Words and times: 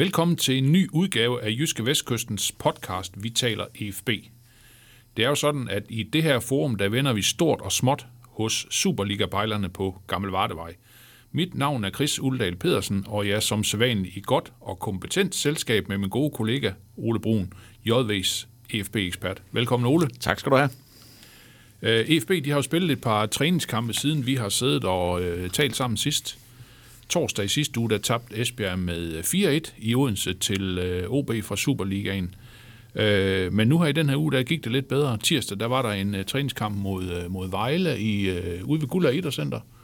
Velkommen 0.00 0.36
til 0.36 0.58
en 0.58 0.72
ny 0.72 0.88
udgave 0.92 1.42
af 1.42 1.50
Jyske 1.50 1.86
Vestkystens 1.86 2.52
podcast 2.52 3.12
Vi 3.22 3.30
taler 3.30 3.64
EFB. 3.74 4.08
Det 5.16 5.24
er 5.24 5.28
jo 5.28 5.34
sådan, 5.34 5.68
at 5.68 5.82
i 5.88 6.02
det 6.02 6.22
her 6.22 6.40
forum, 6.40 6.74
der 6.74 6.88
vender 6.88 7.12
vi 7.12 7.22
stort 7.22 7.60
og 7.60 7.72
småt 7.72 8.06
hos 8.22 8.66
Superliga-bejlerne 8.70 9.68
på 9.68 10.02
Gammel 10.06 10.30
Vardevej. 10.30 10.74
Mit 11.32 11.54
navn 11.54 11.84
er 11.84 11.90
Chris 11.90 12.20
Uldal 12.20 12.56
Pedersen, 12.56 13.04
og 13.08 13.28
jeg 13.28 13.36
er 13.36 13.40
som 13.40 13.64
sædvanlig 13.64 14.16
i 14.16 14.22
godt 14.24 14.52
og 14.60 14.78
kompetent 14.78 15.34
selskab 15.34 15.88
med 15.88 15.98
min 15.98 16.10
gode 16.10 16.30
kollega 16.30 16.72
Ole 16.96 17.20
Brun, 17.20 17.52
JV's 17.88 18.46
EFB-ekspert. 18.70 19.42
Velkommen 19.52 19.86
Ole. 19.86 20.08
Tak 20.20 20.38
skal 20.38 20.52
du 20.52 20.56
have. 20.56 20.70
Øh, 21.82 22.04
EFB 22.08 22.30
de 22.44 22.50
har 22.50 22.56
jo 22.56 22.62
spillet 22.62 22.90
et 22.90 23.00
par 23.00 23.26
træningskampe, 23.26 23.92
siden 23.92 24.26
vi 24.26 24.34
har 24.34 24.48
siddet 24.48 24.84
og 24.84 25.22
øh, 25.22 25.50
talt 25.50 25.76
sammen 25.76 25.96
sidst. 25.96 26.38
Torsdag 27.10 27.44
i 27.44 27.48
sidste 27.48 27.80
uge, 27.80 27.90
der 27.90 27.98
tabte 27.98 28.40
Esbjerg 28.40 28.78
med 28.78 29.12
øh, 29.12 29.58
4-1 29.58 29.72
i 29.78 29.94
Odense 29.94 30.34
til 30.34 30.78
øh, 30.78 31.10
OB 31.10 31.30
fra 31.42 31.56
Superligaen. 31.56 32.34
Øh, 32.94 33.52
men 33.52 33.68
nu 33.68 33.78
her 33.78 33.86
i 33.86 33.92
den 33.92 34.08
her 34.08 34.16
uge, 34.16 34.32
der 34.32 34.42
gik 34.42 34.64
det 34.64 34.72
lidt 34.72 34.88
bedre. 34.88 35.18
Tirsdag, 35.18 35.60
der 35.60 35.66
var 35.66 35.82
der 35.82 35.90
en 35.90 36.14
øh, 36.14 36.24
træningskamp 36.24 36.76
mod, 36.76 37.04
øh, 37.04 37.30
mod 37.30 37.50
Vejle 37.50 37.98
i, 37.98 38.30
øh, 38.30 38.64
ude 38.64 38.80
ved 38.80 38.88
Gulder 38.88 39.10
Idrætscenter, 39.10 39.58
øh, 39.58 39.79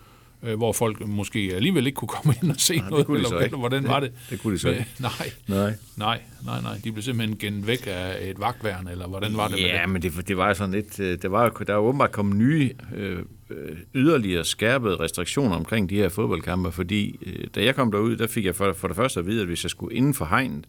hvor 0.56 0.72
folk 0.72 1.06
måske 1.06 1.52
alligevel 1.54 1.86
ikke 1.86 1.96
kunne 1.96 2.08
komme 2.08 2.34
ind 2.42 2.50
og 2.50 2.56
se 2.60 2.74
det 2.74 2.90
noget, 2.90 3.06
eller, 3.08 3.18
ikke. 3.28 3.44
eller 3.44 3.58
hvordan 3.58 3.84
var 3.88 4.00
det? 4.00 4.12
Det 4.30 4.40
kunne 4.42 4.52
de 4.54 4.58
så 4.58 4.68
ikke. 4.68 4.86
Nej, 4.98 5.10
Nej. 5.48 5.74
nej, 5.96 6.20
nej, 6.44 6.60
nej. 6.62 6.80
De 6.84 6.92
blev 6.92 7.02
simpelthen 7.02 7.38
gennet 7.38 7.66
væk 7.66 7.82
af 7.86 8.16
et 8.30 8.40
vagtværn, 8.40 8.88
eller 8.88 9.06
hvordan 9.08 9.36
var 9.36 9.48
det 9.48 9.58
Ja, 9.60 9.80
det? 9.82 9.90
men 9.90 10.02
det, 10.02 10.28
det 10.28 10.36
var 10.36 10.48
jo 10.48 10.54
sådan 10.54 10.74
lidt... 10.74 11.00
øh, 11.00 11.18
Det 11.22 11.30
var, 11.30 11.44
jo- 11.44 11.64
der 11.66 11.72
er 11.72 11.76
jo 11.76 11.82
åbenbart 11.86 12.12
kommet 12.12 12.36
nye 12.36 12.70
øh, 12.96 13.18
øh, 13.50 13.76
yderligere 13.94 14.44
skærpede 14.44 14.96
restriktioner 14.96 15.56
omkring 15.56 15.90
de 15.90 15.96
her 15.96 16.08
fodboldkampe, 16.08 16.72
fordi 16.72 17.18
øh, 17.26 17.46
da 17.54 17.64
jeg 17.64 17.74
kom 17.74 17.92
derud, 17.92 18.16
der 18.16 18.26
fik 18.26 18.44
jeg 18.44 18.54
for, 18.54 18.72
for 18.72 18.88
det 18.88 18.96
første 18.96 19.20
at 19.20 19.26
vide, 19.26 19.40
at 19.40 19.46
hvis 19.46 19.64
jeg 19.64 19.70
skulle 19.70 19.96
inden 19.96 20.14
for 20.14 20.24
hegnet, 20.24 20.64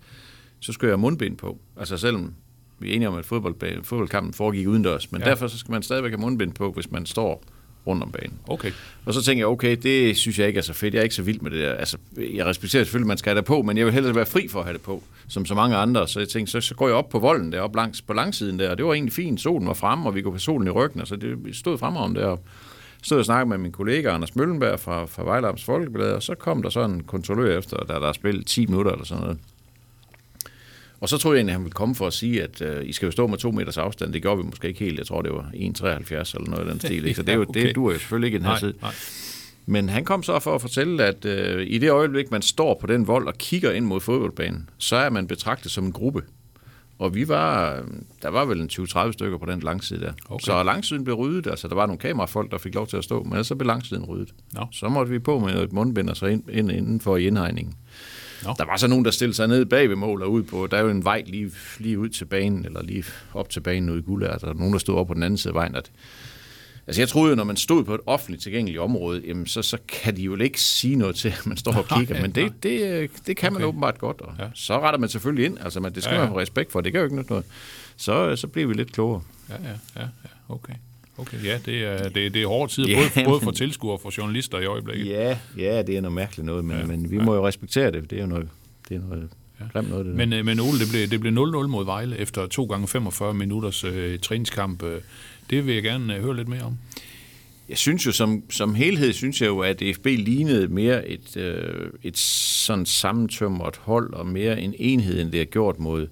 så 0.59 0.73
skulle 0.73 0.89
jeg 0.89 0.93
have 0.93 1.01
mundbind 1.01 1.37
på. 1.37 1.59
Altså 1.77 1.97
selvom 1.97 2.33
vi 2.79 2.89
er 2.91 2.95
enige 2.95 3.07
om, 3.09 3.15
at 3.15 3.25
fodbold, 3.25 3.83
fodboldkampen 3.83 4.33
foregik 4.33 4.67
udendørs, 4.67 5.11
men 5.11 5.21
ja. 5.21 5.29
derfor 5.29 5.47
så 5.47 5.57
skal 5.57 5.71
man 5.71 5.81
stadigvæk 5.83 6.11
have 6.11 6.21
mundbind 6.21 6.53
på, 6.53 6.71
hvis 6.71 6.91
man 6.91 7.05
står 7.05 7.43
rundt 7.87 8.03
om 8.03 8.11
banen. 8.11 8.33
Okay. 8.47 8.71
Og 9.05 9.13
så 9.13 9.23
tænker 9.23 9.41
jeg, 9.41 9.47
okay, 9.47 9.77
det 9.83 10.17
synes 10.17 10.39
jeg 10.39 10.47
ikke 10.47 10.57
er 10.57 10.61
så 10.61 10.73
fedt. 10.73 10.93
Jeg 10.93 10.99
er 10.99 11.03
ikke 11.03 11.15
så 11.15 11.23
vild 11.23 11.39
med 11.39 11.51
det 11.51 11.59
der. 11.59 11.73
Altså, 11.73 11.97
jeg 12.17 12.45
respekterer 12.45 12.83
selvfølgelig, 12.83 13.05
at 13.05 13.07
man 13.07 13.17
skal 13.17 13.29
have 13.29 13.37
det 13.37 13.45
på, 13.45 13.61
men 13.61 13.77
jeg 13.77 13.85
vil 13.85 13.93
hellere 13.93 14.15
være 14.15 14.25
fri 14.25 14.47
for 14.47 14.59
at 14.59 14.65
have 14.65 14.73
det 14.73 14.81
på, 14.81 15.03
som 15.27 15.45
så 15.45 15.55
mange 15.55 15.75
andre. 15.75 16.07
Så 16.07 16.19
jeg 16.19 16.29
tænkte, 16.29 16.51
så, 16.51 16.61
så 16.61 16.75
går 16.75 16.87
jeg 16.87 16.95
op 16.95 17.09
på 17.09 17.19
volden 17.19 17.51
der, 17.51 17.61
op 17.61 17.75
langs, 17.75 18.01
på 18.01 18.13
langsiden 18.13 18.59
der, 18.59 18.69
og 18.69 18.77
det 18.77 18.85
var 18.85 18.93
egentlig 18.93 19.13
fint. 19.13 19.41
Solen 19.41 19.67
var 19.67 19.73
fremme, 19.73 20.09
og 20.09 20.15
vi 20.15 20.21
kunne 20.21 20.33
få 20.33 20.39
solen 20.39 20.67
i 20.67 20.71
ryggen, 20.71 21.01
og 21.01 21.07
så 21.07 21.15
det 21.15 21.55
stod 21.55 21.77
fremragende 21.77 22.21
der. 22.21 22.37
stod 23.03 23.19
og 23.19 23.25
snakkede 23.25 23.49
med 23.49 23.57
min 23.57 23.71
kollega 23.71 24.09
Anders 24.09 24.35
Møllenberg 24.35 24.79
fra, 24.79 25.05
fra 25.05 25.23
Vejlams 25.23 25.63
Folkeblad, 25.63 26.11
og 26.11 26.23
så 26.23 26.35
kom 26.35 26.61
der 26.61 26.69
sådan 26.69 26.91
en 26.91 27.03
kontrollør 27.03 27.57
efter, 27.57 27.77
da 27.77 27.93
der 27.93 28.07
er 28.07 28.13
spillet 28.13 28.45
10 28.45 28.65
minutter 28.65 28.91
eller 28.91 29.05
sådan 29.05 29.23
noget. 29.23 29.37
Og 30.99 31.09
så 31.09 31.17
troede 31.17 31.35
jeg 31.35 31.39
egentlig, 31.39 31.51
at 31.51 31.55
han 31.55 31.63
ville 31.63 31.73
komme 31.73 31.95
for 31.95 32.07
at 32.07 32.13
sige, 32.13 32.43
at 32.43 32.61
øh, 32.61 32.85
I 32.89 32.93
skal 32.93 33.05
jo 33.05 33.11
stå 33.11 33.27
med 33.27 33.37
to 33.37 33.51
meters 33.51 33.77
afstand. 33.77 34.13
Det 34.13 34.21
gjorde 34.21 34.37
vi 34.37 34.43
måske 34.43 34.67
ikke 34.67 34.79
helt. 34.79 34.97
Jeg 34.97 35.07
tror, 35.07 35.21
det 35.21 35.31
var 35.31 35.49
1,73 35.53 35.55
eller 35.55 36.49
noget 36.49 36.59
af 36.59 36.71
den 36.71 36.79
stil. 36.79 37.05
Ikke? 37.05 37.15
Så 37.15 37.21
det, 37.21 37.29
er 37.29 37.35
jo, 37.35 37.45
okay. 37.49 37.67
det 37.67 37.75
duer 37.75 37.93
jo 37.93 37.99
selvfølgelig 37.99 38.27
ikke 38.27 38.35
i 38.35 38.39
den 38.39 38.45
her 38.45 38.53
Nej, 38.53 38.59
tid. 38.59 38.73
nej. 38.81 38.91
Men 39.65 39.89
han 39.89 40.05
kom 40.05 40.23
så 40.23 40.39
for 40.39 40.55
at 40.55 40.61
fortælle, 40.61 41.03
at 41.03 41.25
øh, 41.25 41.67
i 41.67 41.77
det 41.77 41.91
øjeblik, 41.91 42.31
man 42.31 42.41
står 42.41 42.77
på 42.81 42.87
den 42.87 43.07
vold 43.07 43.27
og 43.27 43.33
kigger 43.37 43.71
ind 43.71 43.85
mod 43.85 43.99
fodboldbanen, 43.99 44.69
så 44.77 44.95
er 44.95 45.09
man 45.09 45.27
betragtet 45.27 45.71
som 45.71 45.85
en 45.85 45.91
gruppe. 45.91 46.21
Og 46.99 47.15
vi 47.15 47.27
var, 47.27 47.75
øh, 47.75 47.81
der 48.21 48.29
var 48.29 48.45
vel 48.45 48.61
en 48.61 48.69
20-30 48.71 49.11
stykker 49.11 49.37
på 49.37 49.45
den 49.45 49.59
langside 49.59 50.01
der. 50.01 50.13
Okay. 50.29 50.43
Så 50.45 50.63
langsiden 50.63 51.03
blev 51.03 51.15
ryddet, 51.15 51.47
altså 51.47 51.67
der 51.67 51.75
var 51.75 51.85
nogle 51.85 51.99
kamerafolk, 51.99 52.51
der 52.51 52.57
fik 52.57 52.75
lov 52.75 52.87
til 52.87 52.97
at 52.97 53.03
stå, 53.03 53.23
men 53.23 53.43
så 53.43 53.55
blev 53.55 53.67
langsiden 53.67 54.05
ryddet. 54.05 54.33
Nå. 54.53 54.65
Så 54.71 54.89
måtte 54.89 55.11
vi 55.11 55.19
på 55.19 55.39
med 55.39 55.63
et 55.63 55.73
mundbind 55.73 56.09
og 56.09 56.17
så 56.17 56.25
ind, 56.25 56.43
ind 56.49 56.71
indenfor 56.71 57.17
i 57.17 57.27
indhegningen. 57.27 57.73
Nå. 58.43 58.53
Der 58.57 58.65
var 58.65 58.77
så 58.77 58.87
nogen, 58.87 59.05
der 59.05 59.11
stillede 59.11 59.35
sig 59.35 59.47
ned 59.47 59.65
bag 59.65 59.89
ved 59.89 59.95
mål 59.95 60.21
og 60.23 60.31
ud 60.31 60.43
på, 60.43 60.67
der 60.71 60.77
er 60.77 60.81
jo 60.81 60.89
en 60.89 61.03
vej 61.03 61.23
lige, 61.27 61.51
lige 61.79 61.99
ud 61.99 62.09
til 62.09 62.25
banen, 62.25 62.65
eller 62.65 62.83
lige 62.83 63.03
op 63.33 63.49
til 63.49 63.59
banen 63.59 63.89
ude 63.89 63.99
i 63.99 64.01
Guldær, 64.01 64.37
der 64.37 64.47
er 64.49 64.53
nogen, 64.53 64.73
der 64.73 64.79
stod 64.79 64.95
op 64.95 65.07
på 65.07 65.13
den 65.13 65.23
anden 65.23 65.37
side 65.37 65.51
af 65.51 65.55
vejen, 65.55 65.75
at 65.75 65.91
Altså 66.87 67.01
jeg 67.01 67.09
troede 67.09 67.29
jo, 67.29 67.35
når 67.35 67.43
man 67.43 67.57
stod 67.57 67.83
på 67.83 67.93
et 67.93 68.01
offentligt 68.05 68.43
tilgængeligt 68.43 68.79
område, 68.79 69.21
jamen 69.27 69.47
så, 69.47 69.61
så 69.61 69.77
kan 69.87 70.15
de 70.15 70.21
jo 70.21 70.35
ikke 70.35 70.61
sige 70.61 70.95
noget 70.95 71.15
til, 71.15 71.27
at 71.29 71.45
man 71.45 71.57
står 71.57 71.73
og 71.73 71.87
kigger, 71.99 72.21
men 72.21 72.31
det, 72.31 72.53
det, 72.63 73.09
det 73.27 73.37
kan 73.37 73.53
man 73.53 73.61
Okay. 73.61 73.67
åbenbart 73.67 73.99
godt, 73.99 74.21
og 74.21 74.33
Ja. 74.39 74.45
så 74.53 74.79
retter 74.79 74.99
man 74.99 75.09
selvfølgelig 75.09 75.45
ind, 75.45 75.57
altså 75.61 75.79
man, 75.79 75.93
det 75.93 76.03
skal 76.03 76.13
Ja, 76.13 76.19
ja, 76.19 76.25
man 76.25 76.33
have 76.33 76.41
respekt 76.41 76.71
for, 76.71 76.81
det 76.81 76.91
kan 76.91 76.99
jo 77.01 77.05
ikke 77.05 77.23
noget. 77.29 77.45
Så, 77.97 78.35
så 78.35 78.47
bliver 78.47 78.67
vi 78.67 78.73
lidt 78.73 78.91
klogere. 78.91 79.21
Ja, 79.49 79.53
ja, 79.63 79.69
ja, 79.95 80.01
ja. 80.01 80.29
Okay. 80.49 80.73
Okay, 81.17 81.43
ja, 81.43 81.59
det 81.65 81.83
er, 81.85 82.09
det, 82.09 82.33
det 82.33 82.41
er 82.41 82.47
hårde 82.47 82.71
tider, 82.73 82.89
Ja, 82.89 83.09
både, 83.15 83.25
både 83.25 83.41
for 83.41 83.51
tilskuere 83.51 83.95
og 83.95 84.01
for 84.01 84.13
journalister 84.17 84.59
i 84.59 84.65
øjeblikket. 84.65 85.07
Ja, 85.07 85.37
ja, 85.57 85.81
det 85.81 85.97
er 85.97 86.01
noget 86.01 86.15
mærkeligt 86.15 86.45
noget, 86.45 86.65
men, 86.65 86.75
Ja, 86.75 86.81
ja, 86.81 86.87
men 86.87 87.11
vi 87.11 87.17
må 87.17 87.35
jo 87.35 87.47
respektere 87.47 87.91
det, 87.91 88.09
det 88.09 88.17
er 88.17 88.21
jo 88.21 88.27
noget, 88.27 88.49
det 88.89 88.95
er 88.97 89.01
noget 89.09 89.27
Ja. 89.59 89.63
ja. 89.65 89.69
grimt 89.73 89.89
noget. 89.89 90.05
Det 90.05 90.15
Men, 90.15 90.33
øh, 90.33 90.45
men 90.45 90.59
Ole, 90.59 90.79
det 90.79 90.87
blev, 90.91 91.07
det 91.07 91.19
blev 91.19 91.31
0-0 91.33 91.67
mod 91.67 91.85
Vejle 91.85 92.17
efter 92.17 92.47
2 92.47 92.65
gange 92.65 92.87
45 92.87 93.33
minutters 93.33 93.83
øh, 93.83 94.19
træningskamp. 94.19 94.83
Øh, 94.83 95.01
Det 95.49 95.65
vil 95.67 95.73
jeg 95.73 95.83
gerne 95.83 96.15
øh, 96.15 96.21
høre 96.23 96.35
lidt 96.35 96.47
mere 96.47 96.61
om. 96.61 96.77
Jeg 97.69 97.77
synes 97.77 98.05
jo, 98.05 98.11
som, 98.11 98.43
som 98.49 98.75
helhed, 98.75 99.13
synes 99.13 99.41
jeg 99.41 99.47
jo, 99.47 99.59
at 99.59 99.83
FB 99.95 100.05
lignede 100.05 100.67
mere 100.67 101.07
et, 101.07 101.37
øh, 101.37 101.89
et 102.03 102.17
sådan 102.17 102.85
sammentømret 102.85 103.75
hold, 103.77 104.13
og 104.13 104.27
mere 104.27 104.61
en 104.61 104.73
enhed, 104.77 105.21
end 105.21 105.31
det 105.31 105.37
har 105.39 105.45
gjort 105.45 105.79
mod, 105.79 106.07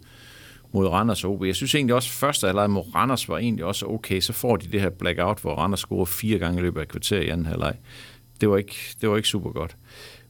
mod 0.76 0.88
Randers 0.88 1.24
OB. 1.24 1.44
Jeg 1.44 1.56
synes 1.56 1.76
egentlig 1.76 1.96
også, 1.96 2.10
første 2.10 2.48
halvleg 2.48 2.70
mod 2.70 2.84
Randers 2.96 3.30
var 3.30 3.38
egentlig 3.38 3.66
også 3.66 3.86
okay. 3.86 4.20
Så 4.20 4.34
får 4.34 4.56
de 4.56 4.68
det 4.72 4.82
her 4.82 4.90
blackout, 4.90 5.40
hvor 5.42 5.56
Randers 5.56 5.80
scorer 5.80 6.06
fire 6.06 6.40
gange 6.40 6.60
i 6.60 6.62
løbet 6.62 6.80
af 6.80 6.84
et 6.84 6.90
kvarter 6.90 7.20
i 7.20 7.30
anden 7.30 7.46
halvleg. 7.46 7.76
Det 8.42 8.50
var 8.50 8.58
ikke, 8.58 8.76
det 9.02 9.10
var 9.10 9.16
ikke 9.16 9.28
super 9.28 9.52
godt. 9.52 9.76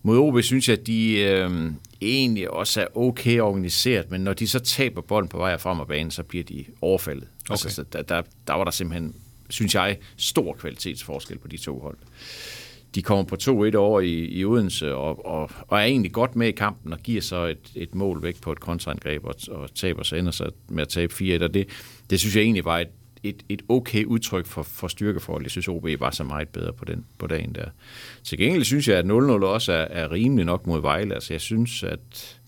Mod 0.04 0.18
OB 0.18 0.42
synes 0.42 0.70
jeg, 0.70 0.80
at 0.80 0.88
de 0.88 1.18
øh, 1.18 1.72
egentlig 2.02 2.52
også 2.52 2.82
er 2.82 2.98
okay 2.98 3.40
organiseret, 3.40 4.12
men 4.12 4.22
når 4.22 4.34
de 4.34 4.48
så 4.48 4.60
taber 4.60 5.02
bolden 5.02 5.30
på 5.30 5.38
vej 5.38 5.58
frem 5.58 5.80
af 5.80 5.88
banen, 5.88 6.12
så 6.12 6.24
bliver 6.24 6.44
de 6.44 6.66
overfaldet. 6.82 7.28
Okay. 7.44 7.52
Altså, 7.52 7.70
så 7.70 7.84
der, 7.94 8.02
der, 8.02 8.22
der 8.48 8.54
var 8.54 8.64
der 8.64 8.72
simpelthen, 8.72 9.16
synes 9.50 9.76
jeg, 9.76 9.98
stor 10.18 10.54
kvalitetsforskel 10.54 11.38
på 11.38 11.48
de 11.48 11.58
to 11.58 11.80
hold. 11.80 11.98
De 12.96 13.02
kommer 13.02 13.24
på 13.24 13.36
2-1 13.42 13.76
over 13.76 14.02
i, 14.02 14.26
i 14.26 14.46
Odense 14.46 14.96
og, 14.96 15.26
og, 15.26 15.52
og 15.68 15.80
er 15.80 15.84
egentlig 15.84 16.12
godt 16.12 16.36
med 16.36 16.48
i 16.48 16.52
kampen 16.52 16.94
og 16.94 17.00
giver 17.00 17.22
så 17.22 17.46
et, 17.46 17.72
et 17.76 17.96
mål 17.96 18.24
væk 18.24 18.42
på 18.42 18.52
et 18.52 18.60
kontraangreb 18.60 19.26
og, 19.26 19.36
og 19.52 19.76
taber 19.76 20.04
så 20.04 20.16
ender 20.16 20.32
så 20.32 20.50
med 20.70 20.82
at 20.82 20.88
tabe 20.90 21.14
4-1. 21.14 21.44
Og 21.44 21.54
det, 21.54 21.70
det 22.10 22.20
synes 22.20 22.36
jeg 22.36 22.44
egentlig 22.44 22.66
var 22.66 22.80
et, 22.80 22.88
et, 23.24 23.44
et 23.50 23.62
okay 23.70 24.06
udtryk 24.06 24.46
for, 24.46 24.64
for 24.64 24.88
styrkeforhold. 24.88 25.44
Jeg 25.44 25.52
synes, 25.52 25.68
OB 25.68 25.88
var 26.00 26.12
så 26.12 26.24
meget 26.24 26.50
bedre 26.50 26.74
på, 26.74 26.86
den, 26.86 27.06
på 27.18 27.28
dagen 27.28 27.56
der. 27.56 27.66
Til 28.24 28.38
gengæld 28.38 28.64
synes 28.64 28.88
jeg, 28.88 28.98
at 28.98 29.06
0-0 29.06 29.10
også 29.10 29.74
er, 29.74 29.88
er 29.90 30.12
rimelig 30.12 30.46
nok 30.46 30.68
mod 30.68 30.82
Vejle. 30.82 31.14
Altså 31.14 31.34
jeg 31.34 31.42
synes, 31.42 31.84
at 31.84 32.40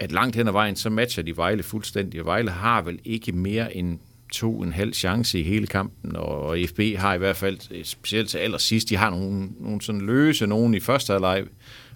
at 0.00 0.12
langt 0.12 0.36
hen 0.36 0.48
ad 0.48 0.52
vejen, 0.52 0.76
så 0.76 0.90
matcher 0.90 1.22
de 1.22 1.36
Vejle 1.36 1.62
fuldstændig. 1.62 2.20
Og 2.20 2.26
Vejle 2.26 2.50
har 2.50 2.82
vel 2.82 2.98
ikke 3.04 3.32
mere 3.32 3.76
end 3.76 3.98
to 4.32 4.62
en 4.62 4.72
halv 4.72 4.92
chance 4.94 5.40
i 5.40 5.42
hele 5.42 5.66
kampen, 5.66 6.16
og 6.16 6.58
FB 6.68 6.80
har 6.96 7.14
i 7.14 7.18
hvert 7.18 7.36
fald, 7.36 7.58
øh, 7.70 7.84
specielt 7.84 8.28
til 8.28 8.38
allersidst, 8.38 8.88
de 8.88 8.96
har 8.96 9.10
nogle, 9.10 9.48
nogle 9.60 9.80
sådan 9.80 10.00
løse 10.00 10.46
nogen 10.46 10.74
i 10.74 10.80
første 10.80 11.12
halvleg, 11.12 11.44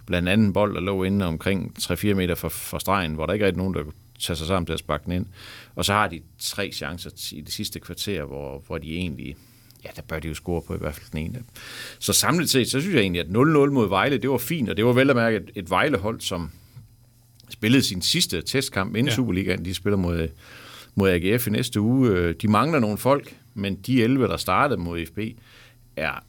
blandt 0.05 0.29
andet 0.29 0.45
en 0.47 0.53
bold, 0.53 0.75
der 0.75 0.81
lå 0.81 1.03
inde 1.03 1.25
omkring 1.25 1.75
3-4 1.79 2.13
meter 2.13 2.35
fra, 2.35 2.47
fra 2.47 2.79
stregen, 2.79 3.13
hvor 3.13 3.25
der 3.25 3.33
ikke 3.33 3.45
er 3.45 3.51
nogen, 3.51 3.73
der 3.73 3.83
tage 4.19 4.37
sig 4.37 4.47
sammen 4.47 4.65
til 4.65 4.73
at 4.73 4.79
sparke 4.79 5.05
den 5.05 5.11
ind. 5.11 5.25
Og 5.75 5.85
så 5.85 5.93
har 5.93 6.07
de 6.07 6.21
tre 6.39 6.71
chancer 6.73 7.09
i 7.31 7.41
det 7.41 7.53
sidste 7.53 7.79
kvarter, 7.79 8.23
hvor, 8.23 8.63
hvor 8.67 8.77
de 8.77 8.95
egentlig, 8.95 9.35
ja, 9.85 9.89
der 9.95 10.01
bør 10.01 10.19
de 10.19 10.27
jo 10.27 10.33
score 10.33 10.61
på 10.61 10.75
i 10.75 10.77
hvert 10.77 10.95
fald 10.95 11.05
den 11.11 11.19
ene. 11.19 11.43
Så 11.99 12.13
samlet 12.13 12.49
set, 12.49 12.71
så 12.71 12.81
synes 12.81 12.95
jeg 12.95 13.01
egentlig, 13.01 13.21
at 13.21 13.27
0-0 13.27 13.31
mod 13.71 13.89
Vejle, 13.89 14.17
det 14.17 14.29
var 14.29 14.37
fint, 14.37 14.69
og 14.69 14.77
det 14.77 14.85
var 14.85 14.93
vel 14.93 15.09
at 15.09 15.15
mærke 15.15 15.37
et, 15.37 15.51
et 15.55 15.69
Vejle-hold, 15.69 16.21
som 16.21 16.51
spillede 17.49 17.83
sin 17.83 18.01
sidste 18.01 18.41
testkamp 18.41 18.89
inden 18.89 19.05
Ja. 19.05 19.11
ja. 19.11 19.15
Superligaen. 19.15 19.65
De 19.65 19.73
spiller 19.73 19.97
mod, 19.97 20.27
mod 20.95 21.09
AGF 21.09 21.47
i 21.47 21.49
næste 21.49 21.81
uge. 21.81 22.09
Øh, 22.09 22.35
De 22.41 22.47
mangler 22.47 22.79
nogle 22.79 22.97
folk, 22.97 23.35
men 23.53 23.75
de 23.75 24.03
11, 24.03 24.27
der 24.27 24.37
startede 24.37 24.79
mod 24.81 25.05
FB, 25.05 25.19
er 25.95 26.23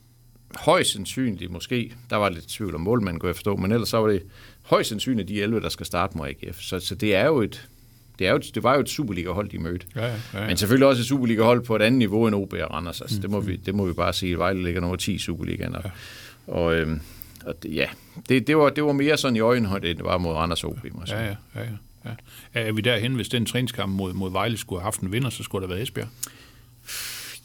højst 0.58 0.92
sandsynligt, 0.92 1.50
måske, 1.50 1.92
der 2.10 2.16
var 2.16 2.28
lidt 2.28 2.48
tvivl 2.48 2.74
om 2.74 2.80
målmanden, 2.80 3.20
kunne 3.20 3.28
jeg 3.28 3.36
forstå, 3.36 3.56
men 3.56 3.72
ellers 3.72 3.88
så 3.88 3.98
var 3.98 4.08
det 4.08 4.22
højst 4.62 4.88
sandsynligt 4.88 5.28
de 5.28 5.42
11, 5.42 5.60
der 5.60 5.68
skal 5.68 5.86
starte 5.86 6.18
mod 6.18 6.26
AGF. 6.28 6.60
Så, 6.60 6.78
så 6.80 6.94
det 6.94 7.14
er 7.14 7.26
jo 7.26 7.40
et, 7.42 7.68
det, 8.18 8.26
er 8.26 8.30
jo 8.30 8.36
et, 8.36 8.50
det 8.54 8.62
var 8.62 8.74
jo 8.74 8.80
et 8.80 8.88
Superliga-hold, 8.88 9.48
de 9.48 9.58
mødte. 9.58 9.86
Ja, 9.96 10.06
ja, 10.06 10.14
ja, 10.34 10.40
ja. 10.40 10.46
Men 10.46 10.56
selvfølgelig 10.56 10.88
også 10.88 11.00
et 11.00 11.06
Superliga-hold 11.06 11.64
på 11.64 11.76
et 11.76 11.82
andet 11.82 11.98
niveau 11.98 12.26
end 12.26 12.34
OB 12.34 12.52
og 12.52 12.70
Randers. 12.74 13.00
Altså, 13.00 13.20
det, 13.22 13.30
må 13.30 13.40
vi, 13.40 13.56
det 13.56 13.74
må 13.74 13.86
vi 13.86 13.92
bare 13.92 14.12
sige. 14.12 14.38
Vejle 14.38 14.62
ligger 14.62 14.80
nummer 14.80 14.96
10 14.96 15.12
i 15.14 15.18
Superligaen. 15.18 15.74
Og, 15.76 15.82
og, 16.46 16.74
øhm, 16.74 17.00
og 17.46 17.62
det, 17.62 17.74
ja, 17.74 17.86
det, 18.28 18.46
det, 18.46 18.56
var, 18.56 18.68
det 18.70 18.84
var 18.84 18.92
mere 18.92 19.16
sådan 19.16 19.36
i 19.36 19.40
øjenhøjde, 19.40 19.88
end 19.90 19.96
det 19.98 20.04
var 20.04 20.18
mod 20.18 20.32
Randers 20.34 20.64
OB. 20.64 20.78
Må 20.92 21.00
jeg 21.00 21.08
sige. 21.08 21.18
Ja, 21.18 21.24
ja, 21.26 21.34
ja, 21.54 21.60
ja 21.60 21.66
ja. 22.06 22.60
Er 22.60 22.72
vi 22.72 22.80
derhen, 22.80 23.14
hvis 23.14 23.28
den 23.28 23.46
træningskamp 23.46 23.92
mod, 23.92 24.12
mod 24.12 24.32
Vejle 24.32 24.56
skulle 24.56 24.80
have 24.80 24.86
haft 24.86 25.00
en 25.00 25.12
vinder, 25.12 25.30
så 25.30 25.42
skulle 25.42 25.68
der 25.68 25.74
være 25.74 25.82
Esbjerg? 25.82 26.08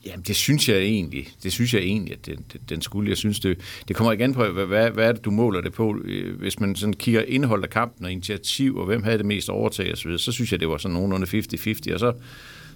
Jamen, 0.06 0.24
det 0.28 0.36
synes 0.36 0.69
jeg 0.69 0.78
egentlig. 0.78 1.28
Det 1.44 1.52
synes 1.52 1.74
jeg 1.74 1.81
egentlig, 1.81 2.13
at 2.13 2.25
den, 2.25 2.46
den 2.69 2.81
skulle. 2.81 3.10
Jeg 3.10 3.18
synes, 3.18 3.40
det, 3.40 3.58
det 3.88 3.96
kommer 3.96 4.13
igen 4.13 4.34
på, 4.34 4.46
hvad, 4.46 4.66
hvad, 4.66 4.92
hvad 4.92 5.08
er 5.08 5.12
det, 5.12 5.25
du 5.25 5.31
måler 5.31 5.62
det 5.62 5.74
på? 5.74 5.98
Øh, 6.04 6.40
hvis 6.40 6.60
man 6.60 6.75
sådan 6.75 6.94
kigger 6.94 7.22
indhold 7.22 7.63
af 7.63 7.69
kampen 7.69 8.06
og 8.06 8.12
initiativ, 8.12 8.78
og 8.78 8.86
hvem 8.86 9.04
havde 9.04 9.18
det 9.18 9.25
mest 9.25 9.50
overtag 9.50 9.94
osv., 9.94 10.18
så 10.18 10.31
synes 10.31 10.52
jeg, 10.52 10.60
det 10.60 10.69
var 10.69 10.78
sådan 10.78 10.96
nogenlunde 10.96 11.28
50-50, 11.28 11.94
og 11.94 12.00
så, 12.00 12.14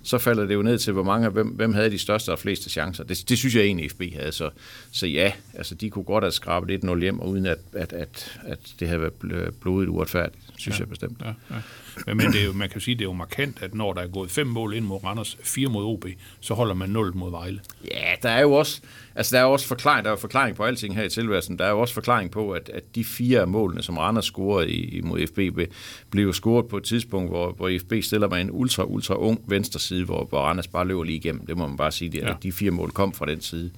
så 0.03 0.17
falder 0.17 0.45
det 0.45 0.53
jo 0.53 0.61
ned 0.61 0.77
til, 0.77 0.93
hvor 0.93 1.03
mange, 1.03 1.29
hvem, 1.29 1.47
hvem 1.47 1.73
havde 1.73 1.91
de 1.91 1.99
største 1.99 2.31
og 2.31 2.39
fleste 2.39 2.69
chancer. 2.69 3.03
Det, 3.03 3.29
det 3.29 3.37
synes 3.37 3.55
jeg 3.55 3.63
egentlig, 3.63 3.91
FB 3.91 4.01
havde. 4.13 4.31
Så, 4.31 4.49
så 4.91 5.07
ja, 5.07 5.31
altså, 5.53 5.75
de 5.75 5.89
kunne 5.89 6.05
godt 6.05 6.23
have 6.23 6.31
skrabet 6.31 6.83
1-0 6.83 6.99
hjem, 6.99 7.19
uden 7.19 7.45
at, 7.45 7.57
at, 7.73 7.93
at, 7.93 8.39
at 8.43 8.59
det 8.79 8.87
havde 8.87 9.01
været 9.01 9.53
blodigt 9.61 9.89
uretfærdigt, 9.89 10.44
synes 10.57 10.79
ja. 10.79 10.81
jeg 10.81 10.89
bestemt. 10.89 11.21
Ja, 11.21 11.33
ja. 12.07 12.13
Men, 12.13 12.31
det 12.31 12.41
er 12.41 12.45
jo, 12.45 12.53
man 12.53 12.69
kan 12.69 12.75
jo 12.75 12.83
sige, 12.83 12.95
det 12.95 13.01
er 13.01 13.05
jo 13.05 13.13
markant, 13.13 13.61
at 13.61 13.75
når 13.75 13.93
der 13.93 14.01
er 14.01 14.07
gået 14.07 14.31
fem 14.31 14.47
mål 14.47 14.73
ind 14.73 14.85
mod 14.85 15.03
Randers, 15.03 15.37
fire 15.43 15.69
mod 15.69 15.83
OB, 15.83 16.05
så 16.39 16.53
holder 16.53 16.73
man 16.73 16.89
0 16.89 17.15
mod 17.15 17.31
Vejle. 17.31 17.59
Ja, 17.91 18.13
der 18.23 18.29
er 18.29 18.41
jo 18.41 18.53
også, 18.53 18.81
altså 19.15 19.35
der 19.35 19.41
er 19.41 19.45
også 19.45 19.67
forklaring, 19.67 20.05
der 20.05 20.11
er 20.11 20.15
forklaring 20.15 20.55
på 20.55 20.63
alting 20.63 20.95
her 20.95 21.03
i 21.03 21.09
tilværelsen. 21.09 21.59
Der 21.59 21.65
er 21.65 21.69
jo 21.69 21.79
også 21.79 21.93
forklaring 21.93 22.31
på, 22.31 22.51
at, 22.51 22.69
at 22.69 22.95
de 22.95 23.03
fire 23.03 23.45
målene, 23.45 23.83
som 23.83 23.97
Randers 23.97 24.25
scorede 24.25 24.71
i, 24.71 25.01
mod 25.01 25.27
FB, 25.27 25.69
blev 26.09 26.33
scoret 26.33 26.67
på 26.67 26.77
et 26.77 26.83
tidspunkt, 26.83 27.29
hvor, 27.29 27.51
hvor 27.51 27.71
FB 27.79 27.93
stiller 28.01 28.27
med 28.27 28.41
en 28.41 28.51
ultra, 28.51 28.83
ultra 28.83 29.15
ung 29.15 29.43
venstre 29.47 29.79
side, 29.79 30.05
hvor, 30.05 30.25
hvor 30.25 30.39
Randers 30.39 30.67
bare 30.67 30.87
løber 30.87 31.03
lige 31.03 31.15
igennem. 31.15 31.45
Det 31.45 31.57
må 31.57 31.67
man 31.67 31.77
bare 31.77 31.91
sige, 31.91 32.21
at 32.21 32.29
ja. 32.29 32.33
de 32.43 32.51
fire 32.51 32.71
mål 32.71 32.91
kom 32.91 33.13
fra 33.13 33.25
den 33.25 33.41
side. 33.41 33.71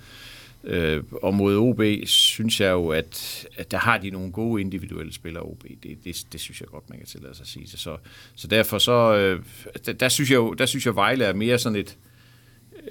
Øh, 0.68 1.04
og 1.12 1.34
mod 1.34 1.58
OB 1.58 1.82
synes 2.06 2.62
jeg 2.62 2.72
jo, 2.72 2.90
at, 2.90 3.46
at 3.58 3.72
der 3.72 3.78
har 3.78 3.98
de 3.98 4.10
nogle 4.10 4.32
gode 4.32 4.62
individuelle 4.62 5.14
spillere, 5.14 5.44
OB. 5.44 5.64
Det, 5.84 5.98
det, 6.04 6.28
det 6.32 6.40
synes 6.42 6.62
jeg 6.62 6.68
godt, 6.68 6.90
man 6.90 6.98
kan 6.98 7.08
tillade 7.08 7.36
sig 7.36 7.44
at 7.44 7.48
sige. 7.48 7.68
Så, 7.68 7.98
så 8.36 8.48
derfor 8.48 8.78
så, 8.78 9.16
øh, 9.16 9.44
der, 9.86 9.94
der, 9.94 10.10
synes 10.10 10.32
jeg 10.32 10.36
jo, 10.36 10.54
der 10.54 10.66
synes 10.66 10.86
jeg, 10.86 10.96
Vejle 10.96 11.26
er 11.26 11.34
mere 11.34 11.58
sådan 11.58 11.76
et, 11.80 11.98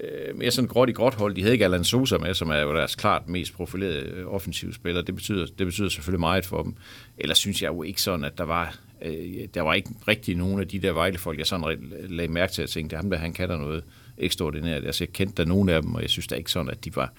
øh, 0.00 0.38
mere 0.38 0.50
sådan 0.50 0.69
gråt 0.69 0.88
i 0.88 0.93
gråt 0.93 1.14
hold. 1.14 1.34
De 1.34 1.40
havde 1.43 1.52
ikke 1.52 1.64
Alan 1.64 1.84
Sosa 1.84 2.19
med, 2.19 2.34
som 2.34 2.50
er 2.50 2.58
jo 2.58 2.75
deres 2.75 2.94
klart 2.94 3.28
mest 3.28 3.55
profilerede 3.55 4.00
øh, 4.00 4.34
offensive 4.34 4.75
spiller. 4.75 5.02
Det 5.02 5.14
betyder, 5.14 5.46
det 5.58 5.67
betyder 5.67 5.88
selvfølgelig 5.88 6.20
meget 6.20 6.46
for 6.46 6.62
dem. 6.62 6.75
Ellers 7.19 7.38
synes 7.38 7.62
jeg 7.62 7.69
jo 7.69 7.82
ikke 7.82 8.02
sådan, 8.02 8.25
at 8.25 8.38
der 8.38 8.44
var, 8.44 8.78
øh, 9.02 9.49
der 9.55 9.61
var 9.62 9.75
ikke 9.75 9.90
rigtig 10.08 10.37
nogen 10.37 10.61
af 10.61 10.69
de 10.69 10.78
der 10.78 10.93
Vejle-folk, 10.93 11.38
jeg 11.38 11.46
sådan 11.46 11.93
lagde 12.08 12.32
mærke 12.32 12.52
til 12.52 12.62
at 12.62 12.69
tænke, 12.69 12.90
det 12.90 12.96
er 12.96 13.00
ham 13.00 13.11
der, 13.11 13.17
han 13.17 13.32
kan 13.32 13.49
der 13.49 13.56
noget 13.56 13.84
ekstraordinært. 14.19 14.84
Altså, 14.84 15.05
jeg 15.05 15.12
kendte 15.12 15.43
der 15.43 15.49
nogen 15.49 15.69
af 15.69 15.82
dem, 15.82 15.94
og 15.94 16.02
jeg 16.02 16.11
synes 16.11 16.26
da 16.26 16.34
ikke 16.34 16.50
sådan, 16.50 16.70
at 16.70 16.84
de 16.84 16.96
var, 16.96 17.12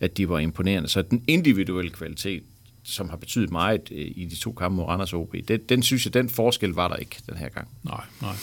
at 0.00 0.16
de 0.16 0.28
var 0.28 0.38
imponerende. 0.38 0.88
Så 0.88 1.02
den 1.02 1.24
individuelle 1.28 1.90
kvalitet, 1.90 2.42
som 2.84 3.08
har 3.08 3.16
betydet 3.16 3.50
meget 3.50 3.80
øh, 3.90 4.12
i 4.16 4.28
de 4.30 4.36
to 4.36 4.52
kampe 4.52 4.76
mod 4.76 4.84
Randers 4.84 5.12
OB, 5.12 5.34
den, 5.48 5.60
den 5.68 5.82
synes 5.82 6.04
jeg, 6.04 6.14
den 6.14 6.28
forskel 6.28 6.70
var 6.70 6.88
der 6.88 6.96
ikke 6.96 7.16
den 7.28 7.36
her 7.36 7.48
gang. 7.48 7.68
Nej, 7.84 8.04
nej. 8.22 8.34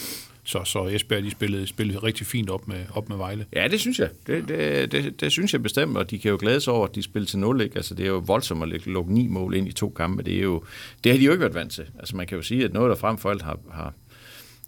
Så, 0.44 0.64
så 0.64 0.86
Esbjerg, 0.86 1.22
de 1.22 1.30
spillede, 1.30 1.66
spillede 1.66 1.98
rigtig 1.98 2.26
fint 2.26 2.50
op 2.50 2.68
med, 2.68 2.84
op 2.94 3.08
med 3.08 3.16
Vejle. 3.16 3.46
Ja, 3.52 3.68
det 3.68 3.80
synes 3.80 3.98
jeg. 3.98 4.10
Det, 4.26 4.48
det, 4.48 4.92
det, 4.92 5.20
det 5.20 5.32
synes 5.32 5.52
jeg 5.52 5.62
bestemt, 5.62 5.96
og 5.96 6.10
de 6.10 6.18
kan 6.18 6.30
jo 6.30 6.36
glæde 6.40 6.60
sig 6.60 6.72
over, 6.72 6.86
at 6.86 6.94
de 6.94 7.02
spiller 7.02 7.26
til 7.26 7.38
0. 7.38 7.60
Ikke? 7.60 7.76
Altså, 7.76 7.94
det 7.94 8.04
er 8.04 8.08
jo 8.08 8.22
voldsomt 8.26 8.74
at 8.74 8.86
lukke 8.86 9.14
ni 9.14 9.26
mål 9.26 9.54
ind 9.54 9.68
i 9.68 9.72
to 9.72 9.88
kampe. 9.88 10.22
Det, 10.22 10.36
er 10.36 10.42
jo, 10.42 10.64
det 11.04 11.12
har 11.12 11.18
de 11.18 11.24
jo 11.24 11.32
ikke 11.32 11.40
været 11.40 11.54
vant 11.54 11.72
til. 11.72 11.84
Altså, 11.98 12.16
man 12.16 12.26
kan 12.26 12.36
jo 12.36 12.42
sige, 12.42 12.64
at 12.64 12.72
noget, 12.72 12.90
der 12.90 12.96
frem 12.96 13.18
for 13.18 13.30
alt 13.30 13.42
har, 13.42 13.58
har, 13.72 13.94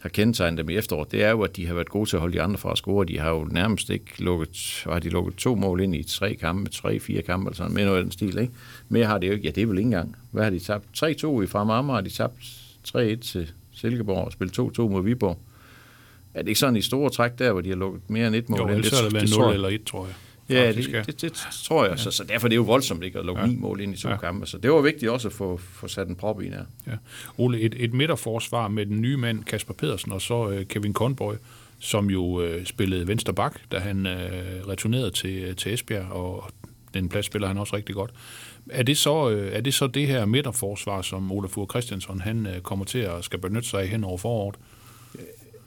har 0.04 0.08
kendetegnet 0.08 0.58
dem 0.58 0.68
i 0.68 0.76
efteråret, 0.76 1.12
det 1.12 1.22
er 1.22 1.30
jo, 1.30 1.42
at 1.42 1.56
de 1.56 1.66
har 1.66 1.74
været 1.74 1.88
gode 1.88 2.10
til 2.10 2.16
at 2.16 2.20
holde 2.20 2.36
de 2.36 2.42
andre 2.42 2.58
fra 2.58 2.72
at 2.72 2.78
score. 2.78 3.06
De 3.06 3.18
har 3.18 3.30
jo 3.30 3.44
nærmest 3.44 3.90
ikke 3.90 4.22
lukket, 4.22 4.84
har 4.84 4.98
de 4.98 5.08
lukket 5.08 5.34
to 5.36 5.54
mål 5.54 5.80
ind 5.80 5.96
i 5.96 6.02
tre 6.02 6.34
kampe, 6.34 6.70
tre, 6.70 7.00
fire 7.00 7.22
kampe, 7.22 7.48
eller 7.48 7.56
sådan, 7.56 7.74
med 7.74 7.84
noget 7.84 7.98
af 7.98 8.02
den 8.02 8.12
stil, 8.12 8.38
ikke? 8.38 8.52
Mere 8.88 9.04
har 9.04 9.18
det 9.18 9.26
jo 9.26 9.32
ikke, 9.32 9.44
ja, 9.44 9.50
det 9.50 9.62
er 9.62 9.66
vel 9.66 9.78
ikke 9.78 9.86
engang. 9.86 10.16
Hvad 10.30 10.42
har 10.42 10.50
de 10.50 10.58
tabt? 10.58 10.84
3-2 10.96 11.06
i 11.42 11.46
Frem 11.46 11.70
Amager, 11.70 11.94
har 11.94 12.00
de 12.00 12.10
tabt 12.10 12.34
3-1 12.88 12.98
til 13.20 13.52
Silkeborg 13.72 14.24
og 14.24 14.32
spillet 14.32 14.58
2-2 14.58 14.82
mod 14.82 15.04
Viborg. 15.04 15.38
Er 16.34 16.42
det 16.42 16.48
ikke 16.48 16.60
sådan 16.60 16.76
i 16.76 16.82
store 16.82 17.10
træk 17.10 17.38
der, 17.38 17.52
hvor 17.52 17.60
de 17.60 17.68
har 17.68 17.76
lukket 17.76 18.10
mere 18.10 18.26
end 18.26 18.34
et 18.34 18.48
mål? 18.48 18.60
Jo, 18.60 18.68
ellers 18.68 18.90
det, 18.90 19.04
det 19.04 19.14
været 19.14 19.38
0 19.38 19.54
eller 19.54 19.68
1, 19.68 19.84
tror 19.84 20.06
jeg. 20.06 20.14
Ja, 20.48 20.72
det, 20.72 20.76
det, 20.76 21.06
det, 21.06 21.20
det 21.20 21.32
tror 21.64 21.84
jeg. 21.84 21.90
Ja. 21.90 21.96
Så, 21.96 22.10
så 22.10 22.24
derfor 22.24 22.46
er 22.46 22.48
det 22.48 22.56
jo 22.56 22.62
voldsomt 22.62 23.04
ikke 23.04 23.18
at 23.18 23.24
lukke 23.24 23.40
ja. 23.42 23.46
ni 23.46 23.56
mål 23.56 23.80
ind 23.80 23.94
i 23.94 23.96
to 23.96 24.08
ja. 24.08 24.16
kampe. 24.16 24.46
Så 24.46 24.58
det 24.58 24.72
var 24.72 24.80
vigtigt 24.80 25.10
også 25.10 25.28
at 25.28 25.34
få, 25.34 25.56
få 25.56 25.88
sat 25.88 26.08
en 26.08 26.16
prop 26.16 26.42
i 26.42 26.48
her. 26.48 26.64
Ja. 26.86 26.92
Ole, 27.38 27.60
et, 27.60 27.74
et 27.78 27.94
midterforsvar 27.94 28.68
med 28.68 28.86
den 28.86 29.00
nye 29.00 29.16
mand 29.16 29.44
Kasper 29.44 29.74
Pedersen 29.74 30.12
og 30.12 30.22
så 30.22 30.48
uh, 30.48 30.62
Kevin 30.62 30.92
Conboy, 30.92 31.34
som 31.78 32.10
jo 32.10 32.22
uh, 32.22 32.64
spillede 32.64 33.08
venstre 33.08 33.34
bak, 33.34 33.60
da 33.72 33.78
han 33.78 34.06
uh, 34.06 34.12
returnerede 34.68 35.10
til, 35.10 35.56
til 35.56 35.74
Esbjerg, 35.74 36.12
og 36.12 36.50
den 36.94 37.08
plads 37.08 37.26
spiller 37.26 37.48
han 37.48 37.58
også 37.58 37.76
rigtig 37.76 37.94
godt. 37.94 38.10
Er 38.70 38.82
det 38.82 38.96
så, 38.96 39.26
uh, 39.26 39.32
er 39.32 39.60
det, 39.60 39.74
så 39.74 39.86
det 39.86 40.06
her 40.06 40.24
midterforsvar, 40.24 41.02
som 41.02 41.32
Olaf 41.32 41.50
Fure 41.50 41.66
Christiansen 41.70 42.20
han 42.20 42.46
uh, 42.46 42.62
kommer 42.62 42.84
til 42.84 42.98
at 42.98 43.24
skal 43.24 43.38
benytte 43.38 43.68
sig 43.68 43.80
af 43.80 43.88
hen 43.88 44.04
over 44.04 44.18
foråret? 44.18 44.56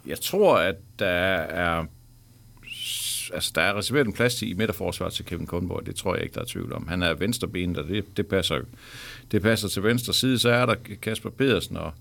Jeg 0.06 0.20
tror, 0.22 0.58
at 0.58 0.76
der 1.00 1.08
er 1.08 1.86
altså, 3.34 3.52
der 3.56 3.62
er 3.62 3.78
reserveret 3.78 4.08
en 4.08 4.14
plads 4.14 4.36
til, 4.36 4.50
i 4.50 4.54
midterforsvaret 4.54 5.14
til 5.14 5.26
Kevin 5.26 5.48
Conboy. 5.48 5.80
Det 5.86 5.96
tror 5.96 6.16
jeg 6.16 6.24
ikke, 6.24 6.36
der 6.36 6.42
er 6.42 6.46
tvivl 6.46 6.74
om. 6.74 6.88
Han 6.88 7.04
er 7.04 7.14
venstrebenet, 7.14 7.78
og 7.78 7.88
det, 7.88 8.18
det, 8.18 8.28
passer, 8.28 8.60
det 9.32 9.42
passer 9.42 9.68
til 9.68 9.84
venstre 9.84 10.14
side. 10.14 10.40
Så 10.40 10.50
er 10.50 10.66
der 10.66 10.76
Kasper 11.02 11.30
Pedersen 11.30 11.78
og, 11.78 11.92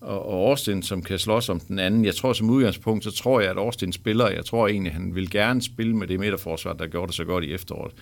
og, 0.00 0.28
og 0.28 0.48
Austin, 0.48 0.82
som 0.82 1.02
kan 1.02 1.18
slås 1.18 1.48
om 1.48 1.60
den 1.60 1.78
anden. 1.78 2.04
Jeg 2.04 2.14
tror 2.14 2.32
som 2.32 2.50
udgangspunkt, 2.50 3.04
så 3.04 3.10
tror 3.10 3.40
jeg, 3.40 3.50
at 3.50 3.56
Austin 3.56 3.92
spiller. 3.92 4.28
Jeg 4.28 4.44
tror 4.44 4.68
egentlig, 4.68 4.92
han 4.92 5.14
vil 5.14 5.30
gerne 5.30 5.62
spille 5.62 5.96
med 5.96 6.06
det 6.06 6.20
midterforsvar, 6.20 6.72
der 6.72 6.86
gjorde 6.86 7.06
det 7.06 7.14
så 7.14 7.24
godt 7.24 7.44
i 7.44 7.52
efteråret. 7.52 7.92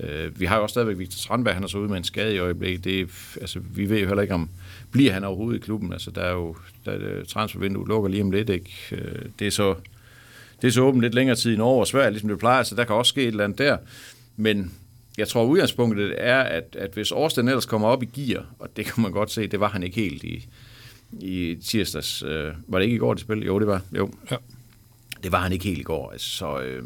Øh, 0.00 0.40
vi 0.40 0.44
har 0.44 0.56
jo 0.56 0.62
også 0.62 0.72
stadigvæk 0.72 0.98
Victor 0.98 1.16
Strandberg, 1.16 1.54
han 1.54 1.62
er 1.64 1.68
så 1.68 1.78
ude 1.78 1.88
med 1.88 1.96
en 1.96 2.04
skade 2.04 2.34
i 2.34 2.38
øjeblikket. 2.38 2.84
Det, 2.84 3.10
altså, 3.40 3.58
vi 3.74 3.88
ved 3.90 4.00
jo 4.00 4.06
heller 4.06 4.22
ikke, 4.22 4.34
om 4.34 4.50
bliver 4.90 5.12
han 5.12 5.24
overhovedet 5.24 5.58
i 5.58 5.60
klubben. 5.60 5.92
Altså, 5.92 6.10
der 6.10 6.22
er 6.22 6.32
jo 6.32 6.56
der, 6.84 6.96
øh, 7.00 7.24
transfervinduet 7.24 7.88
lukker 7.88 8.10
lige 8.10 8.22
om 8.22 8.30
lidt. 8.30 8.50
Ikke? 8.50 8.72
Øh, 8.92 9.22
det 9.38 9.46
er 9.46 9.50
så 9.50 9.74
det 10.64 10.70
er 10.70 10.72
så 10.72 10.80
åbent 10.80 11.02
lidt 11.02 11.14
længere 11.14 11.36
tid 11.36 11.52
i 11.52 11.56
Norge 11.56 11.80
og 11.80 11.86
Sverige, 11.86 12.10
ligesom 12.10 12.28
det 12.28 12.38
plejer, 12.38 12.62
så 12.62 12.74
der 12.74 12.84
kan 12.84 12.96
også 12.96 13.08
ske 13.08 13.22
et 13.22 13.26
eller 13.26 13.44
andet 13.44 13.58
der. 13.58 13.76
Men 14.36 14.72
jeg 15.18 15.28
tror, 15.28 15.44
udgangspunktet 15.44 16.14
er, 16.18 16.38
at, 16.40 16.76
at 16.78 16.90
hvis 16.94 17.12
Årsten 17.12 17.48
ellers 17.48 17.66
kommer 17.66 17.88
op 17.88 18.02
i 18.02 18.06
gear, 18.06 18.46
og 18.58 18.68
det 18.76 18.84
kan 18.84 19.02
man 19.02 19.12
godt 19.12 19.30
se, 19.30 19.46
det 19.46 19.60
var 19.60 19.68
han 19.68 19.82
ikke 19.82 19.96
helt 19.96 20.24
i, 20.24 20.48
i 21.20 21.54
tirsdags. 21.64 22.22
Øh, 22.22 22.52
var 22.68 22.78
det 22.78 22.84
ikke 22.84 22.96
i 22.96 22.98
går, 22.98 23.14
det 23.14 23.20
spil? 23.20 23.44
Jo, 23.44 23.58
det 23.58 23.66
var. 23.66 23.80
Jo. 23.96 24.10
Ja. 24.30 24.36
Det 25.22 25.32
var 25.32 25.40
han 25.40 25.52
ikke 25.52 25.64
helt 25.64 25.78
i 25.78 25.82
går. 25.82 26.10
Altså, 26.10 26.28
så 26.28 26.60
øh, 26.60 26.82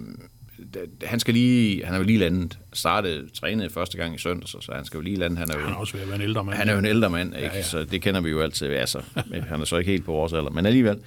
han 1.05 1.21
skal 1.21 1.35
lige, 1.35 1.85
han 1.85 1.95
er 1.95 1.99
jo 1.99 2.05
lige 2.05 2.19
landet, 2.19 2.59
startede, 2.73 3.29
trænede 3.35 3.71
første 3.71 3.99
gang 3.99 4.15
i 4.15 4.19
søndag, 4.19 4.49
så, 4.49 4.61
så 4.61 4.73
han 4.73 4.85
skal 4.85 4.99
jo 4.99 5.03
lige 5.03 5.17
lande. 5.17 5.37
Han 5.37 5.51
er 5.51 5.55
jo, 5.55 5.61
han 5.61 5.73
er 5.73 5.77
også 5.77 5.93
ved 5.93 6.03
at 6.03 6.09
være 6.09 6.17
en 6.17 6.23
ældre 6.23 6.45
mand. 6.45 6.57
Han 6.57 6.69
er 6.69 6.73
jo 6.73 6.79
en 6.79 6.87
ældre 6.87 7.11
mand, 7.11 7.35
ikke? 7.35 7.47
Ja, 7.47 7.57
ja. 7.57 7.63
så 7.63 7.85
det 7.85 8.03
kender 8.03 8.21
vi 8.21 8.31
jo 8.31 8.41
altid. 8.41 8.67
Altså, 8.67 9.03
han 9.49 9.61
er 9.61 9.65
så 9.65 9.77
ikke 9.77 9.91
helt 9.91 10.05
på 10.05 10.13
vores 10.13 10.33
alder, 10.33 10.51
men 10.51 10.67
alligevel 10.67 10.99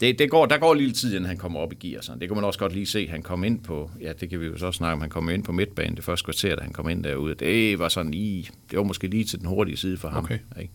det, 0.00 0.18
det 0.18 0.30
går, 0.30 0.46
der 0.46 0.58
går 0.58 0.74
lige 0.74 0.92
tid, 0.92 1.14
inden 1.14 1.24
han 1.24 1.36
kommer 1.36 1.60
op 1.60 1.72
i 1.72 1.88
gear. 1.88 2.00
Så 2.00 2.12
det 2.20 2.28
kan 2.28 2.34
man 2.34 2.44
også 2.44 2.58
godt 2.58 2.72
lige 2.72 2.86
se. 2.86 3.08
Han 3.08 3.22
kom 3.22 3.44
ind 3.44 3.60
på, 3.60 3.90
ja, 4.00 4.12
det 4.20 4.30
kan 4.30 4.40
vi 4.40 4.46
jo 4.46 4.58
så 4.58 4.72
snakke 4.72 4.92
om, 4.92 5.00
han 5.00 5.10
kom 5.10 5.30
ind 5.30 5.44
på 5.44 5.52
midtbanen 5.52 5.96
det 5.96 6.04
første 6.04 6.24
kvarter, 6.24 6.56
da 6.56 6.62
han 6.62 6.72
kom 6.72 6.88
ind 6.88 7.04
derude. 7.04 7.34
Det 7.34 7.78
var 7.78 7.88
sådan 7.88 8.10
lige, 8.10 8.48
det 8.70 8.78
var 8.78 8.84
måske 8.84 9.06
lige 9.06 9.24
til 9.24 9.38
den 9.38 9.46
hurtige 9.46 9.76
side 9.76 9.96
for 9.96 10.08
ham. 10.08 10.24
Okay. 10.24 10.38
Ikke? 10.60 10.72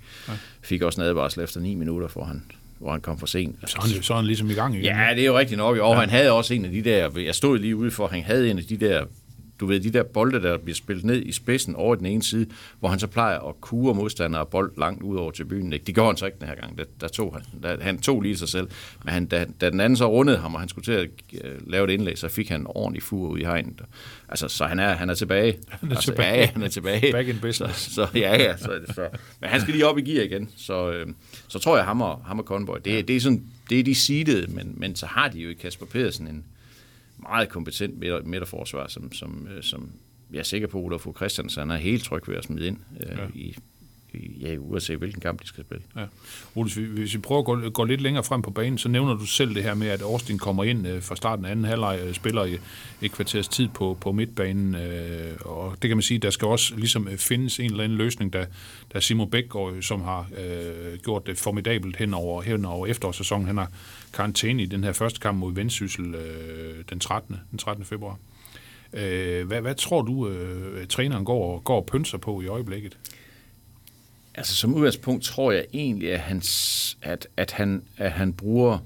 Fik 0.61 0.81
også 0.81 1.01
en 1.01 1.07
advarsel 1.07 1.43
efter 1.43 1.59
9 1.59 1.75
minutter, 1.75 2.07
for 2.07 2.23
han, 2.23 2.43
hvor 2.79 2.91
han 2.91 3.01
kom 3.01 3.19
for 3.19 3.25
sent. 3.25 3.69
Så 3.69 3.77
han, 3.81 4.03
så 4.03 4.15
han 4.15 4.25
ligesom 4.25 4.49
i 4.49 4.53
gang 4.53 4.73
igen. 4.73 4.85
Ja, 4.85 5.07
det 5.15 5.21
er 5.21 5.25
jo 5.25 5.37
rigtigt 5.37 5.57
nok. 5.57 5.77
Og 5.77 5.93
ja. 5.93 5.99
han 5.99 6.09
havde 6.09 6.31
også 6.31 6.53
en 6.53 6.65
af 6.65 6.71
de 6.71 6.81
der, 6.81 7.19
jeg 7.19 7.35
stod 7.35 7.57
lige 7.57 7.75
ude 7.75 7.91
for, 7.91 8.07
han 8.07 8.23
havde 8.23 8.51
en 8.51 8.57
af 8.57 8.63
de 8.63 8.77
der 8.77 9.05
du 9.63 9.67
ved, 9.67 9.79
de 9.79 9.89
der 9.89 10.03
bolde, 10.03 10.41
der 10.41 10.57
bliver 10.57 10.75
spillet 10.75 11.05
ned 11.05 11.23
i 11.25 11.31
spidsen 11.31 11.75
over 11.75 11.95
den 11.95 12.05
ene 12.05 12.23
side, 12.23 12.45
hvor 12.79 12.89
han 12.89 12.99
så 12.99 13.07
plejer 13.07 13.39
at 13.39 13.61
kure 13.61 13.93
modstandere 13.93 14.45
bold 14.45 14.71
langt 14.77 15.03
ud 15.03 15.17
over 15.17 15.31
til 15.31 15.45
byen. 15.45 15.73
Ikke? 15.73 15.85
Det 15.85 15.95
gjorde 15.95 16.09
han 16.09 16.17
så 16.17 16.25
ikke 16.25 16.37
den 16.39 16.47
her 16.47 16.55
gang. 16.55 16.77
Der, 16.77 16.83
der 17.01 17.07
tog 17.07 17.33
han, 17.33 17.61
der, 17.63 17.83
han 17.83 17.97
tog 17.97 18.21
lige 18.21 18.37
sig 18.37 18.49
selv. 18.49 18.67
Men 19.03 19.13
han, 19.13 19.25
da, 19.25 19.45
da, 19.61 19.69
den 19.69 19.79
anden 19.79 19.97
så 19.97 20.09
rundede 20.09 20.37
ham, 20.37 20.53
og 20.53 20.59
han 20.59 20.69
skulle 20.69 20.85
til 20.85 20.91
at 20.91 21.09
uh, 21.33 21.71
lave 21.71 21.83
et 21.83 21.89
indlæg, 21.89 22.17
så 22.17 22.27
fik 22.27 22.49
han 22.49 22.61
en 22.61 22.67
ordentlig 22.69 23.03
fur 23.03 23.29
ud 23.29 23.39
i 23.39 23.43
hegnet. 23.43 23.81
Altså, 24.29 24.47
så 24.47 24.65
han 24.65 24.79
er, 24.79 24.93
han 24.93 25.09
er 25.09 25.13
tilbage. 25.13 25.51
Han 25.69 25.91
er 25.91 25.95
altså, 25.95 26.11
tilbage. 26.11 26.39
Ja, 26.39 26.49
han 26.53 26.63
er 26.63 26.67
tilbage. 26.67 27.11
Back 27.11 27.27
in 27.27 27.39
business. 27.41 27.79
Så, 27.79 27.91
så 27.93 28.07
ja, 28.15 28.43
ja. 28.43 28.57
Så, 28.57 28.79
så. 28.95 29.07
Men 29.39 29.49
han 29.49 29.61
skal 29.61 29.73
lige 29.73 29.87
op 29.87 29.97
i 29.97 30.01
gear 30.01 30.23
igen. 30.23 30.49
Så, 30.55 30.91
øh, 30.91 31.07
så 31.47 31.59
tror 31.59 31.75
jeg, 31.75 31.85
ham 31.85 32.01
og, 32.01 32.21
ham 32.25 32.39
og 32.39 32.45
Conboy, 32.45 32.77
det, 32.85 33.07
det, 33.07 33.15
er 33.15 33.19
sådan, 33.19 33.43
det 33.69 33.79
er 33.79 33.83
de 33.83 33.95
seedede, 33.95 34.51
men, 34.51 34.73
men 34.77 34.95
så 34.95 35.05
har 35.05 35.27
de 35.27 35.39
jo 35.39 35.49
i 35.49 35.53
Kasper 35.53 35.85
Pedersen 35.85 36.27
en 36.27 36.43
meget 37.29 37.49
kompetent 37.49 37.99
midterforsvar, 38.25 38.87
som, 38.87 39.11
som, 39.11 39.47
øh, 39.51 39.63
som 39.63 39.91
jeg 40.31 40.39
er 40.39 40.43
sikker 40.43 40.67
på, 40.67 40.79
at 40.79 40.83
Olaf 40.83 41.05
Christiansen 41.15 41.71
er 41.71 41.77
helt 41.77 42.03
tryg 42.03 42.27
ved 42.27 42.35
at 42.35 42.43
smide 42.43 42.67
ind 42.67 42.77
øh, 42.99 43.17
ja. 43.17 43.27
i, 43.33 43.55
ja, 44.13 44.57
uanset 44.57 44.97
hvilken 44.97 45.21
kamp 45.21 45.41
de 45.41 45.47
skal 45.47 45.63
spille. 45.63 45.83
Ja. 45.95 46.05
Ole, 46.55 46.69
hvis 46.87 47.13
vi 47.13 47.19
prøver 47.19 47.39
at 47.39 47.45
gå, 47.45 47.69
gå 47.69 47.83
lidt 47.83 48.01
længere 48.01 48.23
frem 48.23 48.41
på 48.41 48.51
banen, 48.51 48.77
så 48.77 48.89
nævner 48.89 49.13
du 49.13 49.25
selv 49.25 49.55
det 49.55 49.63
her 49.63 49.73
med, 49.73 49.87
at 49.87 50.01
Austin 50.01 50.37
kommer 50.37 50.63
ind 50.63 50.87
øh, 50.87 51.01
fra 51.01 51.15
starten 51.15 51.45
af 51.45 51.51
anden 51.51 51.65
halvleg, 51.65 51.99
og 52.09 52.15
spiller 52.15 52.43
i 52.45 52.57
et 53.01 53.11
kvarters 53.11 53.47
tid 53.47 53.67
på, 53.67 53.97
på 54.01 54.11
midtbanen, 54.11 54.75
øh, 54.75 55.35
og 55.41 55.77
det 55.81 55.87
kan 55.87 55.97
man 55.97 56.01
sige, 56.01 56.17
der 56.17 56.29
skal 56.29 56.47
også 56.47 56.75
ligesom 56.75 57.07
øh, 57.07 57.17
findes 57.17 57.59
en 57.59 57.71
eller 57.71 57.83
anden 57.83 57.97
løsning, 57.97 58.33
der, 58.33 58.45
der 58.93 58.99
Simon 58.99 59.29
Bækgaard, 59.29 59.73
øh, 59.73 59.83
som 59.83 60.01
har 60.01 60.27
øh, 60.37 60.97
gjort 60.99 61.27
det 61.27 61.37
formidabelt 61.37 61.95
hen 61.95 62.13
over, 62.13 62.41
hen 62.41 62.65
over 62.65 62.87
efterårssæsonen, 62.87 63.47
han 63.47 63.57
har 63.57 63.71
karantæne 64.13 64.63
i 64.63 64.65
den 64.65 64.83
her 64.83 64.93
første 64.93 65.19
kamp 65.19 65.37
mod 65.37 65.53
Vendsyssel 65.53 66.15
øh, 66.15 66.83
den, 66.89 66.99
13. 66.99 67.39
den 67.51 67.59
13. 67.59 67.85
februar. 67.85 68.17
Øh, 68.93 69.47
hvad, 69.47 69.61
hvad 69.61 69.75
tror 69.75 70.01
du, 70.01 70.29
øh, 70.29 70.87
træneren 70.87 71.25
går, 71.25 71.59
går 71.59 71.75
og 71.75 71.85
pynser 71.85 72.17
på 72.17 72.41
i 72.41 72.47
øjeblikket? 72.47 72.97
Altså 74.35 74.55
som 74.55 74.73
udgangspunkt 74.73 75.23
tror 75.23 75.51
jeg 75.51 75.65
egentlig, 75.73 76.13
at, 76.13 76.19
hans, 76.19 76.97
at, 77.01 77.27
at, 77.37 77.51
han, 77.51 77.83
at 77.97 78.11
han 78.11 78.33
bruger 78.33 78.79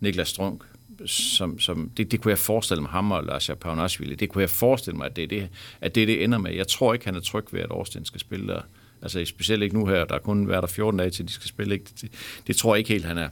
Niklas 0.00 0.28
Strunk 0.28 0.62
som, 1.06 1.58
som 1.58 1.90
det, 1.96 2.10
det 2.10 2.20
kunne 2.20 2.30
jeg 2.30 2.38
forestille 2.38 2.82
mig, 2.82 2.90
ham 2.90 3.12
og 3.12 3.24
Lars 3.24 3.50
Paunashvili, 3.60 4.14
det 4.14 4.28
kunne 4.28 4.42
jeg 4.42 4.50
forestille 4.50 4.96
mig, 4.96 5.06
at 5.06 5.16
det 5.16 5.24
er 5.24 5.28
det, 5.28 5.48
at 5.80 5.94
det, 5.94 6.08
det 6.08 6.24
ender 6.24 6.38
med. 6.38 6.54
Jeg 6.54 6.68
tror 6.68 6.94
ikke, 6.94 7.04
han 7.04 7.14
er 7.14 7.20
tryg 7.20 7.44
ved, 7.52 7.60
at 7.60 7.70
Årsten 7.70 8.04
skal 8.04 8.20
spille 8.20 8.46
der. 8.46 8.60
Altså 9.02 9.24
specielt 9.24 9.62
ikke 9.62 9.78
nu 9.78 9.86
her, 9.86 10.04
der 10.04 10.14
er 10.14 10.18
kun 10.18 10.48
været 10.48 10.62
der 10.62 10.68
14 10.68 10.98
dage 10.98 11.10
til, 11.10 11.28
de 11.28 11.32
skal 11.32 11.48
spille. 11.48 11.74
Ikke? 11.74 11.86
Det, 12.00 12.12
det 12.46 12.56
tror 12.56 12.74
jeg 12.74 12.78
ikke 12.78 12.92
helt, 12.92 13.04
han 13.04 13.18
er, 13.18 13.28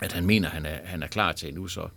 at 0.00 0.12
han 0.12 0.26
mener, 0.26 0.48
han 0.48 0.66
er, 0.66 0.78
han 0.84 1.02
er 1.02 1.06
klar 1.06 1.32
til 1.32 1.48
endnu. 1.48 1.68
Så, 1.68 1.88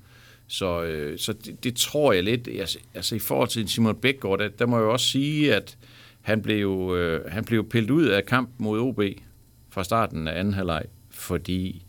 så, 0.48 0.84
øh, 0.84 1.20
så 1.20 1.34
det, 1.34 1.64
det, 1.64 1.76
tror 1.76 2.14
jeg 2.14 2.24
lidt. 2.24 2.48
Altså, 2.48 2.80
altså 2.94 3.16
i 3.16 3.20
forhold 3.20 3.50
til 3.50 3.70
Simon 3.70 3.96
Bækgaard, 3.96 4.40
der, 4.40 4.48
der 4.48 4.66
må 4.66 4.78
jeg 4.78 4.84
jo 4.84 4.92
også 4.92 5.08
sige, 5.08 5.56
at 5.56 5.78
han 6.26 6.42
blev, 6.42 6.94
øh, 6.98 7.32
han 7.32 7.46
blev 7.46 7.70
pillet 7.70 7.92
ud 7.92 8.06
af 8.06 8.26
kamp 8.26 8.50
mod 8.58 8.80
OB 8.80 9.02
fra 9.70 9.84
starten 9.84 10.28
af 10.28 10.40
anden 10.40 10.54
halvleg, 10.54 10.84
fordi 11.10 11.86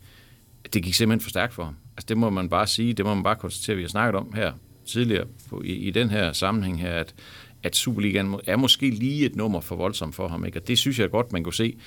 det 0.73 0.83
gik 0.83 0.93
simpelthen 0.93 1.23
for 1.23 1.29
stærkt 1.29 1.53
for 1.53 1.63
ham. 1.63 1.75
Altså 1.97 2.05
det 2.09 2.17
må 2.17 2.29
man 2.29 2.49
bare 2.49 2.67
sige, 2.67 2.93
det 2.93 3.05
må 3.05 3.13
man 3.13 3.23
bare 3.23 3.35
konstatere, 3.35 3.75
vi 3.75 3.81
har 3.81 3.89
snakket 3.89 4.15
om 4.15 4.33
her 4.35 4.51
tidligere 4.85 5.25
på, 5.49 5.61
i, 5.65 5.73
i 5.73 5.91
den 5.91 6.09
her 6.09 6.33
sammenhæng 6.33 6.81
her, 6.81 6.91
at, 6.91 7.15
at 7.63 7.75
Superligaen 7.75 8.35
er 8.47 8.55
måske 8.55 8.89
lige 8.89 9.25
et 9.25 9.35
nummer 9.35 9.59
for 9.59 9.75
voldsomt 9.75 10.15
for 10.15 10.27
ham. 10.27 10.45
Ikke? 10.45 10.59
Og 10.59 10.67
det 10.67 10.77
synes 10.77 10.99
jeg 10.99 11.11
godt, 11.11 11.33
man 11.33 11.43
kunne 11.43 11.53
se. 11.53 11.77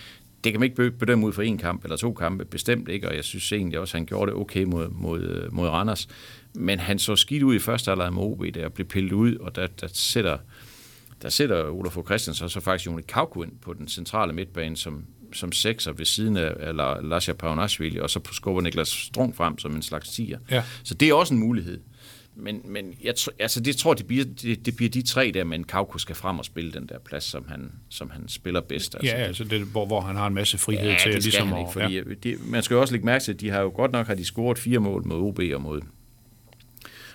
Det 0.45 0.53
kan 0.53 0.61
man 0.61 0.71
ikke 0.71 0.91
bedømme 0.91 1.27
ud 1.27 1.33
for 1.33 1.43
en 1.43 1.59
kamp 1.59 1.85
eller 1.85 1.97
to 1.97 2.13
kampe, 2.13 2.45
bestemt 2.45 2.89
ikke, 2.89 3.09
og 3.09 3.17
jeg 3.17 3.25
synes 3.25 3.53
egentlig 3.53 3.79
også, 3.79 3.97
at 3.97 4.01
han 4.01 4.07
gjorde 4.07 4.31
det 4.31 4.41
okay 4.41 4.65
mod, 4.65 4.89
mod, 4.89 5.21
øh, 5.23 5.55
mod 5.55 5.69
Randers. 5.69 6.09
Men 6.55 6.79
han 6.79 6.99
så 6.99 7.17
skidt 7.17 7.43
ud 7.43 7.55
i 7.55 7.59
første 7.59 7.91
halvleg 7.91 8.13
med 8.13 8.23
OB, 8.23 8.45
der 8.55 8.69
blev 8.69 8.87
pillet 8.87 9.13
ud, 9.13 9.37
og 9.37 9.57
der, 9.57 9.67
der 9.67 9.89
sætter 9.93 10.39
der 11.23 11.29
sætter 11.29 11.71
Olaf 11.71 11.97
Christensen 12.05 12.49
så 12.49 12.61
faktisk 12.61 12.87
Joni 12.87 13.03
Kauko 13.03 13.43
ind 13.43 13.53
på 13.63 13.73
den 13.73 13.89
centrale 13.89 14.33
midtbane, 14.33 14.77
som, 14.77 15.05
som 15.33 15.53
sekser 15.53 15.93
ved 15.93 16.05
siden 16.05 16.37
af 16.37 16.77
Lasja 17.03 17.33
Paunashvili, 17.33 17.99
og 17.99 18.11
så 18.11 18.21
skubber 18.33 18.63
Niklas 18.63 18.89
Strong 18.89 19.37
frem 19.37 19.59
som 19.59 19.77
en 19.77 19.83
slags 19.83 20.11
tiger. 20.11 20.39
Ja. 20.51 20.63
Så 20.83 20.95
det 20.95 21.09
er 21.09 21.15
også 21.15 21.35
en 21.35 21.41
mulighed. 21.41 21.81
Men, 22.37 22.61
men 22.65 22.95
jeg, 23.03 23.15
altså 23.39 23.61
det 23.61 23.77
tror 23.77 23.95
det 23.95 24.07
bliver, 24.07 24.25
det, 24.43 24.67
det 24.67 24.77
bliver 24.77 24.91
de 24.91 25.03
tre 25.03 25.31
der, 25.35 25.45
men 25.45 25.65
Kauko 25.65 25.99
skal 25.99 26.17
frem 26.17 26.39
og 26.39 26.45
spille 26.45 26.73
den 26.73 26.87
der 26.87 26.99
plads, 26.99 27.25
som 27.25 27.45
han, 27.49 27.73
som 27.89 28.11
han 28.11 28.29
spiller 28.29 28.61
bedst. 28.61 28.95
Altså. 28.95 29.17
Ja, 29.17 29.23
altså 29.23 29.45
det, 29.45 29.61
hvor, 29.61 29.87
hvor 29.87 30.01
han 30.01 30.17
har 30.17 30.27
en 30.27 30.35
masse 30.35 30.59
frihed 30.59 30.91
ja, 30.91 30.97
til. 31.03 31.13
det 31.13 31.23
skal 31.23 31.23
ligesom 31.23 31.49
han 31.49 31.59
ikke, 31.59 31.73
fordi 31.73 31.95
ja. 31.95 32.03
det, 32.23 32.51
man 32.51 32.63
skal 32.63 32.75
jo 32.75 32.81
også 32.81 32.95
lægge 32.95 33.07
mærke 33.07 33.25
til, 33.25 33.33
at 33.33 33.41
de 33.41 33.51
har 33.51 33.61
jo 33.61 33.73
godt 33.75 33.93
nok 33.93 34.07
har 34.07 34.15
de 34.15 34.25
scoret 34.25 34.59
fire 34.59 34.79
mål 34.79 35.07
mod 35.07 35.19
OB 35.19 35.41
og 35.55 35.63
mod 35.63 35.81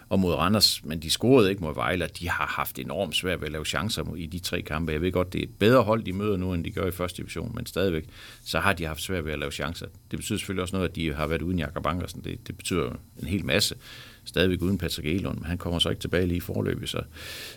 og 0.10 0.20
mod 0.20 0.34
Randers, 0.34 0.82
men 0.84 1.00
de 1.00 1.10
scorede 1.10 1.50
ikke 1.50 1.64
mod 1.64 1.76
Vejle, 1.76 2.10
de 2.20 2.30
har 2.30 2.46
haft 2.48 2.80
enormt 2.80 3.16
svært 3.16 3.42
ved 3.42 3.48
at 3.48 3.52
lave 3.52 3.66
chancer 3.66 4.16
i 4.16 4.26
de 4.26 4.40
tre 4.40 4.62
kampe. 4.62 4.92
Jeg 4.92 5.02
ved 5.02 5.12
godt, 5.12 5.34
det 5.34 5.44
er 5.44 5.48
bedre 5.60 5.84
hold, 5.84 6.04
de 6.04 6.14
møder 6.14 6.38
nu, 6.38 6.54
end 6.54 6.64
de 6.64 6.72
gør 6.72 6.88
i 6.88 6.92
første 6.92 7.18
division, 7.18 7.52
men 7.56 7.66
stadigvæk, 7.66 8.06
så 8.44 8.60
har 8.60 8.74
de 8.74 8.86
haft 8.86 9.02
svært 9.02 9.26
ved 9.26 9.34
at 9.34 9.40
lave 9.40 9.52
chancer. 9.52 9.86
Det 10.12 10.20
betyder 10.20 10.38
selvfølgelig 10.38 10.62
også 10.62 10.76
noget, 10.76 10.90
at 10.90 10.96
de 10.96 11.14
har 11.14 11.28
været 11.28 11.42
uden 11.42 11.60
Jakob 11.60 11.86
Ankersen. 11.86 12.22
Det, 12.24 12.48
det 12.48 12.58
betyder 12.58 12.90
en 13.22 13.28
hel 13.28 13.46
masse. 13.46 13.76
Stadigvæk 14.26 14.62
uden 14.62 14.78
Patrick 14.78 15.08
Elund, 15.08 15.38
men 15.38 15.46
han 15.46 15.58
kommer 15.58 15.80
så 15.80 15.90
ikke 15.90 16.02
tilbage 16.02 16.28
lige 16.28 16.38
i 16.38 16.40
forløbet. 16.40 16.90
Så, 16.90 17.02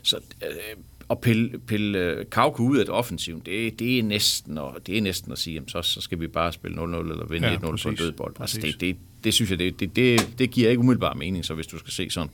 så 0.03 0.17
øh, 0.17 0.83
at 1.11 1.21
pille, 1.21 1.59
pille 1.59 1.99
øh, 1.99 2.27
Kauke 2.31 2.63
ud 2.63 2.79
af 2.79 2.85
det 2.85 2.95
offensiv, 2.95 3.43
det, 3.47 3.79
det, 3.79 3.99
er 3.99 4.03
næsten 4.03 4.59
at, 4.59 4.87
det 4.87 4.99
er 4.99 5.03
næsten 5.03 5.33
at 5.33 5.39
sige, 5.39 5.55
jamen, 5.55 5.69
så, 5.69 5.83
så 5.83 6.01
skal 6.01 6.21
vi 6.21 6.27
bare 6.27 6.53
spille 6.53 6.77
0-0 6.77 6.83
eller 6.83 7.27
vinde 7.27 7.49
ja, 7.49 7.57
1-0 7.57 7.83
på 7.83 7.89
en 7.89 7.97
dødbold. 7.97 8.35
Altså, 8.41 8.61
det, 8.61 8.81
det, 8.81 8.97
det 9.25 9.35
synes 9.35 9.51
jeg, 9.51 9.59
det, 9.59 9.81
det, 9.81 9.97
det, 9.97 10.29
det 10.39 10.51
giver 10.51 10.71
ikke 10.71 10.81
umiddelbart 10.81 11.17
mening, 11.17 11.45
så 11.45 11.55
hvis 11.55 11.67
du 11.67 11.79
skal 11.79 11.93
se 11.93 12.11
sådan 12.11 12.31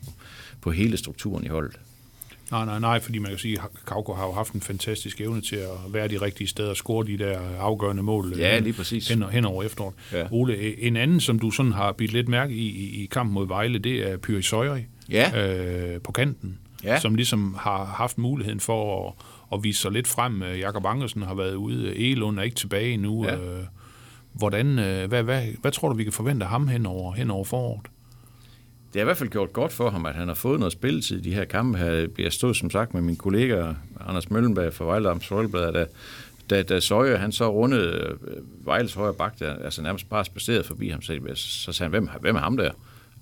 på 0.61 0.71
hele 0.71 0.97
strukturen 0.97 1.45
i 1.45 1.49
holdet. 1.49 1.77
Nej, 2.51 2.65
nej, 2.65 2.79
nej, 2.79 3.01
fordi 3.01 3.19
man 3.19 3.31
kan 3.31 3.39
sige, 3.39 3.59
at 3.59 3.85
Kauko 3.87 4.15
har 4.15 4.27
jo 4.27 4.33
haft 4.33 4.53
en 4.53 4.61
fantastisk 4.61 5.21
evne 5.21 5.41
til 5.41 5.57
at 5.57 5.69
være 5.89 6.09
de 6.09 6.21
rigtige 6.21 6.49
steder 6.49 6.71
og 6.71 6.77
score 6.77 7.07
de 7.07 7.19
der 7.19 7.39
afgørende 7.59 8.03
mål 8.03 8.35
ja, 8.39 8.59
lige 8.59 8.73
præcis. 8.73 9.09
Hen, 9.09 9.23
hen 9.23 9.45
over 9.45 9.63
efteråret. 9.63 9.95
Ja. 10.13 10.27
Ole, 10.31 10.83
en 10.83 10.97
anden, 10.97 11.21
som 11.21 11.39
du 11.39 11.51
sådan 11.51 11.73
har 11.73 11.93
bidt 11.93 12.13
lidt 12.13 12.29
mærke 12.29 12.55
i, 12.55 12.69
i, 12.69 13.03
i 13.03 13.07
kampen 13.07 13.35
mod 13.35 13.47
Vejle, 13.47 13.79
det 13.79 14.11
er 14.11 14.17
Pyri 14.17 14.43
Søjri 14.43 14.81
ja. 15.11 15.49
øh, 15.49 16.01
på 16.01 16.13
kanten, 16.13 16.59
ja. 16.85 17.01
som 17.01 17.15
ligesom 17.15 17.57
har 17.59 17.85
haft 17.85 18.19
muligheden 18.19 18.61
for 18.61 19.09
at, 19.09 19.15
at 19.53 19.65
vise 19.65 19.81
sig 19.81 19.93
lidt 19.93 20.09
frem. 20.09 20.43
Jakob 20.43 20.85
Angersen 20.87 21.23
har 21.23 21.35
været 21.35 21.55
ude, 21.55 21.97
Elund 21.97 22.39
er 22.39 22.43
ikke 22.43 22.57
tilbage 22.57 22.93
endnu. 22.93 23.25
Ja. 23.25 23.37
Øh, 23.37 23.65
hvordan, 24.35 24.79
øh, 24.79 25.09
hvad, 25.09 25.23
hvad, 25.23 25.43
hvad 25.61 25.73
tror 25.73 25.89
du, 25.89 25.95
vi 25.95 26.05
kan 26.05 26.13
forvente 26.13 26.47
ham 26.47 26.69
hen 26.69 26.87
over, 26.87 27.13
hen 27.13 27.31
over 27.31 27.45
foråret? 27.45 27.87
det 28.95 29.01
har 29.01 29.05
i 29.05 29.11
hvert 29.11 29.17
fald 29.17 29.31
gjort 29.31 29.53
godt 29.53 29.73
for 29.73 29.91
ham, 29.91 30.07
at 30.07 30.15
han 30.15 30.29
har 30.29 30.35
fået 30.35 30.59
noget 30.59 30.73
spilletid 30.73 31.19
i 31.19 31.21
de 31.21 31.35
her 31.35 31.45
kampe 31.45 31.79
her. 31.79 32.09
Jeg 32.19 32.33
stod 32.33 32.55
som 32.55 32.71
sagt 32.71 32.95
med 32.95 33.03
min 33.03 33.17
kollega 33.17 33.73
Anders 34.01 34.31
Møllenberg 34.31 34.75
fra 34.75 34.85
Vejle 34.85 35.11
Amts 35.11 35.29
da, 35.29 35.87
da, 36.51 36.63
da 36.63 36.81
Søje, 36.81 37.17
han 37.17 37.33
så 37.33 37.53
rundede 37.53 38.17
øh, 38.27 38.67
Vejles 38.67 38.95
højre 38.95 39.15
bak, 39.15 39.39
der, 39.39 39.57
altså 39.57 39.83
nærmest 39.83 40.09
bare 40.09 40.25
spaceret 40.25 40.67
forbi 40.67 40.89
ham, 40.89 41.03
så, 41.03 41.21
så 41.35 41.73
sagde 41.73 41.91
han, 41.91 41.91
hvem, 41.91 42.09
hvem 42.21 42.37
er 42.37 42.41
ham 42.41 42.57
der? 42.57 42.71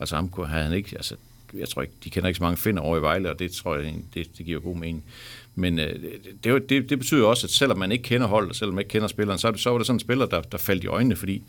Altså 0.00 0.14
ham 0.14 0.28
kunne 0.28 0.46
han 0.46 0.72
ikke, 0.72 0.96
altså 0.96 1.16
jeg 1.54 1.68
tror 1.68 1.82
ikke, 1.82 1.94
de 2.04 2.10
kender 2.10 2.28
ikke 2.28 2.38
så 2.38 2.44
mange 2.44 2.56
finder 2.56 2.82
over 2.82 2.96
i 2.96 3.02
Vejle, 3.02 3.30
og 3.30 3.38
det 3.38 3.52
tror 3.52 3.76
jeg, 3.76 3.94
det, 4.14 4.38
det 4.38 4.46
giver 4.46 4.60
god 4.60 4.76
mening. 4.76 5.04
Men 5.54 5.78
øh, 5.78 5.94
det, 6.44 6.68
det, 6.68 6.90
det 6.90 6.98
betyder 6.98 7.26
også, 7.26 7.46
at 7.46 7.50
selvom 7.50 7.78
man 7.78 7.92
ikke 7.92 8.04
kender 8.04 8.26
holdet, 8.26 8.56
selvom 8.56 8.74
man 8.74 8.80
ikke 8.82 8.88
kender 8.88 9.08
spilleren, 9.08 9.38
så, 9.38 9.52
så 9.56 9.70
var 9.70 9.78
det 9.78 9.86
sådan 9.86 9.96
en 9.96 10.00
spiller, 10.00 10.26
der, 10.26 10.40
der 10.40 10.58
faldt 10.58 10.84
i 10.84 10.86
øjnene, 10.86 11.16
fordi 11.16 11.42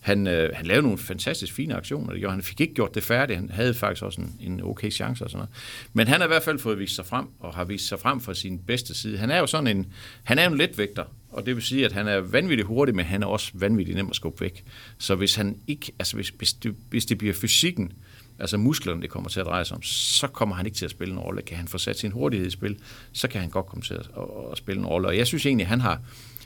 han, 0.00 0.26
øh, 0.26 0.50
han 0.54 0.66
lavede 0.66 0.82
nogle 0.82 0.98
fantastisk 0.98 1.52
fine 1.52 1.74
aktioner, 1.74 2.10
det 2.10 2.20
gjorde. 2.20 2.34
han 2.34 2.42
fik 2.42 2.60
ikke 2.60 2.74
gjort 2.74 2.94
det 2.94 3.02
færdigt, 3.02 3.38
han 3.38 3.50
havde 3.50 3.74
faktisk 3.74 4.04
også 4.04 4.20
en, 4.20 4.36
en 4.40 4.60
okay 4.62 4.90
chance 4.90 5.24
og 5.24 5.30
sådan 5.30 5.38
noget. 5.38 5.50
Men 5.92 6.06
han 6.06 6.20
har 6.20 6.26
i 6.26 6.28
hvert 6.28 6.42
fald 6.42 6.58
fået 6.58 6.78
vist 6.78 6.94
sig 6.94 7.06
frem, 7.06 7.26
og 7.40 7.54
har 7.54 7.64
vist 7.64 7.88
sig 7.88 8.00
frem 8.00 8.20
fra 8.20 8.34
sin 8.34 8.58
bedste 8.58 8.94
side. 8.94 9.18
Han 9.18 9.30
er 9.30 9.38
jo 9.38 9.46
sådan 9.46 9.76
en, 9.76 9.86
han 10.24 10.38
er 10.38 10.46
en 10.46 10.56
letvægter, 10.56 11.04
og 11.30 11.46
det 11.46 11.54
vil 11.54 11.62
sige, 11.62 11.84
at 11.84 11.92
han 11.92 12.08
er 12.08 12.20
vanvittigt 12.20 12.66
hurtig, 12.68 12.94
men 12.94 13.04
han 13.04 13.22
er 13.22 13.26
også 13.26 13.50
vanvittigt 13.54 13.96
nem 13.96 14.08
at 14.10 14.16
skubbe 14.16 14.40
væk. 14.40 14.64
Så 14.98 15.14
hvis 15.14 15.34
han 15.34 15.56
ikke, 15.66 15.92
altså 15.98 16.16
hvis, 16.16 16.28
hvis, 16.28 16.52
det, 16.52 16.74
hvis 16.90 17.06
det 17.06 17.18
bliver 17.18 17.34
fysikken, 17.34 17.92
altså 18.40 18.56
musklerne, 18.56 19.02
det 19.02 19.10
kommer 19.10 19.30
til 19.30 19.40
at 19.40 19.46
dreje 19.46 19.64
sig 19.64 19.76
om, 19.76 19.82
så 19.82 20.26
kommer 20.26 20.54
han 20.54 20.66
ikke 20.66 20.76
til 20.76 20.84
at 20.84 20.90
spille 20.90 21.12
en 21.14 21.20
rolle. 21.20 21.42
Kan 21.42 21.56
han 21.56 21.68
få 21.68 21.78
sat 21.78 21.98
sin 21.98 22.12
hurtighed 22.12 22.46
i 22.46 22.50
spil, 22.50 22.78
så 23.12 23.28
kan 23.28 23.40
han 23.40 23.50
godt 23.50 23.66
komme 23.66 23.82
til 23.82 23.94
at, 23.94 24.00
at, 24.16 24.24
at 24.52 24.58
spille 24.58 24.80
en 24.80 24.86
rolle. 24.86 25.08
Og 25.08 25.16
jeg 25.16 25.26
synes 25.26 25.46
egentlig, 25.46 25.66
han 25.66 25.80
har, 25.80 26.00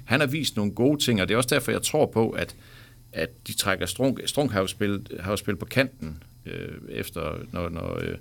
han 0.04 0.20
har 0.20 0.26
vist 0.26 0.56
nogle 0.56 0.72
gode 0.72 1.04
ting, 1.04 1.22
og 1.22 1.28
det 1.28 1.34
er 1.34 1.38
også 1.38 1.54
derfor, 1.54 1.72
jeg 1.72 1.82
tror 1.82 2.06
på, 2.06 2.30
at 2.30 2.56
at 3.14 3.46
de 3.46 3.52
trækker 3.52 3.86
Strunk. 3.86 4.20
Strunk 4.26 4.52
har 4.52 4.60
jo 4.60 4.66
spillet, 4.66 5.12
har 5.20 5.30
jo 5.30 5.36
spillet 5.36 5.58
på 5.58 5.66
kanten 5.66 6.22
øh, 6.46 6.78
efter, 6.88 7.38
når, 7.52 7.68
når, 7.68 7.98
øh, 8.00 8.16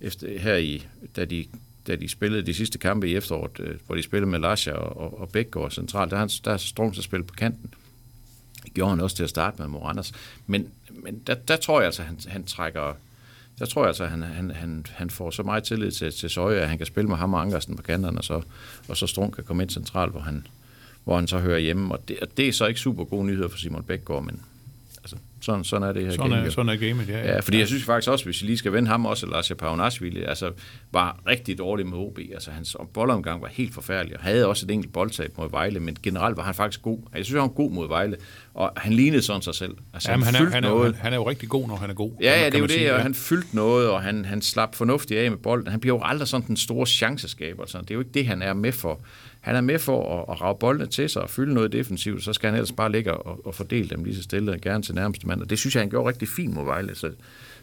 efter 0.00 0.38
her 0.38 0.56
i, 0.56 0.86
da 1.16 1.24
de, 1.24 1.46
da 1.86 1.96
de 1.96 2.08
spillede 2.08 2.46
de 2.46 2.54
sidste 2.54 2.78
kampe 2.78 3.08
i 3.08 3.16
efteråret, 3.16 3.60
øh, 3.60 3.78
hvor 3.86 3.94
de 3.94 4.02
spillede 4.02 4.30
med 4.30 4.38
Lasja 4.38 4.72
og, 4.72 4.96
og, 4.96 5.20
og 5.20 5.28
Bækgaard 5.28 5.70
centralt, 5.70 6.10
der, 6.10 6.16
har, 6.16 6.40
der 6.44 6.56
Strunk 6.56 6.94
så 6.94 7.02
spillet 7.02 7.26
på 7.26 7.34
kanten. 7.34 7.74
Det 8.64 8.74
gjorde 8.74 8.90
han 8.90 9.00
også 9.00 9.16
til 9.16 9.24
at 9.24 9.30
starte 9.30 9.56
med 9.58 9.68
Moranders. 9.68 10.12
Men, 10.46 10.68
men 10.90 11.22
der, 11.26 11.34
der 11.34 11.56
tror 11.56 11.80
jeg 11.80 11.86
altså, 11.86 12.02
han, 12.02 12.18
han 12.26 12.44
trækker 12.44 12.94
der 13.62 13.68
tror 13.68 13.82
jeg 13.82 13.88
altså, 13.88 14.04
at 14.04 14.10
han, 14.10 14.22
han, 14.22 14.50
han, 14.50 14.86
han 14.88 15.10
får 15.10 15.30
så 15.30 15.42
meget 15.42 15.64
tillid 15.64 15.90
til, 15.90 16.12
til 16.12 16.30
Søje, 16.30 16.60
at 16.60 16.68
han 16.68 16.78
kan 16.78 16.86
spille 16.86 17.08
med 17.08 17.16
ham 17.16 17.34
og 17.34 17.40
Ankersen 17.40 17.76
på 17.76 17.82
kanterne, 17.82 18.18
og 18.18 18.24
så, 18.24 18.42
og 18.88 18.96
så 18.96 19.06
Strunk 19.06 19.34
kan 19.34 19.44
komme 19.44 19.62
ind 19.62 19.70
centralt, 19.70 20.12
hvor 20.12 20.20
han, 20.20 20.46
hvor 21.04 21.16
han 21.16 21.26
så 21.26 21.38
hører 21.38 21.58
hjemme. 21.58 21.94
Og 21.94 22.08
det, 22.08 22.18
og 22.22 22.36
det 22.36 22.48
er 22.48 22.52
så 22.52 22.66
ikke 22.66 22.80
super 22.80 23.04
gode 23.04 23.26
nyheder 23.26 23.48
for 23.48 23.58
Simon 23.58 23.82
Bækgaard, 23.82 24.24
men 24.24 24.40
sådan, 25.42 25.64
sådan 25.64 25.88
er 25.88 25.92
det 25.92 26.04
her 26.04 26.10
sådan 26.10 26.30
game. 26.30 26.46
Er, 26.46 26.50
sådan 26.50 26.68
er 26.68 26.76
gamet, 26.76 27.08
ja. 27.08 27.32
Ja, 27.32 27.40
fordi 27.40 27.56
ja. 27.56 27.60
jeg 27.60 27.68
synes 27.68 27.84
faktisk 27.84 28.10
også, 28.10 28.24
hvis 28.24 28.42
vi 28.42 28.46
lige 28.46 28.58
skal 28.58 28.72
vende 28.72 28.88
ham 28.88 29.06
også, 29.06 29.26
Lars 29.26 29.52
Paunashvili, 29.58 30.22
altså 30.22 30.50
var 30.92 31.20
rigtig 31.26 31.58
dårlig 31.58 31.86
med 31.86 31.98
OB. 31.98 32.18
Altså 32.34 32.50
hans 32.50 32.76
boldomgang 32.94 33.42
var 33.42 33.48
helt 33.48 33.74
forfærdelig, 33.74 34.16
og 34.16 34.22
havde 34.22 34.46
også 34.46 34.66
et 34.66 34.70
enkelt 34.70 34.92
boldtab 34.92 35.38
mod 35.38 35.50
Vejle, 35.50 35.80
men 35.80 35.96
generelt 36.02 36.36
var 36.36 36.42
han 36.42 36.54
faktisk 36.54 36.82
god. 36.82 36.98
Jeg 37.14 37.24
synes, 37.24 37.40
han 37.40 37.42
var 37.42 37.48
god 37.48 37.70
mod 37.70 37.88
Vejle, 37.88 38.16
og 38.54 38.72
han 38.76 38.92
lignede 38.92 39.22
sådan 39.22 39.42
sig 39.42 39.54
selv. 39.54 39.74
Altså, 39.94 40.10
Jamen, 40.10 40.24
han, 40.24 40.34
han, 40.34 40.46
er, 40.46 40.50
han, 40.50 40.64
er, 40.64 40.82
han, 40.84 40.94
han 40.94 41.12
er 41.12 41.16
jo 41.16 41.28
rigtig 41.28 41.48
god, 41.48 41.68
når 41.68 41.76
han 41.76 41.90
er 41.90 41.94
god. 41.94 42.12
Ja, 42.20 42.40
ja, 42.40 42.46
det 42.46 42.54
er 42.54 42.58
jo 42.58 42.64
det, 42.64 42.72
sige, 42.72 42.92
og 42.92 42.96
ja. 42.96 43.02
han 43.02 43.14
fyldte 43.14 43.56
noget, 43.56 43.90
og 43.90 44.02
han, 44.02 44.24
han 44.24 44.42
slap 44.42 44.74
fornuftigt 44.74 45.20
af 45.20 45.30
med 45.30 45.38
bolden. 45.38 45.68
Han 45.68 45.80
bliver 45.80 45.96
jo 45.96 46.02
aldrig 46.04 46.28
sådan 46.28 46.46
den 46.46 46.56
store 46.56 46.86
chanceskaber. 46.86 47.66
Sådan. 47.66 47.84
Det 47.84 47.90
er 47.90 47.94
jo 47.94 48.00
ikke 48.00 48.12
det, 48.14 48.26
han 48.26 48.42
er 48.42 48.54
med 48.54 48.72
for. 48.72 49.00
Han 49.42 49.56
er 49.56 49.60
med 49.60 49.78
for 49.78 50.18
at, 50.18 50.34
at 50.34 50.40
rave 50.40 50.56
boldene 50.58 50.86
til 50.86 51.08
sig 51.08 51.22
og 51.22 51.30
fylde 51.30 51.54
noget 51.54 51.72
defensivt, 51.72 52.24
så 52.24 52.32
skal 52.32 52.48
han 52.48 52.54
ellers 52.54 52.72
bare 52.72 52.92
ligge 52.92 53.14
og, 53.14 53.46
og 53.46 53.54
fordele 53.54 53.88
dem 53.88 54.04
lige 54.04 54.16
så 54.16 54.22
stille, 54.22 54.58
gerne 54.62 54.82
til 54.82 54.94
nærmeste 54.94 55.26
mand. 55.26 55.42
Og 55.42 55.50
det 55.50 55.58
synes 55.58 55.74
jeg, 55.74 55.80
han 55.80 55.90
gjorde 55.90 56.08
rigtig 56.08 56.28
fint 56.28 56.54
mod 56.54 56.64
Vejle. 56.64 56.94
Så, 56.94 57.12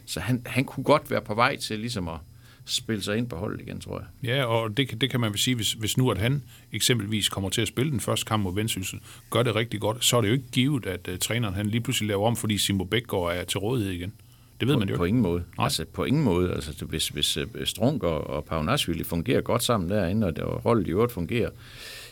så 0.06 0.20
han, 0.20 0.42
han 0.46 0.64
kunne 0.64 0.84
godt 0.84 1.10
være 1.10 1.22
på 1.22 1.34
vej 1.34 1.56
til 1.56 1.78
ligesom 1.78 2.08
at 2.08 2.18
spille 2.64 3.02
sig 3.02 3.16
ind 3.16 3.28
på 3.28 3.36
holdet 3.36 3.60
igen, 3.60 3.80
tror 3.80 3.98
jeg. 3.98 4.30
Ja, 4.30 4.44
og 4.44 4.76
det, 4.76 5.00
det 5.00 5.10
kan 5.10 5.20
man 5.20 5.30
vel 5.30 5.38
sige, 5.38 5.54
hvis, 5.54 5.72
hvis 5.72 5.96
nu 5.96 6.10
at 6.10 6.18
han 6.18 6.42
eksempelvis 6.72 7.28
kommer 7.28 7.50
til 7.50 7.62
at 7.62 7.68
spille 7.68 7.92
den 7.92 8.00
første 8.00 8.26
kamp 8.26 8.42
mod 8.42 8.54
Vendsyssel, 8.54 9.00
gør 9.30 9.42
det 9.42 9.54
rigtig 9.54 9.80
godt, 9.80 10.04
så 10.04 10.16
er 10.16 10.20
det 10.20 10.28
jo 10.28 10.32
ikke 10.32 10.50
givet, 10.52 10.86
at 10.86 11.08
uh, 11.08 11.18
træneren 11.18 11.54
han 11.54 11.66
lige 11.66 11.80
pludselig 11.80 12.08
laver 12.08 12.26
om, 12.26 12.36
fordi 12.36 12.58
Simo 12.58 12.84
Bækgaard 12.84 13.36
er 13.36 13.44
til 13.44 13.58
rådighed 13.58 13.92
igen. 13.92 14.12
Det 14.60 14.68
ved 14.68 14.74
på, 14.74 14.78
man 14.78 14.88
jo 14.88 14.96
På 14.96 15.04
ingen 15.04 15.22
måde. 15.22 15.42
Nej. 15.56 15.64
Altså, 15.64 15.84
på 15.92 16.04
ingen 16.04 16.22
måde. 16.22 16.52
Altså, 16.52 16.84
hvis, 16.84 17.08
hvis 17.08 17.36
uh, 17.36 17.44
Strunk 17.64 18.02
og, 18.02 18.26
og 18.26 18.44
Paunasvili 18.44 19.04
fungerer 19.04 19.40
godt 19.40 19.62
sammen 19.62 19.90
derinde, 19.90 20.26
og, 20.26 20.52
og 20.52 20.60
holdet 20.60 20.86
i 20.86 20.90
øvrigt 20.90 21.12
fungerer, 21.12 21.50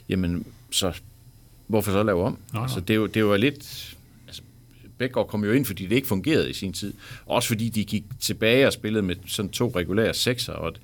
jamen, 0.09 0.47
så 0.71 0.93
hvorfor 1.67 1.90
så 1.93 2.02
lave 2.02 2.25
om? 2.25 2.33
Nej, 2.33 2.40
nej. 2.52 2.62
Altså, 2.62 2.81
det, 2.81 2.90
er 2.90 2.95
jo, 2.95 3.07
det 3.07 3.17
er 3.17 3.21
jo 3.21 3.37
lidt... 3.37 3.97
Altså, 4.26 4.43
Bækgaard 4.99 5.28
kom 5.28 5.45
jo 5.45 5.52
ind, 5.52 5.64
fordi 5.64 5.87
det 5.87 5.97
ikke 5.97 6.09
fungerede 6.09 6.50
i 6.50 6.52
sin 6.52 6.73
tid. 6.73 6.93
Også 7.26 7.49
fordi 7.49 7.69
de 7.69 7.85
gik 7.85 8.05
tilbage 8.21 8.67
og 8.67 8.73
spillede 8.73 9.02
med 9.02 9.17
sådan 9.26 9.50
to 9.50 9.73
regulære 9.76 10.14
sekser, 10.14 10.52
og 10.52 10.75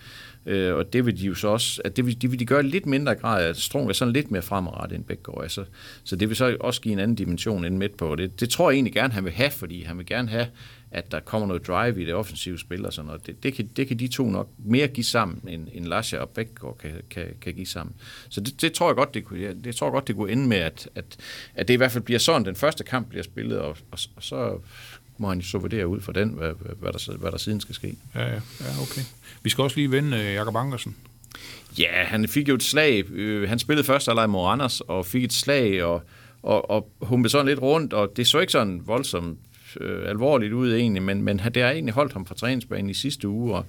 Øh, 0.46 0.74
og 0.74 0.92
det 0.92 1.06
vil 1.06 1.18
de 1.18 1.26
jo 1.26 1.34
så 1.34 1.48
også, 1.48 1.82
at 1.84 1.96
det 1.96 2.06
vil, 2.06 2.22
det 2.22 2.30
vil 2.30 2.40
de 2.40 2.46
gøre 2.46 2.60
i 2.60 2.68
lidt 2.68 2.86
mindre 2.86 3.14
grad, 3.14 3.44
at 3.44 3.56
Strong 3.56 3.88
er 3.88 3.92
sådan 3.92 4.12
lidt 4.12 4.30
mere 4.30 4.42
fremadrettet 4.42 4.96
end 4.96 5.04
Bækgaard. 5.04 5.42
Altså, 5.42 5.64
så 6.04 6.16
det 6.16 6.28
vil 6.28 6.36
så 6.36 6.56
også 6.60 6.80
give 6.80 6.92
en 6.92 6.98
anden 6.98 7.14
dimension 7.14 7.64
end 7.64 7.76
midt 7.76 7.96
på. 7.96 8.14
Det, 8.14 8.40
det 8.40 8.50
tror 8.50 8.70
jeg 8.70 8.74
egentlig 8.74 8.92
gerne, 8.92 9.12
han 9.12 9.24
vil 9.24 9.32
have, 9.32 9.50
fordi 9.50 9.82
han 9.82 9.98
vil 9.98 10.06
gerne 10.06 10.28
have, 10.28 10.46
at 10.94 11.12
der 11.12 11.20
kommer 11.20 11.48
noget 11.48 11.66
drive 11.66 12.02
i 12.02 12.04
det 12.04 12.14
offensive 12.14 12.58
spil 12.58 12.86
og 12.86 12.92
sådan 12.92 13.06
noget. 13.06 13.26
Det, 13.26 13.42
det, 13.42 13.54
kan, 13.54 13.66
det 13.76 13.88
kan 13.88 13.98
de 13.98 14.08
to 14.08 14.30
nok 14.30 14.48
mere 14.58 14.86
give 14.86 15.04
sammen, 15.04 15.48
end, 15.48 15.68
end 15.72 15.86
Lasha 15.86 16.18
og 16.18 16.28
Bækgaard 16.28 16.78
kan, 16.78 16.92
kan, 17.10 17.26
kan 17.40 17.54
give 17.54 17.66
sammen. 17.66 17.94
Så 18.28 18.40
det, 18.40 18.60
det, 18.60 18.72
tror 18.72 18.88
jeg 18.88 18.96
godt, 18.96 19.14
det 19.14 19.24
kunne, 19.24 19.54
det 19.64 19.76
tror 19.76 19.86
jeg 19.86 19.92
godt, 19.92 20.08
det 20.08 20.16
kunne 20.16 20.32
ende 20.32 20.48
med, 20.48 20.56
at, 20.56 20.88
at, 20.94 21.04
at 21.54 21.68
det 21.68 21.74
i 21.74 21.76
hvert 21.76 21.92
fald 21.92 22.04
bliver 22.04 22.18
sådan, 22.18 22.44
den 22.44 22.56
første 22.56 22.84
kamp 22.84 23.08
bliver 23.08 23.22
spillet, 23.22 23.58
og, 23.58 23.76
og, 23.90 23.98
og 24.16 24.22
så 24.22 24.58
må 25.18 25.28
han 25.28 25.38
jo 25.38 25.44
så 25.44 25.58
vurdere 25.58 25.86
ud 25.88 26.00
fra 26.00 26.12
den, 26.12 26.28
hvad, 26.28 26.52
hvad, 26.78 26.92
der, 26.92 27.16
hvad 27.16 27.30
der 27.30 27.38
siden 27.38 27.60
skal 27.60 27.74
ske. 27.74 27.94
Ja, 28.14 28.20
ja, 28.20 28.40
ja, 28.60 28.82
okay. 28.82 29.02
Vi 29.42 29.50
skal 29.50 29.62
også 29.62 29.76
lige 29.76 29.90
vende 29.90 30.16
øh, 30.16 30.34
Jakob 30.34 30.56
Ankersen. 30.56 30.96
Ja, 31.78 32.04
han 32.04 32.28
fik 32.28 32.48
jo 32.48 32.54
et 32.54 32.62
slag. 32.62 33.10
Øh, 33.10 33.48
han 33.48 33.58
spillede 33.58 33.86
først 33.86 34.08
alene 34.08 34.26
mod 34.26 34.40
Randers 34.40 34.80
og 34.80 35.06
fik 35.06 35.24
et 35.24 35.32
slag 35.32 35.84
og, 35.84 36.02
og, 36.42 36.70
og 36.70 36.90
humpede 37.00 37.30
sådan 37.30 37.46
lidt 37.46 37.62
rundt, 37.62 37.92
og 37.92 38.12
det 38.16 38.26
så 38.26 38.38
ikke 38.38 38.52
sådan 38.52 38.82
voldsomt 38.84 39.38
øh, 39.80 40.08
alvorligt 40.08 40.52
ud 40.52 40.74
egentlig, 40.74 41.02
men, 41.02 41.22
men 41.22 41.40
det 41.54 41.62
har 41.62 41.70
egentlig 41.70 41.94
holdt 41.94 42.12
ham 42.12 42.26
fra 42.26 42.34
træningsbanen 42.34 42.90
i 42.90 42.94
sidste 42.94 43.28
uge, 43.28 43.54
og 43.54 43.66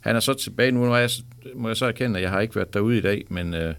han 0.00 0.16
er 0.16 0.20
så 0.20 0.34
tilbage 0.34 0.70
nu. 0.70 0.86
nu 0.86 0.94
jeg, 0.94 1.10
må 1.54 1.68
jeg 1.68 1.76
så 1.76 1.86
erkende, 1.86 2.16
at 2.16 2.22
jeg 2.22 2.30
har 2.30 2.40
ikke 2.40 2.56
været 2.56 2.74
derude 2.74 2.98
i 2.98 3.00
dag, 3.00 3.24
men, 3.28 3.54
øh, 3.54 3.74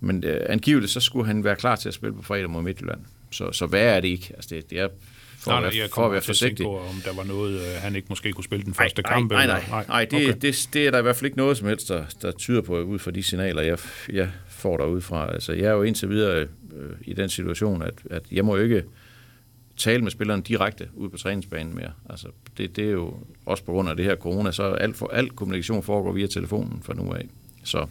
men 0.00 0.24
øh, 0.24 0.40
angiveligt 0.48 0.92
så 0.92 1.00
skulle 1.00 1.26
han 1.26 1.44
være 1.44 1.56
klar 1.56 1.76
til 1.76 1.88
at 1.88 1.94
spille 1.94 2.16
på 2.16 2.22
fredag 2.22 2.50
mod 2.50 2.62
Midtjylland. 2.62 3.00
Så, 3.30 3.52
så 3.52 3.66
hvad 3.66 3.96
er 3.96 4.00
det 4.00 4.08
ikke? 4.08 4.32
Altså 4.34 4.54
det, 4.54 4.70
det 4.70 4.80
er 4.80 4.88
for, 5.38 5.50
nej, 5.50 5.66
at, 5.66 5.72
nej, 5.74 5.82
jeg 5.82 5.90
for 5.94 6.06
at 6.06 6.12
være 6.12 6.20
forsigtig. 6.20 6.64
på, 6.64 6.78
om 6.78 6.94
der 7.04 7.14
var 7.14 7.24
noget, 7.24 7.54
øh, 7.54 7.82
han 7.82 7.96
ikke 7.96 8.06
måske 8.08 8.32
kunne 8.32 8.44
spille 8.44 8.64
den 8.64 8.74
første 8.74 9.02
nej, 9.02 9.12
kamp. 9.12 9.32
Nej, 9.32 9.42
eller- 9.42 9.68
nej, 9.70 9.84
nej. 9.88 10.04
det, 10.04 10.28
okay. 10.28 10.38
det, 10.40 10.68
det 10.72 10.86
er 10.86 10.90
der 10.90 10.98
i 10.98 11.02
hvert 11.02 11.16
fald 11.16 11.24
ikke 11.24 11.36
noget 11.36 11.56
som 11.56 11.68
helst, 11.68 11.88
der, 11.88 12.04
der 12.22 12.32
tyder 12.32 12.60
på, 12.60 12.80
ud 12.80 12.98
fra 12.98 13.10
de 13.10 13.22
signaler, 13.22 13.62
jeg, 13.62 13.78
jeg 14.12 14.30
får 14.48 14.76
derude 14.76 15.00
fra. 15.00 15.32
Altså, 15.32 15.52
jeg 15.52 15.64
er 15.64 15.72
jo 15.72 15.82
indtil 15.82 16.08
videre 16.08 16.40
øh, 16.76 16.90
i 17.00 17.12
den 17.12 17.28
situation, 17.28 17.82
at, 17.82 17.94
at 18.10 18.22
jeg 18.32 18.44
må 18.44 18.56
ikke 18.56 18.82
tale 19.76 20.02
med 20.02 20.10
spilleren 20.10 20.42
direkte 20.42 20.88
ud 20.94 21.08
på 21.08 21.16
træningsbanen 21.16 21.74
mere. 21.74 21.92
Altså, 22.10 22.28
det, 22.58 22.76
det 22.76 22.86
er 22.86 22.90
jo 22.90 23.14
også 23.46 23.64
på 23.64 23.72
grund 23.72 23.88
af 23.88 23.96
det 23.96 24.04
her 24.04 24.16
corona, 24.16 24.52
så 24.52 24.62
alt, 24.62 24.96
for, 24.96 25.08
alt 25.08 25.36
kommunikation 25.36 25.82
foregår 25.82 26.12
via 26.12 26.26
telefonen 26.26 26.82
fra 26.82 26.94
nu 26.94 27.12
af. 27.12 27.28
Så 27.64 27.86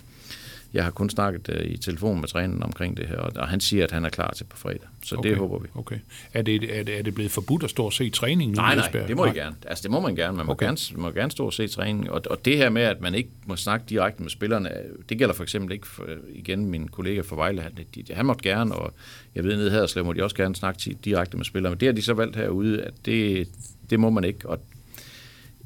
jeg 0.75 0.83
har 0.83 0.91
kun 0.91 1.09
snakket 1.09 1.49
uh, 1.49 1.71
i 1.71 1.77
telefon 1.77 2.19
med 2.19 2.27
træneren 2.27 2.63
omkring 2.63 2.97
det 2.97 3.07
her, 3.07 3.17
og, 3.17 3.31
og 3.35 3.47
han 3.47 3.59
siger, 3.59 3.83
at 3.83 3.91
han 3.91 4.05
er 4.05 4.09
klar 4.09 4.31
til 4.31 4.43
på 4.43 4.57
fredag. 4.57 4.87
Så 5.03 5.15
okay. 5.15 5.29
det 5.29 5.37
håber 5.37 5.59
vi. 5.59 5.67
Okay. 5.75 5.99
Er 6.33 6.41
det, 6.41 6.79
er, 6.79 6.83
det, 6.83 6.99
er 6.99 7.03
det 7.03 7.15
blevet 7.15 7.31
forbudt 7.31 7.63
at 7.63 7.69
stå 7.69 7.85
og 7.85 7.93
se 7.93 8.09
træning 8.09 8.51
nu? 8.51 8.55
Nej, 8.55 8.75
nej, 8.75 8.89
det 9.07 9.15
må 9.15 9.25
I 9.25 9.29
gerne. 9.29 9.55
Altså, 9.67 9.81
det 9.81 9.91
må 9.91 9.99
man 9.99 10.15
gerne. 10.15 10.37
Man 10.37 10.45
må, 10.45 10.51
Okay. 10.51 10.65
gerne, 10.65 10.77
må 10.95 11.11
gerne 11.11 11.31
stå 11.31 11.45
og 11.45 11.53
se 11.53 11.67
træning. 11.67 12.11
Og, 12.11 12.21
og 12.29 12.45
det 12.45 12.57
her 12.57 12.69
med, 12.69 12.81
at 12.81 13.01
man 13.01 13.15
ikke 13.15 13.29
må 13.45 13.55
snakke 13.55 13.85
direkte 13.89 14.21
med 14.21 14.29
spillerne, 14.29 14.71
det 15.09 15.17
gælder 15.17 15.33
for 15.33 15.43
eksempel 15.43 15.71
ikke 15.71 15.87
for, 15.87 16.07
igen 16.33 16.65
min 16.65 16.87
kollega 16.87 17.21
fra 17.21 17.35
Vejle. 17.35 17.61
Han, 17.61 17.71
de, 17.95 18.03
han 18.13 18.25
måtte 18.25 18.43
gerne, 18.43 18.75
og 18.75 18.93
jeg 19.35 19.43
ved, 19.43 19.57
nede 19.57 19.71
her 19.71 20.03
må 20.03 20.13
de 20.13 20.23
også 20.23 20.35
gerne 20.35 20.55
snakke 20.55 20.97
direkte 21.05 21.37
med 21.37 21.45
spillerne. 21.45 21.73
Men 21.73 21.79
det 21.79 21.85
har 21.87 21.93
de 21.93 22.01
så 22.01 22.13
valgt 22.13 22.35
herude, 22.35 22.81
at 22.81 22.93
det, 23.05 23.47
det 23.89 23.99
må 23.99 24.09
man 24.09 24.23
ikke. 24.23 24.49
Og 24.49 24.59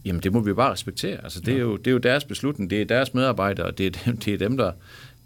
Jamen, 0.09 0.23
det 0.23 0.33
må 0.33 0.39
vi 0.39 0.53
bare 0.53 0.71
respektere. 0.71 1.23
Altså, 1.23 1.39
det, 1.41 1.53
er 1.53 1.59
jo, 1.59 1.77
det 1.77 1.87
er 1.87 1.91
jo 1.91 1.97
deres 1.97 2.23
beslutning, 2.25 2.69
det 2.69 2.81
er 2.81 2.85
deres 2.85 3.13
medarbejdere, 3.13 3.65
og 3.67 3.77
det 3.77 3.85
er 3.85 3.89
dem, 4.05 4.17
det 4.25 4.33
er 4.33 4.37
dem 4.37 4.57
der 4.57 4.71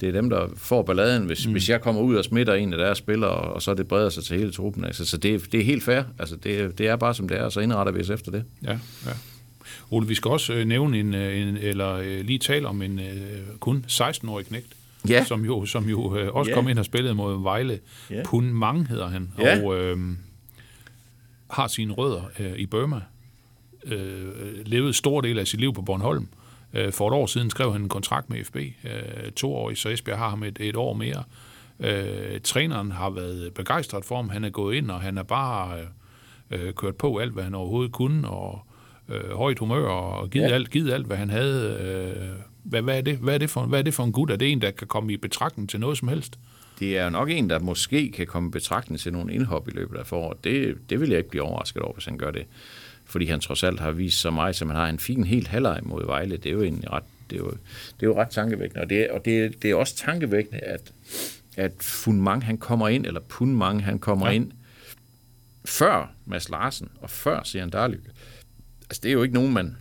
det 0.02 0.10
er 0.10 0.14
dem, 0.14 0.30
der 0.30 0.48
får 0.58 0.84
balladen, 0.84 1.26
hvis, 1.26 1.46
mm. 1.48 1.52
hvis 1.52 1.70
jeg 1.70 1.82
kommer 1.82 2.02
ud 2.02 2.16
og 2.16 2.24
smitter 2.24 2.54
en 2.54 2.74
af 2.74 2.80
deres 2.80 2.98
spillere, 2.98 3.30
og 3.30 3.62
så 3.62 3.74
det 3.74 3.88
breder 3.88 4.10
sig 4.10 4.24
til 4.24 4.38
hele 4.38 4.52
truppen. 4.52 4.86
Altså, 4.86 5.06
så 5.06 5.18
det, 5.18 5.52
det 5.52 5.60
er 5.60 5.64
helt 5.64 5.84
fair. 5.84 6.04
Altså, 6.20 6.36
det, 6.36 6.78
det 6.78 6.88
er 6.88 6.96
bare 6.96 7.14
som 7.14 7.28
det 7.28 7.38
er, 7.38 7.44
og 7.44 7.52
så 7.52 7.60
indretter 7.60 7.94
vi 7.94 8.00
os 8.00 8.10
efter 8.10 8.32
det. 8.32 8.44
Ja, 8.64 8.72
ja. 9.06 9.12
Ole, 9.92 10.08
vi 10.08 10.16
skal 10.16 10.32
også 10.32 10.54
øh, 10.54 10.66
nævne 10.66 11.00
en, 11.00 11.14
øh, 11.14 11.42
en 11.42 11.58
eller 11.58 11.94
øh, 11.94 12.26
lige 12.26 12.40
tale 12.40 12.68
om 12.68 12.82
en 12.82 13.00
øh, 13.00 13.06
kun 13.60 13.86
16-årig 13.88 14.46
knægt, 14.46 14.68
Ja. 15.10 15.24
som 15.26 15.46
jo, 15.46 15.66
som 15.66 15.90
jo 15.90 16.18
øh, 16.18 16.36
også 16.36 16.52
Ja. 16.52 16.56
kom 16.56 16.68
ind 16.70 16.80
og 16.80 16.86
spillede 16.86 17.14
mod 17.14 17.44
Vejle. 17.44 17.80
Ja. 18.10 18.24
Pun 18.26 18.46
Mang 18.54 18.88
hedder 18.88 19.08
han, 19.08 19.30
Ja. 19.40 19.64
og 19.64 19.80
øh, 19.80 19.98
har 21.50 21.68
sine 21.68 21.94
rødder 21.94 22.22
øh, 22.40 22.54
i 22.58 22.66
Burma. 22.66 23.02
Øh, 23.86 24.28
levede 24.66 24.94
stor 24.94 25.22
del 25.22 25.40
af 25.40 25.48
sit 25.48 25.60
liv 25.60 25.74
på 25.74 25.82
Bornholm. 25.82 26.28
Øh, 26.74 26.92
for 26.92 27.08
et 27.08 27.14
år 27.14 27.26
siden 27.26 27.50
skrev 27.50 27.72
han 27.72 27.82
en 27.82 27.90
kontrakt 27.90 28.30
med 28.30 28.44
FB, 28.44 28.56
øh, 28.56 29.32
to 29.32 29.56
år, 29.56 29.74
så 29.74 29.90
Esbjerg 29.90 30.18
har 30.18 30.30
ham 30.30 30.44
et, 30.44 30.58
et 30.60 30.76
år 30.76 30.94
mere. 30.94 31.24
Øh, 31.80 32.42
træneren 32.44 32.92
har 32.92 33.10
været 33.10 33.54
begejstret 33.54 34.06
for 34.06 34.16
ham. 34.16 34.30
Han 34.30 34.44
er 34.44 34.50
gået 34.50 34.76
ind, 34.76 34.92
og 34.92 35.02
han 35.02 35.18
er 35.18 35.24
bare 35.24 35.80
øh, 36.52 36.74
kørt 36.74 36.96
på 36.96 37.18
alt, 37.18 37.34
hvad 37.34 37.44
han 37.44 37.56
overhovedet 37.56 37.92
kunne, 37.92 38.28
og 38.28 38.66
øh, 39.10 39.32
højt 39.32 39.60
humør, 39.60 39.88
og 39.88 40.30
givet, 40.30 40.44
ja. 40.44 40.50
Ja. 40.50 40.56
alt, 40.56 40.70
givet 40.70 40.94
alt, 40.94 41.08
hvad 41.08 41.18
han 41.18 41.30
havde. 41.30 41.78
Øh, 41.82 42.30
hvad, 42.64 42.82
hvad, 42.82 42.98
er 42.98 43.02
det, 43.02 43.18
hvad, 43.18 43.34
er 43.34 43.38
det 43.38 43.50
for, 43.50 43.66
hvad 43.66 43.80
er 43.80 43.84
det 43.84 43.94
for 43.94 44.04
en 44.04 44.12
gut? 44.12 44.32
Er 44.32 44.36
det 44.36 44.52
en, 44.52 44.62
der 44.62 44.72
kan 44.72 44.88
komme 44.88 45.14
i 45.14 45.18
betragtning 45.18 45.70
til 45.70 45.80
noget 45.80 45.98
som 45.98 46.08
helst? 46.08 46.40
Det 46.80 46.98
er 46.98 47.04
jo 47.04 47.10
nok 47.10 47.30
en, 47.30 47.50
der 47.50 47.60
måske 47.60 48.12
kan 48.12 48.28
komme 48.28 48.50
i 48.50 48.52
betragtning 48.52 49.00
til 49.00 49.14
nogle 49.14 49.34
indhop 49.34 49.68
i 49.68 49.72
løbet 49.72 49.98
af 49.98 50.08
foråret. 50.08 50.44
Det, 50.44 50.78
det 50.90 51.00
vil 51.00 51.10
jeg 51.10 51.18
ikke 51.18 51.30
blive 51.30 51.44
overrasket 51.44 51.82
over, 51.82 51.94
hvis 51.94 52.06
han 52.06 52.18
gør 52.18 52.32
det. 52.32 52.46
Fordi 53.14 53.26
han 53.26 53.40
trods 53.40 53.64
alt 53.64 53.80
har 53.80 53.92
vist 53.92 54.20
så 54.20 54.32
meget, 54.32 54.56
som 54.56 54.68
han 54.68 54.76
har. 54.78 54.86
Han 54.86 55.00
fik 55.00 55.18
en 55.18 55.24
helt 55.24 55.48
halvleg 55.48 55.80
mod 55.84 56.06
Vejle. 56.06 56.38
Det 56.38 56.46
er 56.46 56.54
jo 56.54 56.64
egentlig 56.64 56.92
ret, 56.92 57.04
det 57.30 57.36
er 57.36 57.40
jo, 57.40 57.50
det 57.52 58.04
er 58.04 58.08
jo 58.08 58.22
ret 58.22 58.30
tankevækkende. 58.30 58.82
Og, 58.82 58.90
det, 58.90 59.02
er- 59.02 59.14
og 59.14 59.26
det, 59.26 59.62
det 59.62 59.72
er 59.72 59.76
også 59.76 59.96
tankevækkende, 59.96 60.60
at, 60.60 60.92
at 61.58 61.72
Funmang 61.82 62.46
han 62.46 62.58
kommer 62.58 62.88
ind, 62.88 63.06
eller 63.06 63.20
Punmang 63.20 63.86
han 63.86 64.00
kommer 64.00 64.28
ja. 64.28 64.34
ind, 64.34 64.52
før 65.66 66.14
Mads 66.26 66.50
Larsen 66.50 66.90
og 67.02 67.10
før 67.10 67.44
Sian 67.44 67.70
Darlykke. 67.70 68.10
Altså, 68.90 69.00
det 69.04 69.10
er 69.10 69.14
jo 69.14 69.24
ikke 69.24 69.36
nogen, 69.36 69.54
man 69.54 69.76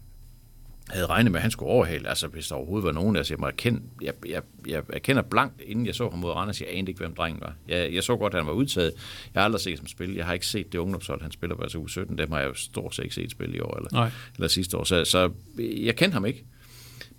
havde 0.92 1.06
regnet 1.06 1.32
med, 1.32 1.38
at 1.38 1.42
han 1.42 1.50
skulle 1.50 1.70
overhale. 1.70 2.08
Altså, 2.08 2.26
hvis 2.26 2.48
der 2.48 2.54
overhovedet 2.54 2.86
var 2.86 2.92
nogen, 2.92 3.14
der 3.14 3.22
siger, 3.22 3.36
jeg, 3.36 3.40
må 3.40 3.46
erkende, 3.46 3.82
jeg, 4.02 4.14
jeg, 4.28 4.42
jeg 4.66 4.82
erkender 4.92 5.22
blankt, 5.22 5.60
inden 5.66 5.86
jeg 5.86 5.94
så 5.94 6.08
ham 6.08 6.18
mod 6.18 6.30
Randers, 6.30 6.60
jeg 6.60 6.68
anede 6.70 6.90
ikke, 6.90 6.98
hvem 6.98 7.14
drengen 7.14 7.40
var. 7.40 7.54
Jeg, 7.68 7.94
jeg 7.94 8.02
så 8.02 8.16
godt, 8.16 8.34
at 8.34 8.40
han 8.40 8.46
var 8.46 8.52
udtaget. 8.52 8.92
Jeg 9.34 9.40
har 9.40 9.44
aldrig 9.44 9.60
set 9.60 9.78
ham 9.78 9.86
spille. 9.86 10.16
Jeg 10.16 10.26
har 10.26 10.32
ikke 10.32 10.46
set 10.46 10.72
det 10.72 10.78
ungdomshold, 10.78 11.22
han 11.22 11.30
spiller 11.30 11.56
på 11.56 11.62
altså 11.62 11.78
U17. 11.78 12.16
Dem 12.16 12.32
har 12.32 12.38
jeg 12.38 12.48
jo 12.48 12.54
stort 12.54 12.94
set 12.94 13.02
ikke 13.02 13.14
set 13.14 13.30
spille 13.30 13.56
i 13.56 13.60
år, 13.60 13.76
eller, 13.76 13.88
Nej. 13.92 14.10
eller 14.34 14.48
sidste 14.48 14.76
år. 14.76 14.84
Så, 14.84 15.04
så 15.04 15.30
jeg 15.58 15.96
kendte 15.96 16.14
ham 16.14 16.26
ikke. 16.26 16.44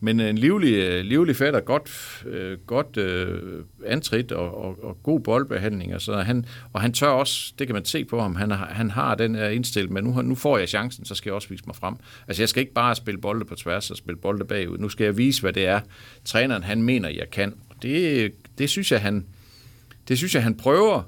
Men 0.03 0.19
en 0.19 0.37
livlig, 0.37 0.73
øh, 0.73 1.05
livlig 1.05 1.35
fætter, 1.35 1.59
godt, 1.59 2.23
øh, 2.25 2.57
godt 2.57 2.97
øh, 2.97 3.63
antrit 3.85 4.31
og, 4.31 4.57
og, 4.57 4.83
og 4.83 5.03
god 5.03 5.19
boldbehandling. 5.19 5.95
Og, 5.95 6.01
så 6.01 6.15
han, 6.15 6.45
og 6.73 6.81
han 6.81 6.93
tør 6.93 7.07
også, 7.07 7.53
det 7.59 7.67
kan 7.67 7.73
man 7.73 7.85
se 7.85 8.05
på 8.05 8.21
ham, 8.21 8.35
han 8.35 8.51
har, 8.51 8.65
han 8.65 8.91
har 8.91 9.15
den 9.15 9.35
her 9.35 9.49
indstilling, 9.49 9.93
men 9.93 10.03
nu, 10.03 10.21
nu 10.21 10.35
får 10.35 10.57
jeg 10.57 10.69
chancen, 10.69 11.05
så 11.05 11.15
skal 11.15 11.29
jeg 11.29 11.35
også 11.35 11.49
vise 11.49 11.63
mig 11.67 11.75
frem. 11.75 11.95
Altså 12.27 12.41
jeg 12.41 12.49
skal 12.49 12.61
ikke 12.61 12.73
bare 12.73 12.95
spille 12.95 13.21
bolde 13.21 13.45
på 13.45 13.55
tværs 13.55 13.91
og 13.91 13.97
spille 13.97 14.17
bolde 14.17 14.45
bagud. 14.45 14.77
Nu 14.77 14.89
skal 14.89 15.03
jeg 15.03 15.17
vise, 15.17 15.41
hvad 15.41 15.53
det 15.53 15.65
er, 15.65 15.79
træneren 16.25 16.63
han 16.63 16.83
mener, 16.83 17.09
jeg 17.09 17.29
kan. 17.31 17.53
Og 17.69 17.75
det, 17.81 18.31
det 18.57 18.69
synes 18.69 18.91
jeg, 18.91 19.01
han, 19.01 19.25
det 20.07 20.17
synes 20.17 20.35
jeg, 20.35 20.43
han 20.43 20.57
prøver. 20.57 21.03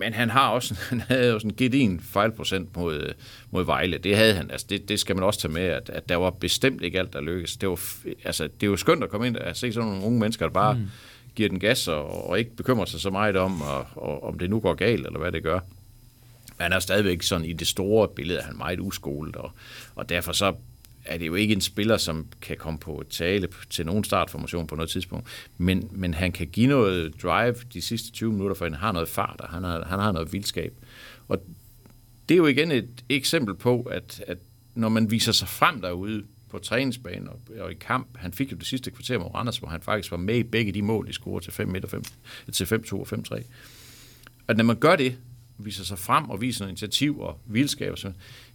Men 0.00 0.12
han 0.12 0.30
har 0.30 0.48
også, 0.48 0.74
han 0.90 1.00
havde 1.00 1.34
også 1.34 1.46
en 1.46 1.54
gedin 1.54 2.00
fejlprocent 2.00 2.76
mod, 2.76 3.12
mod 3.50 3.64
Vejle. 3.64 3.98
Det 3.98 4.16
havde 4.16 4.34
han. 4.34 4.50
Altså, 4.50 4.66
det, 4.70 4.88
det 4.88 5.00
skal 5.00 5.16
man 5.16 5.24
også 5.24 5.40
tage 5.40 5.52
med, 5.52 5.62
at, 5.62 5.90
at 5.90 6.08
der 6.08 6.16
var 6.16 6.30
bestemt 6.30 6.82
ikke 6.82 6.98
alt, 6.98 7.12
der 7.12 7.20
lykkedes. 7.20 7.56
Det 7.56 7.68
var, 7.68 7.80
altså, 8.24 8.44
det 8.44 8.62
er 8.62 8.70
jo 8.70 8.76
skønt 8.76 9.04
at 9.04 9.10
komme 9.10 9.26
ind 9.26 9.36
og 9.36 9.56
se 9.56 9.72
sådan 9.72 9.88
nogle 9.88 10.04
unge 10.04 10.20
mennesker, 10.20 10.46
der 10.46 10.52
bare 10.52 10.74
mm. 10.74 10.86
giver 11.34 11.48
den 11.48 11.60
gas 11.60 11.88
og, 11.88 12.28
og 12.28 12.38
ikke 12.38 12.56
bekymrer 12.56 12.84
sig 12.84 13.00
så 13.00 13.10
meget 13.10 13.36
om, 13.36 13.62
og, 13.62 13.86
og, 13.94 14.24
om 14.24 14.38
det 14.38 14.50
nu 14.50 14.60
går 14.60 14.74
galt, 14.74 15.06
eller 15.06 15.18
hvad 15.18 15.32
det 15.32 15.42
gør. 15.42 15.60
Men 16.58 16.62
han 16.62 16.72
er 16.72 16.78
stadigvæk 16.78 17.22
sådan 17.22 17.46
i 17.46 17.52
det 17.52 17.66
store 17.66 18.08
billede, 18.08 18.38
er 18.38 18.44
han 18.44 18.56
meget 18.56 18.80
uskolet, 18.80 19.36
og, 19.36 19.50
og 19.94 20.08
derfor 20.08 20.32
så 20.32 20.54
er 21.04 21.18
det 21.18 21.26
jo 21.26 21.34
ikke 21.34 21.54
en 21.54 21.60
spiller, 21.60 21.96
som 21.96 22.26
kan 22.40 22.56
komme 22.56 22.78
på 22.78 23.04
tale 23.10 23.48
til 23.70 23.86
nogen 23.86 24.04
startformation 24.04 24.66
på 24.66 24.74
noget 24.74 24.90
tidspunkt, 24.90 25.28
men, 25.58 25.88
men 25.92 26.14
han 26.14 26.32
kan 26.32 26.46
give 26.46 26.66
noget 26.66 27.22
drive 27.22 27.54
de 27.72 27.82
sidste 27.82 28.12
20 28.12 28.32
minutter, 28.32 28.54
for 28.54 28.64
han 28.64 28.74
har 28.74 28.92
noget 28.92 29.08
fart, 29.08 29.40
og 29.40 29.48
han 29.48 29.64
har, 29.64 29.84
han 29.84 29.98
har 29.98 30.12
noget 30.12 30.32
vildskab. 30.32 30.74
Og 31.28 31.42
det 32.28 32.34
er 32.34 32.38
jo 32.38 32.46
igen 32.46 32.72
et 32.72 33.04
eksempel 33.08 33.54
på, 33.54 33.82
at, 33.82 34.24
at 34.26 34.38
når 34.74 34.88
man 34.88 35.10
viser 35.10 35.32
sig 35.32 35.48
frem 35.48 35.80
derude 35.80 36.24
på 36.50 36.58
træningsbanen 36.58 37.28
og, 37.28 37.40
og 37.60 37.70
i 37.70 37.74
kamp, 37.74 38.18
han 38.18 38.32
fik 38.32 38.52
jo 38.52 38.56
det 38.56 38.66
sidste 38.66 38.90
kvarter 38.90 39.18
mod 39.18 39.34
Randers, 39.34 39.58
hvor 39.58 39.68
han 39.68 39.80
faktisk 39.80 40.10
var 40.10 40.16
med 40.16 40.36
i 40.36 40.42
begge 40.42 40.72
de 40.72 40.82
mål, 40.82 41.06
de 41.06 41.12
scorede 41.12 41.44
til 41.44 41.52
5 41.52 41.74
5, 41.88 42.02
til 42.52 42.64
5-2 42.64 42.92
og 42.92 43.06
5-3. 43.12 43.42
At 44.48 44.56
når 44.56 44.64
man 44.64 44.76
gør 44.76 44.96
det, 44.96 45.18
viser 45.58 45.84
sig 45.84 45.98
frem 45.98 46.30
og 46.30 46.40
viser 46.40 46.64
noget 46.64 46.70
initiativ 46.70 47.20
og 47.20 47.40
vildskab, 47.46 47.98
så, 47.98 48.12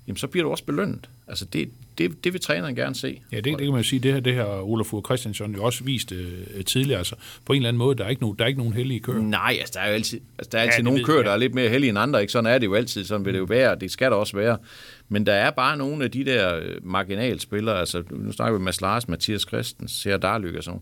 jamen, 0.07 0.17
så 0.17 0.27
bliver 0.27 0.43
du 0.43 0.51
også 0.51 0.63
belønnet. 0.63 1.09
Altså 1.27 1.45
det, 1.45 1.69
det, 1.97 2.23
det 2.23 2.33
vil 2.33 2.41
træneren 2.41 2.75
gerne 2.75 2.95
se. 2.95 3.21
Ja, 3.31 3.37
det, 3.37 3.45
det 3.45 3.57
kan 3.57 3.67
man 3.67 3.77
jo 3.77 3.83
sige, 3.83 3.99
det 3.99 4.13
her, 4.13 4.19
det 4.19 4.33
her 4.33 4.45
Olaf 4.45 4.93
Ure 4.93 5.01
Christiansen 5.05 5.55
jo 5.55 5.63
også 5.63 5.83
vist 5.83 6.11
øh, 6.11 6.65
tidligere. 6.65 6.97
Altså, 6.97 7.15
på 7.45 7.53
en 7.53 7.57
eller 7.57 7.69
anden 7.69 7.77
måde, 7.77 7.97
der 7.97 8.05
er 8.05 8.09
ikke 8.09 8.21
nogen, 8.21 8.37
der 8.37 8.43
er 8.43 8.47
ikke 8.47 8.59
nogen 8.59 8.73
heldige 8.73 8.99
køer. 8.99 9.21
Nej, 9.21 9.57
altså 9.59 9.71
der 9.73 9.79
er 9.79 9.87
jo 9.87 9.93
altid, 9.93 10.19
altså, 10.37 10.49
der 10.51 10.57
er 10.57 10.61
altid 10.61 10.77
ja, 10.77 10.83
nogle 10.83 11.03
ved 11.07 11.15
jeg. 11.15 11.25
der 11.25 11.31
er 11.31 11.37
lidt 11.37 11.55
mere 11.55 11.69
heldige 11.69 11.89
end 11.89 11.99
andre. 11.99 12.21
Ikke? 12.21 12.31
Sådan 12.31 12.53
er 12.53 12.57
det 12.57 12.65
jo 12.65 12.75
altid, 12.75 13.05
sådan 13.05 13.25
vil 13.25 13.33
det 13.33 13.39
jo 13.39 13.45
være, 13.45 13.71
og 13.71 13.81
det 13.81 13.91
skal 13.91 14.11
der 14.11 14.17
også 14.17 14.37
være. 14.37 14.57
Men 15.09 15.25
der 15.25 15.33
er 15.33 15.51
bare 15.51 15.77
nogle 15.77 16.03
af 16.03 16.11
de 16.11 16.25
der 16.25 16.55
øh, 16.55 16.75
marginalspillere, 16.81 17.79
altså 17.79 18.03
nu 18.11 18.31
snakker 18.31 18.53
vi 18.53 18.59
med 18.59 18.65
Mads 18.65 18.81
Lars, 18.81 19.07
Mathias 19.07 19.41
Christen, 19.41 19.87
Ser 19.87 20.17
Darlyk 20.17 20.55
og 20.55 20.63
sådan. 20.63 20.81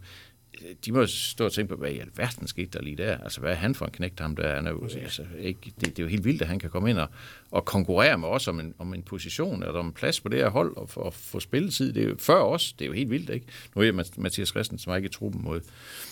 De 0.86 0.92
må 0.92 1.06
stå 1.06 1.46
og 1.46 1.52
tænke 1.54 1.70
på, 1.70 1.76
hvad 1.76 1.92
i 1.92 2.00
alverden 2.00 2.48
skete 2.48 2.70
der 2.74 2.82
lige 2.82 2.96
der? 2.96 3.18
Altså, 3.18 3.40
hvad 3.40 3.52
er 3.52 3.56
han 3.56 3.76
for 3.76 3.86
en 3.86 3.92
knægt, 3.92 4.20
ham 4.20 4.36
der? 4.36 4.56
Han 4.56 4.68
er 4.68 4.72
jo, 4.72 4.84
altså, 4.84 5.26
ikke, 5.40 5.60
det, 5.64 5.82
det, 5.82 6.00
er 6.00 6.04
jo 6.04 6.10
helt 6.10 6.26
vildt, 6.26 6.42
at 6.42 6.48
han 6.48 6.60
kan 6.60 6.70
komme 6.70 6.90
ind 6.90 6.98
og, 6.98 7.10
og 7.52 7.66
konkurrere 7.66 8.18
med 8.18 8.28
os 8.28 8.48
om 8.48 8.60
en, 8.60 8.74
om 8.80 8.94
en 8.94 9.04
position, 9.04 9.64
eller 9.64 9.80
om 9.80 9.86
en 9.86 9.94
plads 9.94 10.20
på 10.20 10.30
det 10.30 10.40
her 10.40 10.50
hold, 10.50 10.78
og, 10.78 10.90
og 10.96 11.14
få 11.14 11.40
spilletid. 11.40 11.94
Det 11.94 12.04
er 12.04 12.08
jo 12.08 12.16
før 12.20 12.42
os, 12.42 12.74
det 12.74 12.86
er 12.86 12.88
jo 12.88 12.94
helt 12.94 13.10
vildt, 13.10 13.30
ikke? 13.30 13.46
Nu 13.76 13.82
er 13.82 14.12
Mathias 14.18 14.50
Christensen, 14.50 14.84
som 14.84 14.92
er 14.92 14.96
ikke 14.96 15.08
i 15.08 15.12
truppen 15.12 15.44
mod, 15.44 15.62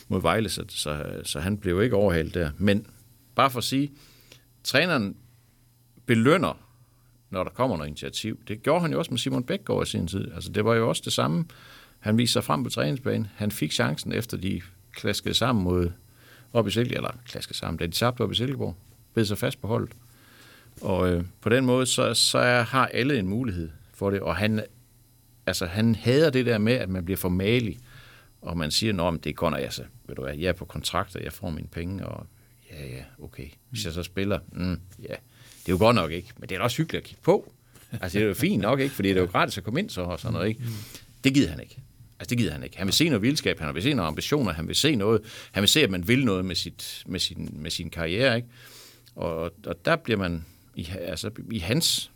mod 0.07 0.21
Vejle, 0.21 0.49
så, 0.49 0.65
så, 0.69 1.21
så 1.23 1.39
han 1.39 1.57
blev 1.57 1.83
ikke 1.83 1.95
overhældt 1.95 2.33
der. 2.33 2.51
Men 2.57 2.87
bare 3.35 3.49
for 3.49 3.57
at 3.57 3.63
sige, 3.63 3.91
træneren 4.63 5.15
belønner, 6.05 6.67
når 7.29 7.43
der 7.43 7.51
kommer 7.51 7.77
noget 7.77 7.87
initiativ. 7.87 8.39
Det 8.47 8.63
gjorde 8.63 8.81
han 8.81 8.91
jo 8.91 8.99
også 8.99 9.11
med 9.11 9.17
Simon 9.17 9.43
Bækgaard 9.43 9.87
i 9.87 9.89
sin 9.89 10.07
tid. 10.07 10.31
Altså, 10.33 10.51
det 10.51 10.65
var 10.65 10.75
jo 10.75 10.89
også 10.89 11.01
det 11.05 11.13
samme. 11.13 11.45
Han 12.01 12.17
viste 12.17 12.33
sig 12.33 12.43
frem 12.43 12.63
på 12.63 12.69
træningsbanen. 12.69 13.27
Han 13.35 13.51
fik 13.51 13.71
chancen, 13.71 14.13
efter 14.13 14.37
de 14.37 14.61
klaskede 14.93 15.33
sammen 15.33 15.63
mod 15.63 15.91
op 16.53 16.67
i 16.67 16.71
Silkeborg, 16.71 16.97
eller 16.97 17.21
klaskede 17.27 17.57
sammen, 17.57 17.77
da 17.77 17.85
de 17.85 17.91
tabte 17.91 18.21
op 18.21 18.31
i 18.31 18.35
Silkeborg, 18.35 18.75
bed 19.13 19.25
sig 19.25 19.37
fast 19.37 19.61
på 19.61 19.67
holdet. 19.67 19.91
Og 20.81 21.13
øh, 21.13 21.23
på 21.41 21.49
den 21.49 21.65
måde, 21.65 21.85
så, 21.85 22.13
så 22.13 22.39
har 22.41 22.85
alle 22.85 23.19
en 23.19 23.27
mulighed 23.27 23.69
for 23.93 24.09
det, 24.09 24.19
og 24.19 24.35
han, 24.35 24.63
altså, 25.45 25.65
han 25.65 25.95
hader 25.95 26.29
det 26.29 26.45
der 26.45 26.57
med, 26.57 26.73
at 26.73 26.89
man 26.89 27.05
bliver 27.05 27.17
for 27.17 27.29
malig, 27.29 27.79
og 28.41 28.57
man 28.57 28.71
siger, 28.71 29.03
at 29.03 29.23
det 29.23 29.35
går, 29.35 29.49
når 29.49 29.57
jeg, 29.57 29.73
så, 29.73 29.83
ved 30.07 30.15
du 30.15 30.21
hvad, 30.21 30.35
jeg 30.35 30.47
er 30.47 30.53
på 30.53 30.65
kontrakt, 30.65 31.15
og 31.15 31.23
jeg 31.23 31.33
får 31.33 31.49
mine 31.49 31.67
penge, 31.67 32.05
og 32.05 32.25
ja, 32.71 32.85
ja, 32.85 33.03
okay. 33.23 33.47
Hvis 33.69 33.85
jeg 33.85 33.93
så 33.93 34.03
spiller, 34.03 34.39
mm, 34.51 34.79
ja, 34.99 35.15
det 35.59 35.67
er 35.67 35.73
jo 35.73 35.77
godt 35.77 35.95
nok 35.95 36.11
ikke, 36.11 36.29
men 36.37 36.49
det 36.49 36.55
er 36.55 36.59
da 36.59 36.63
også 36.63 36.77
hyggeligt 36.77 37.03
at 37.03 37.07
kigge 37.07 37.21
på. 37.21 37.53
Altså, 37.91 38.17
det 38.17 38.23
er 38.23 38.27
jo 38.27 38.33
fint 38.33 38.61
nok, 38.61 38.79
ikke? 38.79 38.95
Fordi 38.95 39.09
det 39.09 39.17
er 39.17 39.21
jo 39.21 39.27
gratis 39.27 39.57
at 39.57 39.63
komme 39.63 39.79
ind 39.79 39.89
så 39.89 40.01
og 40.01 40.19
sådan 40.19 40.33
noget, 40.33 40.47
ikke? 40.47 40.63
Det 41.23 41.33
gider 41.33 41.49
han 41.49 41.59
ikke. 41.59 41.81
Altså, 42.21 42.29
det 42.29 42.37
gider 42.37 42.51
han 42.51 42.63
ikke. 42.63 42.77
Han 42.77 42.87
vil 42.87 42.93
se 42.93 43.09
noget 43.09 43.21
vildskab, 43.21 43.59
han 43.59 43.75
vil 43.75 43.83
se 43.83 43.93
noget 43.93 44.07
ambitioner, 44.07 44.53
han 44.53 44.67
vil 44.67 44.75
se 44.75 44.95
noget, 44.95 45.21
han 45.51 45.61
vil 45.61 45.67
se, 45.67 45.81
at 45.83 45.89
man 45.89 46.07
vil 46.07 46.25
noget 46.25 46.45
med, 46.45 46.55
sit, 46.55 47.03
med, 47.07 47.19
sin, 47.19 47.49
med 47.53 47.71
sin 47.71 47.89
karriere, 47.89 48.35
ikke? 48.35 48.47
Og, 49.15 49.53
og 49.65 49.85
der 49.85 49.95
bliver 49.95 50.17
man, 50.17 50.45
i, 50.75 50.87
altså 50.99 51.31
i 51.51 51.59
hans 51.59 52.11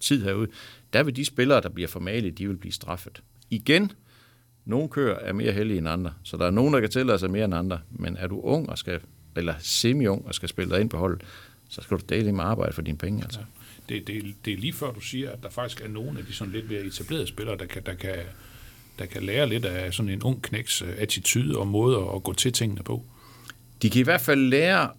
tid 0.00 0.24
herude, 0.24 0.48
der 0.92 1.02
vil 1.02 1.16
de 1.16 1.24
spillere, 1.24 1.60
der 1.60 1.68
bliver 1.68 1.88
formalige, 1.88 2.30
de 2.30 2.48
vil 2.48 2.56
blive 2.56 2.72
straffet. 2.72 3.22
Igen, 3.50 3.92
nogle 4.64 4.88
kører 4.88 5.18
er 5.18 5.32
mere 5.32 5.52
heldige 5.52 5.78
end 5.78 5.88
andre, 5.88 6.12
så 6.22 6.36
der 6.36 6.46
er 6.46 6.50
nogen, 6.50 6.74
der 6.74 6.80
kan 6.80 6.90
tillade 6.90 7.18
sig 7.18 7.30
mere 7.30 7.44
end 7.44 7.54
andre, 7.54 7.80
men 7.90 8.16
er 8.16 8.26
du 8.26 8.40
ung 8.40 8.70
og 8.70 8.78
skal, 8.78 9.00
eller 9.36 9.54
semi-ung 9.58 10.26
og 10.26 10.34
skal 10.34 10.48
spille 10.48 10.74
dig 10.74 10.80
ind 10.80 10.90
på 10.90 10.98
holdet, 10.98 11.22
så 11.68 11.80
skal 11.80 11.96
du 11.96 12.02
dele 12.08 12.32
med 12.32 12.44
arbejde 12.44 12.72
for 12.72 12.82
dine 12.82 12.98
penge. 12.98 13.22
Altså. 13.24 13.40
Ja. 13.40 13.94
Det, 13.94 14.06
det, 14.06 14.34
det 14.44 14.52
er 14.52 14.56
lige 14.56 14.72
før, 14.72 14.92
du 14.92 15.00
siger, 15.00 15.30
at 15.30 15.42
der 15.42 15.50
faktisk 15.50 15.80
er 15.84 15.88
nogle 15.88 16.18
af 16.18 16.24
de 16.24 16.32
sådan 16.32 16.52
lidt 16.52 16.70
mere 16.70 16.80
etablerede 16.80 17.26
spillere, 17.26 17.56
der 17.56 17.66
kan, 17.66 17.82
der 17.86 17.94
kan, 17.94 18.14
der 18.98 19.06
kan 19.06 19.22
lære 19.22 19.48
lidt 19.48 19.64
af 19.64 19.94
sådan 19.94 20.12
en 20.12 20.22
ung 20.22 20.42
knæks 20.42 20.82
øh, 20.82 20.88
attitude 20.98 21.58
og 21.58 21.66
måde 21.66 22.10
at 22.14 22.22
gå 22.22 22.32
til 22.32 22.52
tingene 22.52 22.82
på. 22.82 23.04
De 23.82 23.90
kan 23.90 24.00
i 24.00 24.04
hvert 24.04 24.20
fald 24.20 24.40
lære, 24.40 24.90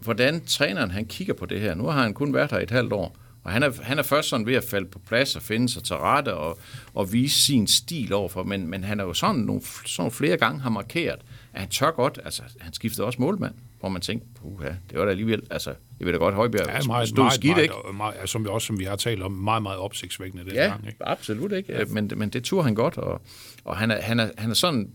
hvordan 0.00 0.44
træneren 0.44 0.90
han 0.90 1.06
kigger 1.06 1.34
på 1.34 1.46
det 1.46 1.60
her. 1.60 1.74
Nu 1.74 1.86
har 1.86 2.02
han 2.02 2.14
kun 2.14 2.34
været 2.34 2.50
her 2.50 2.58
et 2.58 2.70
halvt 2.70 2.92
år, 2.92 3.16
og 3.44 3.52
han 3.52 3.62
er, 3.62 3.72
han 3.82 3.98
er 3.98 4.02
først 4.02 4.28
sådan 4.28 4.46
ved 4.46 4.54
at 4.54 4.64
falde 4.64 4.88
på 4.88 4.98
plads 4.98 5.36
og 5.36 5.42
finde 5.42 5.68
sig 5.68 5.84
til 5.84 5.96
rette 5.96 6.34
og, 6.34 6.58
og 6.94 7.12
vise 7.12 7.40
sin 7.40 7.66
stil 7.66 8.12
overfor, 8.12 8.42
men, 8.42 8.66
men 8.66 8.84
han 8.84 9.00
er 9.00 9.04
jo 9.04 9.14
sådan 9.14 9.40
nogle, 9.40 9.62
sådan 9.86 10.10
flere 10.10 10.36
gange 10.36 10.60
har 10.60 10.70
markeret, 10.70 11.20
at 11.52 11.60
han 11.60 11.68
tør 11.68 11.90
godt, 11.90 12.20
altså 12.24 12.42
han 12.60 12.72
skiftede 12.72 13.06
også 13.06 13.22
målmand 13.22 13.54
hvor 13.80 13.88
man 13.88 14.02
tænkte, 14.02 14.26
puha, 14.40 14.68
det 14.90 14.98
var 14.98 15.04
da 15.04 15.10
alligevel, 15.10 15.42
altså, 15.50 15.74
jeg 15.98 16.06
ved 16.06 16.12
da 16.12 16.18
godt, 16.18 16.34
Højbjerg 16.34 16.66
ja, 16.66 16.80
meget, 16.86 17.08
stod 17.08 17.24
meget, 17.24 17.32
skidt, 17.32 17.50
meget, 17.50 17.62
ikke? 17.62 17.74
Meget, 17.84 18.16
meget, 18.16 18.28
som 18.28 18.44
vi 18.44 18.48
også, 18.48 18.66
som 18.66 18.78
vi 18.78 18.84
har 18.84 18.96
talt 18.96 19.22
om, 19.22 19.32
meget, 19.32 19.62
meget 19.62 19.78
opsigtsvækkende 19.78 20.44
den 20.44 20.52
ja, 20.52 20.66
gang, 20.66 20.86
ikke? 20.86 21.08
absolut 21.08 21.52
ikke, 21.52 21.72
ja. 21.72 21.84
men, 21.84 22.12
men 22.16 22.28
det 22.28 22.44
turde 22.44 22.64
han 22.64 22.74
godt, 22.74 22.98
og, 22.98 23.20
og 23.64 23.76
han, 23.76 23.90
er, 23.90 24.00
han, 24.00 24.20
er, 24.20 24.30
han 24.38 24.50
er 24.50 24.54
sådan, 24.54 24.90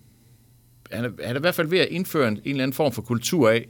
han 0.91 1.05
er, 1.05 1.09
han 1.25 1.35
er 1.35 1.39
i 1.39 1.41
hvert 1.41 1.55
fald 1.55 1.67
ved 1.67 1.79
at 1.79 1.87
indføre 1.87 2.27
en, 2.27 2.33
en 2.33 2.41
eller 2.45 2.63
anden 2.63 2.73
form 2.73 2.91
for 2.91 3.01
kultur 3.01 3.49
af, 3.49 3.67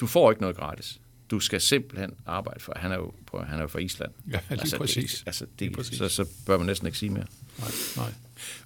du 0.00 0.06
får 0.06 0.30
ikke 0.30 0.42
noget 0.42 0.56
gratis. 0.56 1.00
Du 1.30 1.40
skal 1.40 1.60
simpelthen 1.60 2.14
arbejde 2.26 2.60
for, 2.60 2.72
han 2.76 2.92
er 2.92 2.96
jo, 2.96 3.12
på, 3.26 3.42
han 3.42 3.58
er 3.58 3.62
jo 3.62 3.68
fra 3.68 3.78
Island. 3.78 4.12
Ja, 4.30 4.38
lige 4.50 4.60
altså, 4.60 4.78
præcis. 4.78 5.14
Det, 5.14 5.22
altså, 5.26 5.44
det, 5.44 5.60
lige 5.60 5.72
præcis. 5.72 5.98
Så, 5.98 6.08
så 6.08 6.26
bør 6.46 6.58
man 6.58 6.66
næsten 6.66 6.86
ikke 6.86 6.98
sige 6.98 7.10
mere. 7.10 7.26
Nej, 7.58 7.70
nej. 7.96 8.12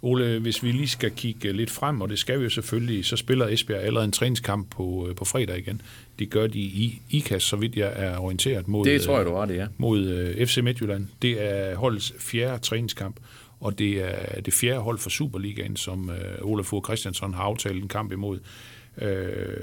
Ole, 0.03 0.39
hvis 0.39 0.63
vi 0.63 0.73
lige 0.73 0.89
skal 0.89 1.11
kigge 1.11 1.53
lidt 1.53 1.71
frem, 1.71 2.01
og 2.01 2.09
det 2.09 2.19
skal 2.19 2.39
vi 2.39 2.45
jo 2.45 2.51
selvfølgelig, 2.51 3.05
så 3.05 3.17
spiller 3.17 3.49
Esbjerg 3.49 3.81
allerede 3.81 4.05
en 4.05 4.13
træningskamp 4.13 4.71
på, 4.71 5.07
øh, 5.09 5.15
på 5.15 5.25
fredag 5.25 5.59
igen. 5.59 5.83
Det 6.19 6.31
gør 6.31 6.47
de 6.47 6.59
i 6.59 7.03
IKAS, 7.11 7.43
så 7.43 7.57
vidt 7.57 7.77
jeg 7.77 7.93
er 7.97 8.19
orienteret 8.19 8.69
mod, 8.69 8.85
det 8.85 9.03
tror 9.03 9.17
jeg, 9.17 9.27
du 9.27 9.31
var 9.31 9.47
det, 9.47 9.57
ja. 9.57 9.67
mod 9.79 10.01
uh, 10.01 10.41
øh, 10.41 10.47
FC 10.47 10.59
Midtjylland. 10.63 11.07
Det 11.23 11.43
er 11.43 11.77
holdets 11.77 12.15
fjerde 12.19 12.59
træningskamp, 12.59 13.17
og 13.61 13.79
det 13.79 13.93
er 13.93 14.41
det 14.41 14.55
fjerde 14.55 14.81
hold 14.81 14.99
for 14.99 15.11
Superligaen, 15.11 15.77
som 15.77 16.11
Ole 16.43 16.65
Fogh 16.65 16.85
Christiansen 16.85 17.35
har 17.35 17.43
aftalt 17.43 17.83
en 17.83 17.89
kamp 17.89 18.13
imod. 18.13 18.39
Uh, 18.97 19.05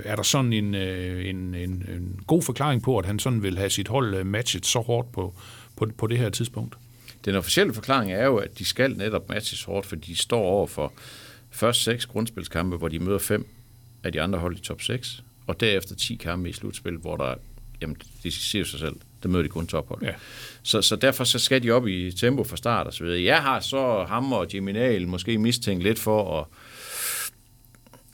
er 0.03 0.15
der 0.15 0.23
sådan 0.23 0.53
en, 0.53 0.75
en, 0.75 1.55
en, 1.55 1.55
en 1.55 2.19
god 2.27 2.41
forklaring 2.41 2.83
på, 2.83 2.97
at 2.97 3.05
han 3.05 3.19
sådan 3.19 3.43
vil 3.43 3.57
have 3.57 3.69
sit 3.69 3.87
hold 3.87 4.23
matchet 4.23 4.65
så 4.65 4.79
hårdt 4.79 5.11
på, 5.11 5.33
på, 5.77 5.87
på 5.97 6.07
det 6.07 6.17
her 6.17 6.29
tidspunkt? 6.29 6.75
Den 7.25 7.35
officielle 7.35 7.73
forklaring 7.73 8.11
er 8.11 8.25
jo, 8.25 8.37
at 8.37 8.59
de 8.59 8.65
skal 8.65 8.97
netop 8.97 9.29
matches 9.29 9.63
hårdt, 9.63 9.85
fordi 9.85 10.11
de 10.11 10.15
står 10.15 10.41
over 10.41 10.67
for 10.67 10.93
først 11.51 11.83
seks 11.83 12.05
grundspilskampe, 12.05 12.77
hvor 12.77 12.87
de 12.87 12.99
møder 12.99 13.19
fem 13.19 13.47
af 14.03 14.11
de 14.11 14.21
andre 14.21 14.39
hold 14.39 14.57
i 14.57 14.61
top 14.61 14.81
6, 14.81 15.23
og 15.47 15.59
derefter 15.59 15.95
10 15.95 16.15
kampe 16.15 16.49
i 16.49 16.53
slutspil, 16.53 16.97
hvor 16.97 17.17
der, 17.17 17.35
jamen, 17.81 17.97
det 18.23 18.33
siger 18.33 18.65
sig 18.65 18.79
selv, 18.79 18.95
der 19.23 19.29
møder 19.29 19.43
de 19.43 19.49
kun 19.49 19.67
tophold. 19.67 20.03
Ja. 20.03 20.13
Så, 20.63 20.81
så 20.81 20.95
derfor 20.95 21.23
så 21.23 21.39
skal 21.39 21.63
de 21.63 21.71
op 21.71 21.87
i 21.87 22.11
tempo 22.11 22.43
fra 22.43 22.57
start 22.57 22.87
og 22.87 22.93
så 22.93 23.03
videre. 23.03 23.23
Jeg 23.23 23.41
har 23.41 23.59
så 23.59 24.05
ham 24.07 24.33
og 24.33 24.47
Jiminal 24.53 25.07
måske 25.07 25.37
mistænkt 25.37 25.83
lidt 25.83 25.99
for 25.99 26.39
at 26.39 26.45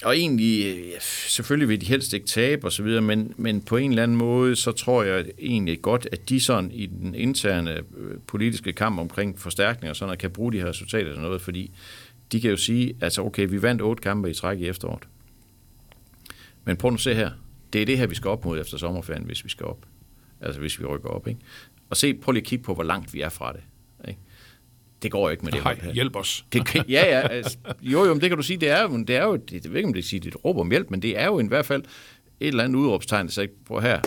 og 0.04 0.18
egentlig, 0.18 0.78
øh, 0.78 1.02
selvfølgelig 1.02 1.70
vil 1.70 1.82
de 1.82 1.86
helst 1.86 2.14
ikke 2.14 2.28
tabe 2.28 2.68
og 2.68 2.72
så 2.72 2.84
videre, 2.84 3.02
men, 3.02 3.34
men 3.38 3.62
på 3.62 3.78
en 3.78 3.90
eller 3.90 4.04
anden 4.04 4.18
måde, 4.18 4.56
så 4.56 4.72
tror 4.72 5.04
jeg 5.04 5.26
egentlig 5.40 5.82
godt, 5.82 6.08
at 6.12 6.30
de 6.30 6.40
sådan 6.40 6.72
i 6.72 6.86
den 6.86 7.16
interne 7.16 7.72
øh, 7.98 8.18
politiske 8.28 8.74
kamp 8.74 9.00
omkring 9.00 9.40
forstærkninger 9.40 9.90
og 9.90 9.96
sådan 9.96 10.08
noget, 10.08 10.20
kan 10.20 10.32
bruge 10.32 10.52
de 10.52 10.58
her 10.58 10.66
resultater 10.66 11.14
til 11.14 11.22
noget, 11.22 11.42
fordi 11.42 11.72
de 12.32 12.42
kan 12.42 12.50
jo 12.50 12.58
sige, 12.58 12.96
altså 13.02 13.22
okay, 13.22 13.48
vi 13.50 13.62
vandt 13.62 13.82
otte 13.82 14.02
kampe 14.02 14.30
i 14.30 14.34
træk 14.34 14.60
i 14.60 14.68
efteråret. 14.68 15.04
Men 16.66 16.78
prøv 16.78 16.92
nu 16.92 16.96
at 16.96 17.02
se 17.02 17.14
her. 17.14 17.32
Det 17.74 17.82
er 17.82 17.86
det 17.86 17.98
her, 17.98 18.08
vi 18.08 18.16
skal 18.16 18.30
op 18.30 18.46
mod 18.46 18.60
efter 18.62 18.78
sommerferien, 18.78 19.24
hvis 19.24 19.44
vi 19.44 19.50
skal 19.50 19.66
op. 19.66 19.86
Altså 20.42 20.60
hvis 20.60 20.80
vi 20.80 20.86
rykker 20.86 21.10
op, 21.10 21.28
ikke? 21.28 21.40
Og 21.90 21.98
se, 21.98 22.14
prøv 22.14 22.32
lige 22.32 22.42
at 22.42 22.48
kigge 22.48 22.64
på, 22.64 22.74
hvor 22.74 22.84
langt 22.84 23.14
vi 23.14 23.22
er 23.22 23.30
fra 23.30 23.54
det. 23.54 23.62
Det 25.02 25.12
går 25.12 25.30
ikke 25.30 25.46
med 25.46 25.52
det. 25.52 25.64
Nej, 25.64 25.92
hjælp 25.94 26.16
os. 26.16 26.46
Det, 26.54 26.66
kan, 26.66 26.86
ja, 26.90 27.20
ja. 27.20 27.28
Altså, 27.28 27.58
jo, 27.82 28.06
jo, 28.06 28.14
men 28.14 28.22
det 28.22 28.30
kan 28.30 28.38
du 28.38 28.44
sige, 28.44 28.58
det 28.58 28.70
er 28.70 28.82
jo, 28.82 29.04
det 29.04 29.16
er 29.16 29.24
jo 29.24 29.36
det, 29.36 29.64
jeg 29.64 29.72
ved 29.72 29.78
ikke, 29.78 29.88
om 29.88 29.94
det 29.94 30.06
siger, 30.06 30.22
det 30.22 30.34
er 30.34 30.38
et 30.38 30.46
råb 30.46 30.58
om 30.58 30.70
hjælp, 30.70 30.90
men 30.90 31.02
det 31.02 31.20
er 31.20 31.26
jo 31.26 31.40
i 31.40 31.48
hvert 31.48 31.66
fald 31.66 31.84
et 32.40 32.48
eller 32.48 32.64
andet 32.64 32.80
udråbstegn, 32.80 33.26
der 33.26 33.32
siger, 33.32 33.48
på 33.66 33.80
her, 33.80 34.02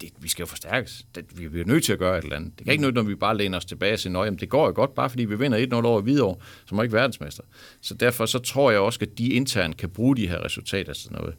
det, 0.00 0.10
vi 0.20 0.28
skal 0.28 0.42
jo 0.42 0.46
forstærkes. 0.46 1.06
Det, 1.14 1.24
vi 1.40 1.48
bliver 1.48 1.66
nødt 1.66 1.84
til 1.84 1.92
at 1.92 1.98
gøre 1.98 2.18
et 2.18 2.24
eller 2.24 2.36
andet. 2.36 2.52
Det 2.58 2.64
kan 2.64 2.72
ikke 2.72 2.82
noget, 2.82 2.94
når 2.94 3.02
vi 3.02 3.14
bare 3.14 3.36
læner 3.36 3.58
os 3.58 3.64
tilbage 3.64 3.92
og 3.92 3.98
siger, 3.98 4.18
at 4.18 4.40
det 4.40 4.48
går 4.48 4.66
jo 4.66 4.72
godt, 4.74 4.94
bare 4.94 5.10
fordi 5.10 5.24
vi 5.24 5.38
vinder 5.38 5.80
1-0 5.82 5.86
over 5.86 6.00
Hvidovre, 6.00 6.36
som 6.66 6.78
er 6.78 6.82
ikke 6.82 6.92
verdensmester. 6.92 7.42
Så 7.80 7.94
derfor 7.94 8.26
så 8.26 8.38
tror 8.38 8.70
jeg 8.70 8.80
også, 8.80 8.98
at 9.02 9.18
de 9.18 9.28
internt 9.28 9.76
kan 9.76 9.90
bruge 9.90 10.16
de 10.16 10.28
her 10.28 10.44
resultater 10.44 10.92
til 10.92 11.12
noget. 11.12 11.34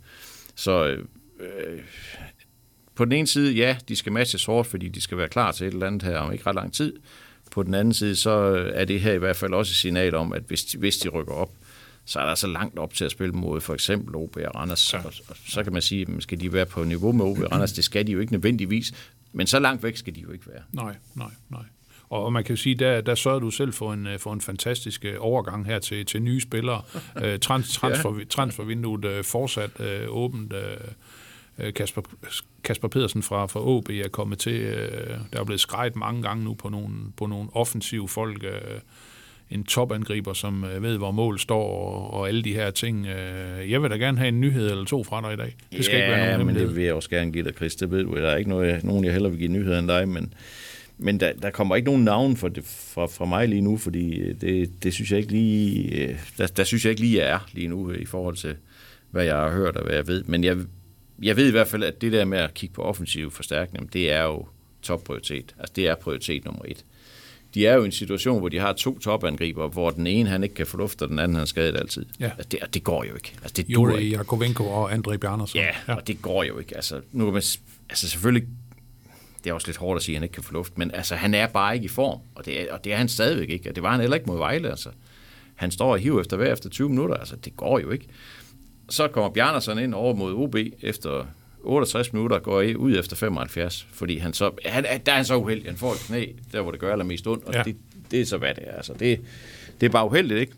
Så 0.56 0.86
øh, 1.40 1.80
på 2.96 3.06
den 3.06 3.12
ene 3.12 3.28
side, 3.28 3.54
ja, 3.54 3.78
de 3.88 3.96
skal 3.96 4.12
matches 4.12 4.46
hårdt, 4.46 4.68
fordi 4.68 4.88
de 4.88 5.02
skal 5.02 5.18
være 5.18 5.28
klar 5.28 5.52
til 5.52 5.68
et 5.68 5.74
eller 5.74 5.88
andet 5.88 6.04
her 6.04 6.18
om 6.18 6.34
ikke 6.34 6.48
ret 6.48 6.56
lang 6.56 6.74
tid. 6.74 6.94
På 7.52 7.64
den 7.64 7.74
anden 7.74 7.94
side, 7.94 8.16
så 8.16 8.32
er 8.74 8.86
det 8.86 9.02
her 9.02 9.14
i 9.14 9.18
hvert 9.18 9.36
fald 9.36 9.54
også 9.54 9.72
et 9.72 9.76
signal 9.76 10.16
om, 10.16 10.34
at 10.34 10.44
hvis 10.48 10.66
de, 10.66 10.78
hvis 10.78 10.98
de 10.98 11.10
rykker 11.10 11.34
op, 11.34 11.52
så 12.06 12.20
er 12.20 12.26
der 12.26 12.36
så 12.36 12.48
langt 12.48 12.80
op 12.80 12.94
til 12.94 13.06
at 13.06 13.12
spille 13.12 13.34
mod 13.34 13.62
for 13.62 13.74
eksempel 13.74 14.16
OB 14.16 14.38
og 14.46 14.56
Randers. 14.56 14.94
Ja. 14.94 15.00
Og, 15.00 15.14
og 15.28 15.36
så 15.48 15.64
kan 15.64 15.74
man 15.74 15.82
sige, 15.82 16.02
at 16.18 16.24
skal 16.24 16.40
de 16.42 16.54
være 16.54 16.66
på 16.66 16.84
niveau 16.84 17.12
med 17.12 17.26
OB 17.26 17.40
og 17.40 17.52
Randers? 17.52 17.74
Det 17.74 17.84
skal 17.84 18.08
de 18.08 18.12
jo 18.12 18.20
ikke 18.20 18.34
nødvendigvis, 18.34 18.94
men 19.34 19.48
så 19.48 19.60
langt 19.60 19.84
væk 19.84 19.98
skal 19.98 20.16
de 20.16 20.20
jo 20.20 20.32
ikke 20.32 20.48
være. 20.48 20.62
Nej, 20.72 20.96
nej, 21.16 21.32
nej. 21.50 21.64
Og 22.10 22.34
man 22.34 22.44
kan 22.44 22.56
jo 22.56 22.62
sige, 22.62 22.76
der, 22.76 23.02
der 23.02 23.16
sørger 23.16 23.40
du 23.40 23.52
selv 23.52 23.74
for 23.74 23.94
en, 23.94 24.08
for 24.20 24.34
en 24.34 24.42
fantastisk 24.42 25.06
øh, 25.06 25.16
overgang 25.20 25.66
her 25.66 25.80
til, 25.80 26.06
til 26.06 26.22
nye 26.22 26.42
spillere. 26.42 26.82
Øh, 27.24 27.40
trans, 27.40 27.74
transfer. 27.74 28.26
Transfervinduet 28.30 29.06
øh, 29.06 29.24
fortsat 29.24 29.80
øh, 29.80 30.06
åbent. 30.10 30.54
Øh, 30.54 30.62
Øh, 30.62 30.78
Kasper, 31.76 32.02
Kasper 32.64 32.88
Pedersen 32.88 33.24
fra, 33.24 33.46
fra 33.46 33.78
AB 33.78 33.90
er 33.90 34.10
kommet 34.10 34.40
til. 34.40 34.54
Øh, 34.54 35.18
der 35.34 35.40
er 35.40 35.44
blevet 35.44 35.60
skrejet 35.60 35.96
mange 35.96 36.22
gange 36.22 36.44
nu 36.44 36.54
på 36.54 36.70
nogle, 36.70 36.94
på 37.18 37.26
nogle 37.26 37.50
offensive 37.54 38.08
folk. 38.08 38.44
Øh, 38.44 38.80
en 39.50 39.64
topangriber, 39.64 40.34
som 40.34 40.66
ved, 40.80 40.98
hvor 40.98 41.12
mål 41.12 41.40
står, 41.40 41.64
og, 41.64 42.14
og 42.14 42.28
alle 42.28 42.44
de 42.44 42.54
her 42.54 42.72
ting. 42.72 43.06
Jeg 43.70 43.82
vil 43.82 43.92
da 43.92 43.96
gerne 43.96 44.18
have 44.18 44.28
en 44.28 44.42
nyhed 44.42 44.72
eller 44.72 44.86
to 44.86 45.04
fra 45.04 45.22
dig 45.22 45.34
i 45.34 45.36
dag. 45.36 45.56
Det 45.72 45.86
skal 45.86 45.98
ja, 45.98 46.04
ikke 46.04 46.16
være 46.16 46.32
nogen 46.32 46.48
men 46.48 46.56
det 46.56 46.76
vil 46.76 46.84
jeg 46.84 46.94
også 46.94 47.10
gerne 47.10 47.32
give 47.32 47.44
dig, 47.44 47.54
Chris. 47.54 47.76
Det 47.76 47.92
ved 47.92 48.04
du. 48.04 48.16
Der 48.16 48.30
er 48.30 48.38
ikke 48.38 48.50
noget, 48.50 48.84
nogen, 48.84 49.06
jeg 49.06 49.14
heller 49.14 49.30
vil 49.30 49.40
give 49.40 49.52
nyheder 49.52 49.80
end 49.80 49.88
dig, 49.88 50.10
men, 50.10 50.34
men 50.98 51.20
der, 51.20 51.34
der 51.42 51.50
kommer 51.50 51.76
ikke 51.76 51.86
nogen 51.86 52.04
navn 52.04 52.38
for 52.38 52.48
det, 52.48 52.64
fra, 52.66 53.06
fra 53.06 53.26
mig 53.26 53.48
lige 53.48 53.62
nu, 53.62 53.78
fordi 53.78 54.34
det, 54.34 54.84
det 54.84 54.94
synes 54.94 55.12
jeg 55.12 55.20
ikke 55.20 55.32
lige, 55.32 56.18
der, 56.38 56.48
der 56.48 56.64
synes 56.64 56.86
jeg 56.86 56.90
ikke 56.90 57.02
lige, 57.02 57.18
jeg 57.18 57.30
er 57.30 57.40
lige 57.54 57.68
nu 57.68 57.92
i 57.92 58.06
forhold 58.06 58.36
til, 58.36 58.56
hvad 59.12 59.26
jeg 59.26 59.36
har 59.36 59.52
hørt 59.52 59.78
og 59.78 59.86
hvad 59.86 59.96
jeg 59.96 60.08
ved. 60.08 60.24
Men 60.24 60.44
jeg 60.44 60.58
jeg 61.24 61.36
ved 61.36 61.48
i 61.48 61.52
hvert 61.52 61.68
fald, 61.68 61.84
at 61.84 62.02
det 62.02 62.12
der 62.12 62.26
med 62.26 62.38
at 62.38 62.54
kigge 62.54 62.74
på 62.74 62.82
offensiv 62.82 63.32
forstærkning, 63.32 63.94
det 63.94 64.12
er 64.12 64.24
jo 64.24 64.48
topprioritet. 64.82 65.56
Altså 65.60 65.74
det 65.76 65.88
er 65.88 65.96
prioritet 65.96 66.46
nummer 66.46 66.62
et. 66.68 66.86
de 67.54 67.68
er 67.68 67.76
jo 67.76 67.82
i 67.82 67.86
en 67.86 67.92
situation, 67.92 68.40
hvor 68.40 68.50
de 68.50 68.60
har 68.60 68.74
to 68.74 69.00
topangriber, 69.00 69.68
hvor 69.68 69.90
den 69.90 70.08
ene 70.08 70.30
han 70.30 70.44
ikke 70.44 70.56
kan 70.56 70.68
få 70.68 70.78
luft, 70.78 71.02
og 71.02 71.10
den 71.10 71.20
anden 71.20 71.36
han 71.36 71.42
er 71.42 71.46
skadet 71.46 71.78
altid. 71.78 72.06
Ja. 72.20 72.26
Altså, 72.38 72.48
det, 72.52 72.74
det 72.74 72.84
går 72.84 73.04
jo 73.04 73.14
ikke. 73.16 73.34
Altså, 73.42 73.54
det 73.58 73.70
Jure 73.70 74.04
ikke. 74.04 74.18
Jakovenko 74.18 74.64
og 74.64 74.94
André 74.94 75.18
Bjarnason. 75.18 75.62
Ja, 75.62 75.68
ja, 75.88 75.96
og 75.96 76.08
det 76.08 76.22
går 76.22 76.44
jo 76.44 76.60
ikke. 76.60 76.76
Altså, 76.76 77.02
nu 77.12 77.24
kan 77.26 77.34
man, 77.34 77.44
altså 77.90 78.10
selvfølgelig, 78.10 78.48
det 79.44 79.50
er 79.50 79.54
også 79.54 79.68
lidt 79.68 79.78
hårdt 79.78 79.98
at 79.98 80.04
sige, 80.04 80.16
at 80.16 80.18
han 80.20 80.24
ikke 80.24 80.34
kan 80.34 80.44
få 80.44 80.54
luft, 80.54 80.78
men 80.78 80.92
altså, 80.92 81.16
han 81.16 81.34
er 81.34 81.48
bare 81.48 81.76
ikke 81.76 81.86
i 81.86 81.88
form, 81.88 82.20
og 82.36 82.46
det 82.46 82.62
er, 82.62 82.74
og 82.74 82.84
det 82.84 82.94
er 82.94 82.98
han 82.98 83.10
stadigvæk 83.10 83.50
ikke, 83.50 83.70
og 83.70 83.76
det 83.76 83.84
var 83.84 83.92
han 83.92 84.00
heller 84.00 84.16
ikke 84.16 84.28
mod 84.28 84.38
Vejle, 84.38 84.70
altså. 84.70 84.90
Han 85.56 85.72
står 85.72 85.92
og 85.92 86.00
hiver 86.00 86.22
efter 86.22 86.38
hver 86.38 86.54
efter 86.54 86.70
20 86.70 86.90
minutter, 86.90 87.16
altså 87.16 87.36
det 87.36 87.58
går 87.58 87.80
jo 87.80 87.92
ikke. 87.92 88.06
Så 88.90 89.08
kommer 89.08 89.30
Bjarnason 89.30 89.80
ind 89.80 89.94
over 89.94 90.16
mod 90.16 90.34
OB 90.34 90.56
efter 90.82 91.26
68 91.64 92.14
minutter, 92.14 92.40
går 92.40 92.62
i- 92.62 92.76
ud 92.76 92.98
efter 93.00 93.16
75, 93.16 93.88
fordi 93.94 94.18
han 94.18 94.34
så, 94.34 94.52
han, 94.66 94.84
der 94.84 95.12
er 95.12 95.16
han 95.16 95.26
så 95.26 95.36
uheldig, 95.36 95.66
han 95.66 95.78
får 95.78 95.92
et 95.94 96.00
knæ, 96.00 96.26
der 96.52 96.62
hvor 96.62 96.72
det 96.72 96.80
gør 96.80 96.92
allermest 96.92 97.28
ondt, 97.28 97.44
og 97.44 97.54
Ja. 97.54 97.64
det, 97.64 97.76
det 98.12 98.22
er 98.22 98.26
så 98.26 98.38
hvad 98.38 98.54
det 98.56 98.64
er, 98.68 98.76
altså 98.76 98.94
det, 98.94 99.20
det 99.82 99.86
er 99.88 99.92
bare 99.92 100.06
uheldigt, 100.06 100.40
ikke? 100.40 100.54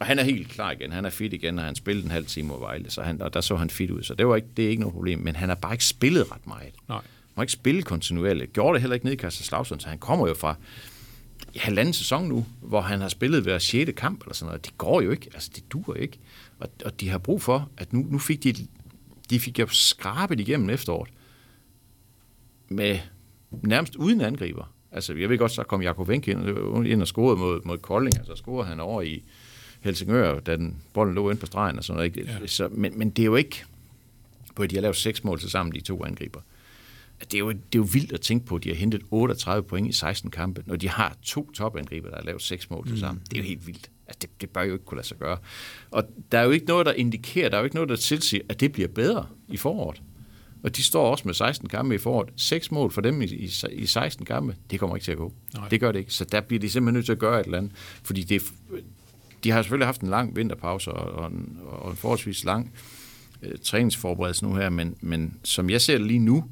Og 0.00 0.06
han 0.06 0.18
er 0.18 0.22
helt 0.24 0.48
klar 0.48 0.70
igen. 0.70 0.92
Han 0.92 1.04
er 1.04 1.10
fit 1.10 1.32
igen, 1.32 1.58
og 1.58 1.64
han 1.64 1.74
spillede 1.74 2.04
en 2.04 2.10
halv 2.10 2.26
time 2.26 2.48
mod 2.48 2.58
Vejle, 2.60 2.90
så 2.90 3.02
han, 3.02 3.22
og 3.22 3.34
der 3.34 3.40
så 3.40 3.56
han 3.56 3.70
fit 3.70 3.90
ud. 3.90 4.02
Så 4.02 4.14
det, 4.14 4.26
var 4.28 4.36
ikke, 4.36 4.48
det 4.56 4.64
er 4.64 4.68
ikke 4.68 4.80
noget 4.80 4.94
problem. 4.94 5.18
Men 5.18 5.36
han 5.36 5.48
har 5.48 5.56
bare 5.56 5.74
ikke 5.74 5.84
spillet 5.84 6.32
ret 6.32 6.46
meget. 6.46 6.72
Nej. 6.88 6.96
Han 6.96 7.02
har 7.36 7.42
ikke 7.42 7.52
spillet 7.52 7.84
kontinuerligt. 7.84 8.52
Gjorde 8.52 8.74
det 8.74 8.80
heller 8.80 8.94
ikke 8.94 9.06
ned 9.06 9.12
i 9.12 9.16
Kaiserslautern, 9.16 9.80
så 9.80 9.88
han 9.88 9.98
kommer 9.98 10.28
jo 10.28 10.34
fra 10.34 10.54
halvanden 11.56 11.94
sæson 11.94 12.28
nu, 12.28 12.46
hvor 12.60 12.80
han 12.80 13.00
har 13.00 13.08
spillet 13.08 13.42
hver 13.42 13.58
6. 13.58 13.90
kamp 13.96 14.22
eller 14.22 14.34
sådan 14.34 14.46
noget. 14.46 14.64
Det 14.66 14.78
går 14.78 15.00
jo 15.00 15.10
ikke. 15.10 15.30
Altså, 15.34 15.50
det 15.54 15.64
dur 15.72 15.94
ikke. 15.94 16.18
Og, 16.60 16.68
og 16.84 17.00
de 17.00 17.08
har 17.08 17.18
brug 17.18 17.42
for, 17.42 17.70
at 17.76 17.92
nu, 17.92 18.06
nu 18.10 18.18
fik 18.18 18.44
de, 18.44 18.54
de 19.30 19.40
fik 19.40 19.58
jo 19.58 19.66
skrabet 19.66 20.40
igennem 20.40 20.70
efteråret 20.70 21.10
med 22.68 22.98
nærmest 23.50 23.96
uden 23.96 24.20
angriber. 24.20 24.74
Altså, 24.92 25.14
jeg 25.14 25.28
ved 25.28 25.38
godt, 25.38 25.52
så 25.52 25.62
kom 25.62 25.82
Jakob 25.82 26.08
Wenck 26.08 26.28
ind, 26.28 26.86
ind 26.86 27.00
og 27.02 27.08
scorede 27.08 27.36
mod, 27.36 27.60
mod 27.64 27.78
Kolding, 27.78 28.18
altså 28.18 28.34
scorede 28.34 28.68
han 28.68 28.80
over 28.80 29.02
i 29.02 29.22
Helsingør, 29.80 30.40
da 30.40 30.56
den 30.56 30.76
bolden 30.92 31.14
lå 31.14 31.30
ind 31.30 31.38
på 31.38 31.46
stregen 31.46 31.78
og 31.78 31.84
sådan 31.84 31.96
noget. 31.96 32.16
Ikke? 32.16 32.32
Ja. 32.40 32.46
Så, 32.46 32.68
men, 32.68 32.98
men 32.98 33.10
det 33.10 33.22
er 33.22 33.26
jo 33.26 33.36
ikke, 33.36 33.64
på 34.54 34.62
at 34.62 34.70
de 34.70 34.74
har 34.74 34.82
lavet 34.82 34.96
seks 34.96 35.24
mål 35.24 35.40
til 35.40 35.50
sammen, 35.50 35.74
de 35.74 35.80
to 35.80 36.04
angriber. 36.04 36.40
Det 37.20 37.34
er, 37.34 37.38
jo, 37.38 37.50
det 37.50 37.58
er 37.58 37.78
jo 37.78 37.88
vildt 37.92 38.12
at 38.12 38.20
tænke 38.20 38.46
på, 38.46 38.56
at 38.56 38.64
de 38.64 38.68
har 38.68 38.76
hentet 38.76 39.02
38 39.10 39.62
point 39.62 39.88
i 39.88 39.92
16 39.92 40.30
kampe, 40.30 40.62
når 40.66 40.76
de 40.76 40.88
har 40.88 41.16
to 41.22 41.50
topangriber, 41.52 42.08
der 42.08 42.16
har 42.16 42.24
lavet 42.24 42.42
seks 42.42 42.70
mål 42.70 42.88
til 42.88 43.00
sammen. 43.00 43.24
Det 43.30 43.38
er 43.38 43.42
jo 43.42 43.48
helt 43.48 43.66
vildt. 43.66 43.90
Altså, 44.10 44.18
det, 44.22 44.40
det 44.40 44.50
bør 44.50 44.62
jo 44.62 44.72
ikke 44.72 44.84
kunne 44.84 44.96
lade 44.96 45.06
sig 45.06 45.16
gøre. 45.16 45.38
Og 45.90 46.04
der 46.32 46.38
er 46.38 46.44
jo 46.44 46.50
ikke 46.50 46.66
noget, 46.66 46.86
der 46.86 46.92
indikerer, 46.92 47.48
der 47.48 47.56
er 47.56 47.60
jo 47.60 47.64
ikke 47.64 47.76
noget, 47.76 47.88
der 47.88 47.96
tilsiger, 47.96 48.42
at 48.48 48.60
det 48.60 48.72
bliver 48.72 48.88
bedre 48.88 49.26
i 49.48 49.56
foråret. 49.56 50.02
Og 50.62 50.76
de 50.76 50.82
står 50.82 51.10
også 51.10 51.22
med 51.28 51.34
16 51.34 51.68
kampe 51.68 51.94
i 51.94 51.98
foråret. 51.98 52.28
Seks 52.36 52.70
mål 52.70 52.92
for 52.92 53.00
dem 53.00 53.22
i, 53.22 53.24
i, 53.24 53.50
i 53.72 53.86
16 53.86 54.26
kampe, 54.26 54.56
det 54.70 54.80
kommer 54.80 54.96
ikke 54.96 55.04
til 55.04 55.12
at 55.12 55.18
gå. 55.18 55.32
Nej. 55.54 55.68
Det 55.68 55.80
gør 55.80 55.92
det 55.92 55.98
ikke. 55.98 56.12
Så 56.12 56.24
der 56.24 56.40
bliver 56.40 56.60
de 56.60 56.70
simpelthen 56.70 56.94
nødt 56.94 57.06
til 57.06 57.12
at 57.12 57.18
gøre 57.18 57.40
et 57.40 57.44
eller 57.44 57.58
andet. 57.58 57.72
Fordi 58.02 58.22
det, 58.22 58.42
de 59.44 59.50
har 59.50 59.62
selvfølgelig 59.62 59.86
haft 59.86 60.00
en 60.00 60.08
lang 60.08 60.36
vinterpause 60.36 60.92
og, 60.92 61.12
og, 61.12 61.30
en, 61.30 61.58
og 61.66 61.90
en 61.90 61.96
forholdsvis 61.96 62.44
lang 62.44 62.72
øh, 63.42 63.58
træningsforberedelse 63.62 64.44
nu 64.44 64.54
her, 64.54 64.70
men, 64.70 64.96
men 65.00 65.38
som 65.44 65.70
jeg 65.70 65.80
ser 65.80 65.98
det 65.98 66.06
lige 66.06 66.18
nu, 66.18 66.44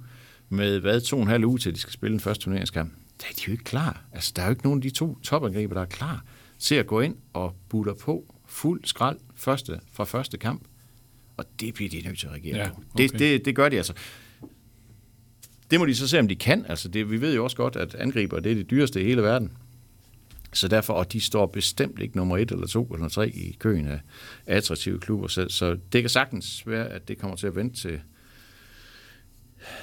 med 0.49 0.81
hvad, 0.81 1.01
to 1.01 1.17
og 1.17 1.23
en 1.23 1.29
halv 1.29 1.45
uge 1.45 1.59
til, 1.59 1.75
de 1.75 1.81
skal 1.81 1.93
spille 1.93 2.13
den 2.13 2.21
første 2.21 2.45
turneringskamp, 2.45 2.93
der 3.21 3.27
er 3.31 3.35
de 3.35 3.43
jo 3.47 3.53
ikke 3.53 3.65
klar. 3.65 4.03
Altså, 4.13 4.33
der 4.37 4.43
er 4.43 4.47
jo 4.47 4.51
ikke 4.51 4.65
nogen 4.65 4.79
af 4.79 4.83
de 4.83 4.91
to 4.91 5.19
topangriber, 5.23 5.75
der 5.75 5.81
er 5.81 5.87
klar 5.87 6.25
til 6.59 6.75
at 6.75 6.87
gå 6.87 7.01
ind 7.01 7.17
og 7.33 7.57
butter 7.69 7.95
på 7.95 8.35
fuld 8.47 8.85
skrald 8.85 9.19
første, 9.35 9.81
fra 9.93 10.05
første 10.05 10.39
kamp. 10.39 10.65
Og 11.37 11.45
det 11.61 11.75
bliver 11.75 11.91
de 11.91 12.03
nødt 12.07 12.19
til 12.19 12.27
at 12.27 12.33
reagere 12.33 12.57
Ja, 12.57 12.69
på. 12.69 12.83
Det, 12.99 13.11
okay. 13.11 13.19
det, 13.19 13.45
det 13.45 13.57
gør 13.57 13.69
de 13.69 13.77
altså. 13.77 13.93
Det 15.71 15.81
må 15.81 15.87
de 15.87 15.95
så 15.95 16.09
se, 16.09 16.19
om 16.19 16.29
de 16.29 16.37
kan. 16.37 16.67
Altså, 16.69 16.89
det, 16.89 17.11
vi 17.11 17.21
ved 17.21 17.35
jo 17.35 17.45
også 17.45 17.57
godt, 17.57 17.77
at 17.77 17.95
angriber 17.95 18.41
det 18.41 18.53
er 18.53 18.57
det 18.57 18.71
dyreste 18.71 19.01
i 19.01 19.05
hele 19.05 19.23
verden. 19.23 19.53
Så 20.53 20.69
derfor, 20.69 20.95
og 20.95 21.13
de 21.13 21.21
står 21.21 21.47
bestemt 21.47 22.01
ikke 22.01 22.17
nummer 22.17 22.39
et 22.39 22.51
eller 22.51 22.67
to 22.67 22.87
eller 22.87 23.09
tre 23.09 23.29
i 23.29 23.57
køen 23.59 23.89
af 23.89 24.01
attraktive 24.47 24.99
klubber. 25.01 25.29
Så, 25.29 25.47
så 25.49 25.77
det 25.93 26.03
kan 26.03 26.11
sagtens 26.11 26.67
være, 26.67 26.89
at 26.89 27.09
det 27.09 27.19
kommer 27.19 27.37
til 27.37 27.47
at 27.47 27.57
vente 27.57 27.77
til, 27.81 28.01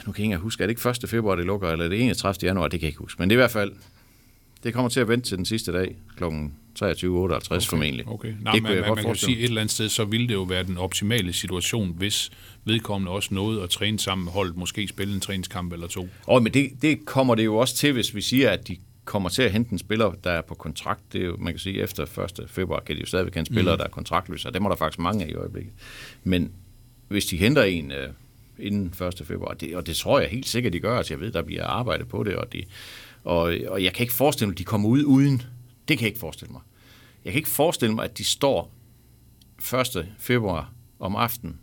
nu 0.05 0.11
kan 0.11 0.25
jeg 0.25 0.31
ikke 0.31 0.37
huske, 0.43 0.63
er 0.63 0.67
det 0.67 0.71
ikke 0.71 1.03
1. 1.03 1.09
februar, 1.09 1.35
det 1.35 1.45
lukker, 1.45 1.69
eller 1.69 1.85
er 1.85 1.89
det 1.89 2.01
31. 2.01 2.47
januar, 2.47 2.67
det 2.67 2.79
kan 2.79 2.85
jeg 2.85 2.89
ikke 2.89 2.99
huske. 2.99 3.21
Men 3.21 3.29
det 3.29 3.35
er 3.35 3.37
i 3.37 3.41
hvert 3.41 3.51
fald, 3.51 3.73
det 4.65 4.73
kommer 4.73 4.89
til 4.89 4.99
at 4.99 5.07
vente 5.07 5.29
til 5.29 5.37
den 5.37 5.45
sidste 5.45 5.71
dag, 5.71 5.95
kl. 6.17 6.23
23.58 6.23 6.27
okay. 6.83 7.61
formentlig. 7.61 8.07
Okay. 8.07 8.33
Nej, 8.41 8.53
det 8.53 8.63
man, 8.63 8.75
godt 8.75 8.87
man 8.87 8.97
kan 8.97 9.07
jo 9.07 9.13
sige, 9.13 9.37
et 9.37 9.43
eller 9.43 9.61
andet 9.61 9.73
sted, 9.73 9.89
så 9.89 10.05
ville 10.05 10.27
det 10.27 10.33
jo 10.33 10.43
være 10.43 10.63
den 10.63 10.77
optimale 10.77 11.33
situation, 11.33 11.93
hvis 11.97 12.31
vedkommende 12.65 13.11
også 13.11 13.33
nåede 13.33 13.63
at 13.63 13.69
træne 13.69 13.99
sammen 13.99 14.25
med 14.25 14.33
holdet, 14.33 14.57
måske 14.57 14.87
spille 14.87 15.13
en 15.13 15.19
træningskamp 15.19 15.73
eller 15.73 15.87
to. 15.87 16.07
Og 16.27 16.43
men 16.43 16.53
det, 16.53 16.71
det 16.81 17.05
kommer 17.05 17.35
det 17.35 17.45
jo 17.45 17.57
også 17.57 17.75
til, 17.75 17.93
hvis 17.93 18.15
vi 18.15 18.21
siger, 18.21 18.49
at 18.49 18.67
de 18.67 18.77
kommer 19.05 19.29
til 19.29 19.41
at 19.41 19.51
hente 19.51 19.71
en 19.71 19.79
spiller, 19.79 20.13
der 20.23 20.31
er 20.31 20.41
på 20.41 20.55
kontrakt. 20.55 21.13
Det 21.13 21.21
er 21.21 21.25
jo, 21.25 21.37
man 21.37 21.53
kan 21.53 21.59
sige, 21.59 21.81
efter 21.81 22.29
1. 22.39 22.49
februar 22.49 22.79
kan 22.79 22.95
de 22.95 23.01
jo 23.01 23.05
stadigvæk 23.05 23.35
hente 23.35 23.53
spillere, 23.53 23.75
mm. 23.75 23.77
der 23.77 23.85
er 23.85 23.89
kontraktløse, 23.89 24.47
og 24.47 24.53
dem 24.53 24.65
er 24.65 24.69
der 24.69 24.75
faktisk 24.75 24.99
mange 24.99 25.25
af 25.25 25.29
i 25.29 25.33
øjeblikket. 25.33 25.73
Men 26.23 26.51
hvis 27.07 27.25
de 27.25 27.37
henter 27.37 27.63
en 27.63 27.91
øh, 27.91 28.09
inden 28.59 28.93
1. 29.19 29.21
februar, 29.27 29.53
det, 29.53 29.75
og 29.75 29.87
det 29.87 29.95
tror 29.95 30.19
jeg 30.19 30.29
helt 30.29 30.47
sikkert, 30.47 30.73
de 30.73 30.79
gør, 30.79 30.97
altså 30.97 31.13
jeg 31.13 31.21
ved, 31.21 31.31
der 31.31 31.41
bliver 31.41 31.65
arbejdet 31.65 32.07
på 32.07 32.23
det, 32.23 32.35
og, 32.35 32.53
de, 32.53 32.63
og, 33.25 33.55
og 33.67 33.83
jeg 33.83 33.93
kan 33.93 34.03
ikke 34.03 34.13
forestille 34.13 34.47
mig, 34.47 34.53
at 34.53 34.57
de 34.57 34.63
kommer 34.63 34.89
ud 34.89 35.03
uden. 35.03 35.41
Det 35.87 35.97
kan 35.97 36.01
jeg 36.05 36.07
ikke 36.09 36.19
forestille 36.19 36.51
mig. 36.51 36.61
Jeg 37.25 37.33
kan 37.33 37.37
ikke 37.39 37.49
forestille 37.49 37.95
mig, 37.95 38.05
at 38.05 38.17
de 38.17 38.23
står 38.23 38.71
1. 39.97 40.07
februar 40.19 40.73
om 40.99 41.15
aftenen 41.15 41.59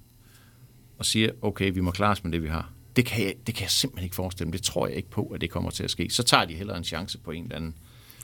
og 0.99 1.07
siger, 1.07 1.31
okay, 1.43 1.73
vi 1.73 1.81
må 1.81 1.91
klare 1.91 2.11
os 2.13 2.25
med 2.25 2.33
det, 2.33 2.43
vi 2.43 2.49
har. 2.49 2.71
Det 2.97 3.07
kan, 3.07 3.25
jeg, 3.25 3.35
det 3.47 3.55
kan 3.55 3.63
jeg 3.63 3.71
simpelthen 3.71 4.05
ikke 4.05 4.17
forestille 4.17 4.47
mig. 4.47 4.53
Det 4.53 4.63
tror 4.63 4.87
jeg 4.87 4.97
ikke 4.97 5.11
på, 5.11 5.27
at 5.27 5.41
det 5.41 5.51
kommer 5.51 5.71
til 5.71 5.85
at 5.85 5.91
ske. 5.91 6.11
Så 6.11 6.23
tager 6.23 6.45
de 6.45 6.55
hellere 6.55 6.77
en 6.77 6.85
chance 6.85 7.19
på 7.19 7.31
en 7.31 7.43
eller 7.43 7.57
anden, 7.57 7.75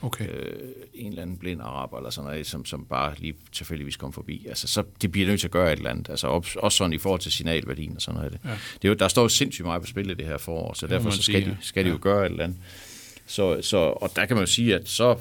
Okay. 0.03 0.29
øh, 0.29 0.68
en 0.94 1.09
eller 1.09 1.22
anden 1.22 1.37
blind 1.38 1.61
araber, 1.62 1.96
eller 1.96 2.11
sådan 2.11 2.31
noget, 2.31 2.46
som, 2.46 2.64
som 2.64 2.85
bare 2.85 3.14
lige 3.18 3.35
tilfældigvis 3.53 3.96
kom 3.96 4.12
forbi. 4.12 4.46
Altså, 4.48 4.66
så 4.68 4.83
det 5.03 5.12
bliver 5.12 5.27
nødt 5.29 5.40
til 5.40 5.46
at 5.46 5.51
gøre 5.51 5.72
et 5.72 5.77
eller 5.77 5.90
andet. 5.90 6.09
Altså, 6.11 6.27
op, 6.27 6.46
også 6.57 6.77
sådan 6.79 6.92
i 6.92 6.98
forhold 6.98 7.20
til 7.20 7.33
signalværdien 7.33 7.96
og 7.96 8.03
sådan 8.03 8.18
noget. 8.18 8.33
Det. 8.33 8.40
Ja. 8.44 8.51
Det 8.51 8.85
er 8.85 8.88
jo, 8.88 8.94
der 8.94 9.09
står 9.09 9.22
jo 9.22 9.29
sindssygt 9.29 9.64
meget 9.66 9.83
på 9.83 9.87
spil 9.88 10.11
i 10.11 10.14
det 10.14 10.27
her 10.27 10.38
forår, 10.38 10.72
så 10.74 10.87
derfor 10.87 11.11
så 11.11 11.22
skal, 11.22 11.44
de, 11.46 11.57
skal 11.61 11.85
de 11.85 11.88
jo 11.88 11.94
Ja. 11.94 12.01
gøre 12.01 12.27
et 12.27 12.31
eller 12.31 12.44
andet. 12.44 12.59
Så, 13.28 13.62
så, 13.62 13.76
og 13.76 14.10
der 14.16 14.26
kan 14.26 14.36
man 14.36 14.42
jo 14.42 14.50
sige, 14.52 14.74
at 14.74 14.88
så 14.88 15.16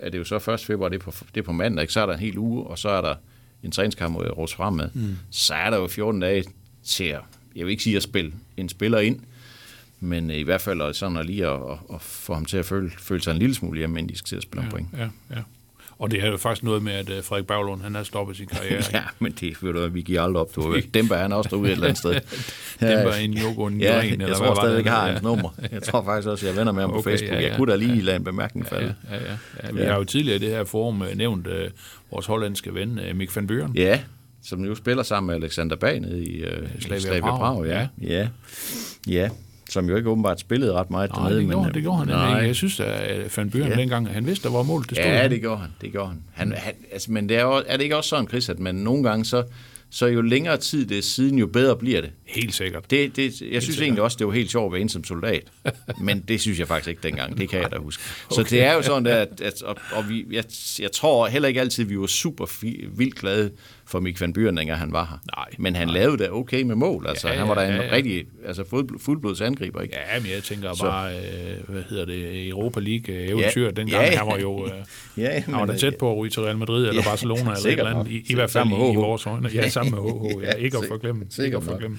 er 0.00 0.08
det 0.10 0.18
jo 0.18 0.24
så 0.24 0.50
1. 0.52 0.60
februar, 0.60 0.88
det 0.88 0.96
er 0.96 1.04
på, 1.04 1.12
det 1.34 1.40
er 1.40 1.44
på 1.44 1.52
mandag, 1.52 1.82
ikke? 1.82 1.92
så 1.92 2.00
er 2.00 2.06
der 2.06 2.12
en 2.12 2.18
hel 2.20 2.38
uge, 2.38 2.66
og 2.66 2.78
så 2.78 2.88
er 2.88 3.00
der 3.00 3.14
en 3.62 3.70
træningskamp 3.70 4.12
mod 4.12 4.26
Ros 4.36 4.54
fremad. 4.54 4.88
Mm. 4.94 5.16
Så 5.30 5.54
er 5.54 5.70
der 5.70 5.76
jo 5.76 5.86
14 5.86 6.20
dage 6.20 6.44
til 6.84 7.04
at, 7.04 7.20
jeg 7.56 7.66
vil 7.66 7.70
ikke 7.70 7.82
sige 7.82 7.96
at 7.96 8.02
spille 8.02 8.32
en 8.56 8.68
spiller 8.68 8.98
ind, 8.98 9.20
men 10.00 10.30
i 10.30 10.42
hvert 10.42 10.60
fald 10.60 10.94
sådan 10.94 11.16
at 11.16 11.26
lige 11.26 11.46
at, 11.46 11.52
at, 11.70 11.78
at 11.94 12.00
få 12.00 12.34
ham 12.34 12.44
til 12.44 12.56
at 12.56 12.66
føle, 12.66 12.90
føle 12.98 13.22
sig 13.22 13.30
en 13.32 13.38
lille 13.38 13.54
smule 13.54 13.78
hjemme, 13.78 13.98
inden 13.98 14.12
de 14.12 14.18
skal 14.18 14.28
til 14.28 14.36
at 14.36 14.42
spille 14.42 14.60
om 14.60 14.66
Ja, 14.66 14.70
point. 14.70 14.88
ja, 14.98 15.08
ja. 15.36 15.42
Og 16.00 16.10
det 16.10 16.22
er 16.24 16.30
jo 16.30 16.36
faktisk 16.36 16.62
noget 16.64 16.82
med, 16.82 16.92
at 16.92 17.10
øh, 17.10 17.24
Frederik 17.24 17.46
Baglund, 17.46 17.82
han 17.82 17.94
har 17.94 18.02
stoppet 18.02 18.36
sin 18.36 18.46
karriere. 18.46 18.82
Ja, 18.92 19.02
men 19.18 19.32
det 19.32 19.62
ved 19.62 19.72
du, 19.72 19.88
vi 19.88 20.02
giver 20.02 20.22
aldrig 20.22 20.40
op. 20.40 20.54
Du 20.56 20.76
dæmper 20.94 21.14
han 21.16 21.32
også 21.32 21.48
derude 21.50 21.66
et 21.68 21.72
eller 21.72 21.86
andet 21.86 21.98
sted. 21.98 22.14
Dæmper 22.96 23.12
en 23.12 23.32
Joko 23.32 23.66
en 23.66 23.80
Ja, 23.80 23.96
jeg 23.96 24.08
eller 24.10 24.28
tror 24.34 24.38
hvad 24.38 24.48
var 24.48 24.54
stadigvæk, 24.54 24.84
det? 24.84 24.90
jeg 24.90 24.92
har 24.98 25.06
Ja. 25.06 25.10
hans 25.12 25.22
nummer. 25.22 25.50
Jeg 25.72 25.82
tror 25.82 26.04
faktisk 26.04 26.28
også, 26.28 26.46
jeg 26.46 26.56
venner 26.56 26.72
med 26.72 26.80
ham 26.82 26.90
på 26.90 26.96
Okay, 26.98 27.10
Facebook. 27.10 27.32
ja, 27.32 27.40
ja. 27.40 27.48
Jeg 27.48 27.56
kunne 27.56 27.72
da 27.72 27.76
lige 27.76 28.00
lade 28.02 28.16
en 28.16 28.24
bemærkning 28.24 28.66
falde. 28.66 28.94
Ja, 29.10 29.16
ja, 29.16 29.22
ja. 29.64 29.72
Vi 29.72 29.80
Ja. 29.80 29.90
har 29.90 29.96
jo 29.98 30.04
tidligere 30.04 30.36
i 30.36 30.40
det 30.40 30.48
her 30.48 30.64
forum 30.64 31.02
øh, 31.02 31.16
nævnt 31.16 31.46
øh, 31.46 31.70
vores 32.10 32.26
hollandske 32.26 32.74
ven, 32.74 32.98
øh, 32.98 33.16
Mick 33.16 33.36
van 33.36 33.46
Buren. 33.46 33.72
Ja, 33.76 34.00
som 34.44 34.64
jo 34.64 34.74
spiller 34.74 35.02
sammen 35.02 35.26
med 35.26 35.42
Alexander 35.42 35.76
Bag 35.76 36.00
nede 36.00 36.24
i, 36.24 36.36
øh, 36.44 36.68
Slavia 36.80 37.20
Prag, 37.20 37.38
Prag. 37.38 37.66
Ja. 37.66 37.88
ja. 38.02 38.28
ja. 39.08 39.28
Som 39.70 39.88
jo 39.88 39.96
ikke 39.96 40.08
åbenbart 40.10 40.40
spillede 40.40 40.72
ret 40.72 40.90
meget 40.90 41.10
Nej, 41.10 41.22
dernede. 41.22 41.40
det 41.40 41.48
gjorde, 41.48 41.64
men, 41.66 41.74
det 41.74 41.82
gjorde 41.82 41.98
han. 41.98 42.06
nej. 42.08 42.46
Jeg 42.46 42.54
synes, 42.56 42.80
at 42.80 43.18
øh, 43.18 43.30
Van 43.36 43.50
Buren 43.50 43.68
Ja. 43.68 43.76
dengang, 43.76 44.08
han 44.08 44.26
vidste, 44.26 44.48
der 44.48 44.54
var 44.54 44.62
mål. 44.62 44.80
Det 44.82 44.90
stod 44.90 45.04
Ja, 45.04 45.28
det 45.28 45.40
gjorde 45.40 45.60
han. 45.60 45.70
Det 45.80 45.92
gjorde 45.92 46.08
han. 46.08 46.18
han, 46.32 46.52
han 46.56 46.74
altså, 46.92 47.12
men 47.12 47.28
det 47.28 47.36
er, 47.36 47.42
jo, 47.42 47.62
er 47.66 47.76
det 47.76 47.84
ikke 47.84 47.96
også 47.96 48.08
sådan, 48.10 48.28
Chris, 48.28 48.48
at 48.48 48.58
man 48.58 48.74
nogle 48.74 49.02
gange 49.02 49.24
så, 49.24 49.44
så 49.90 50.06
jo 50.06 50.20
længere 50.20 50.56
tid 50.56 50.86
det 50.86 50.98
er 50.98 51.02
siden, 51.02 51.38
jo 51.38 51.46
bedre 51.46 51.76
bliver 51.76 52.00
det. 52.00 52.10
Helt 52.26 52.54
sikkert. 52.54 52.90
Det, 52.90 53.16
det, 53.16 53.22
jeg 53.24 53.32
synes 53.32 53.64
sikkert. 53.64 53.82
egentlig 53.82 54.02
også, 54.02 54.16
det 54.18 54.26
var 54.26 54.32
helt 54.32 54.50
sjovt 54.50 54.66
at 54.66 54.72
være 54.72 54.80
inde 54.80 54.92
som 54.92 55.04
soldat. 55.04 55.42
Men 56.00 56.24
det 56.28 56.40
synes 56.40 56.58
jeg 56.58 56.68
faktisk 56.68 56.88
ikke 56.88 57.02
dengang. 57.02 57.38
Det 57.38 57.48
kan 57.48 57.60
jeg 57.62 57.70
da 57.70 57.76
huske. 57.78 58.02
Så 58.30 58.42
det 58.50 58.62
er 58.62 58.72
jo 58.72 58.82
sådan, 58.82 59.06
at, 59.06 59.40
at 59.40 59.62
og, 59.62 59.76
og 59.92 60.08
vi, 60.08 60.26
jeg, 60.32 60.44
jeg 60.80 60.92
tror 60.92 61.26
heller 61.26 61.48
ikke 61.48 61.60
altid, 61.60 61.84
vi 61.84 61.98
var 62.00 62.06
super 62.06 62.46
fi, 62.46 62.84
vildt 62.96 63.14
glade 63.14 63.50
for 63.90 64.00
Mick 64.00 64.20
van 64.20 64.32
Buren, 64.32 64.56
dengang 64.56 64.78
han 64.78 64.92
var 64.92 65.04
her. 65.10 65.18
Nej, 65.36 65.46
Men 65.58 65.76
han 65.76 65.88
lavede 65.88 66.18
det 66.18 66.30
okay 66.30 66.62
med 66.62 66.74
mål. 66.74 67.06
Altså, 67.08 67.28
Ja, 67.28 67.34
han 67.34 67.48
var 67.48 67.54
da 67.54 67.68
en 67.68 67.74
ja, 67.74 67.82
ja. 67.82 67.92
rigtig 67.92 68.24
altså, 68.46 68.64
fuld, 68.70 69.00
fuldblods 69.00 69.40
angriber. 69.40 69.80
Ikke? 69.80 69.94
Ja, 70.14 70.20
men 70.20 70.30
jeg 70.30 70.42
tænker 70.42 70.74
Så- 70.74 70.82
bare, 70.84 71.12
øh, 71.16 71.68
hvad 71.68 71.82
hedder 71.90 72.04
det, 72.04 72.48
Europa 72.48 72.80
League 72.80 73.14
øh, 73.14 73.28
eventyr, 73.28 73.64
Ja. 73.64 73.70
dengang 73.70 74.04
Ja, 74.04 74.16
han 74.18 74.26
var 74.26 74.38
jo... 74.38 74.66
Øh, 74.66 74.72
Ja, 75.24 75.40
han 75.40 75.54
var 75.54 75.60
da 75.60 75.72
men, 75.72 75.78
tæt 75.78 75.96
på 75.96 76.12
at 76.12 76.18
ryge 76.18 76.30
til 76.30 76.42
Real 76.42 76.58
Madrid 76.58 76.86
eller 76.88 77.02
Ja, 77.02 77.08
Barcelona 77.08 77.40
eller 77.56 77.56
et 77.66 77.66
eller 77.78 77.86
andet, 78.00 78.10
i, 78.12 78.22
i 78.32 78.34
hvert 78.34 78.50
fald 78.50 78.66
i, 78.66 78.70
i 78.92 78.96
vores 78.96 79.26
øjne. 79.26 79.48
Ja, 79.54 79.68
sammen 79.78 79.94
med 79.94 80.10
HH, 80.38 80.42
ja, 80.42 80.52
ikke 80.52 80.78
at 80.78 80.84
forglemme. 80.88 81.26
Ikke 81.44 81.56
at 81.56 81.62
forglemme. 81.62 81.98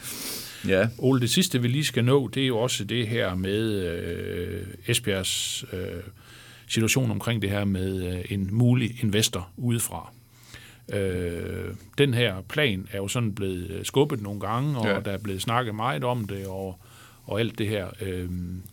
Ja. 0.67 0.87
Ole, 0.97 1.21
det 1.21 1.29
sidste, 1.29 1.61
vi 1.61 1.67
lige 1.67 1.85
skal 1.85 2.05
nå, 2.05 2.27
det 2.27 2.43
er 2.43 2.47
jo 2.47 2.57
også 2.57 2.83
det 2.83 3.07
her 3.07 3.35
med 3.35 3.71
øh, 3.85 4.61
Esbjergs 4.87 5.65
øh, 5.73 5.79
situation 6.67 7.11
omkring 7.11 7.41
det 7.41 7.49
her 7.49 7.65
med 7.65 8.03
øh, 8.13 8.25
en 8.29 8.49
mulig 8.51 9.03
investor 9.03 9.49
udefra. 9.57 10.11
Øh, 10.91 11.73
den 11.97 12.13
her 12.13 12.41
plan 12.49 12.87
er 12.91 12.97
jo 12.97 13.07
sådan 13.07 13.35
blevet 13.35 13.69
øh, 13.71 13.85
skubbet 13.85 14.21
nogle 14.21 14.39
gange, 14.39 14.77
og 14.77 14.85
Ja. 14.85 14.99
der 14.99 15.11
er 15.11 15.17
blevet 15.17 15.41
snakket 15.41 15.75
meget 15.75 16.03
om 16.03 16.25
det, 16.27 16.47
og, 16.47 16.79
og 17.25 17.39
alt 17.39 17.57
det 17.57 17.67
her. 17.67 17.87
Øh, 18.01 18.29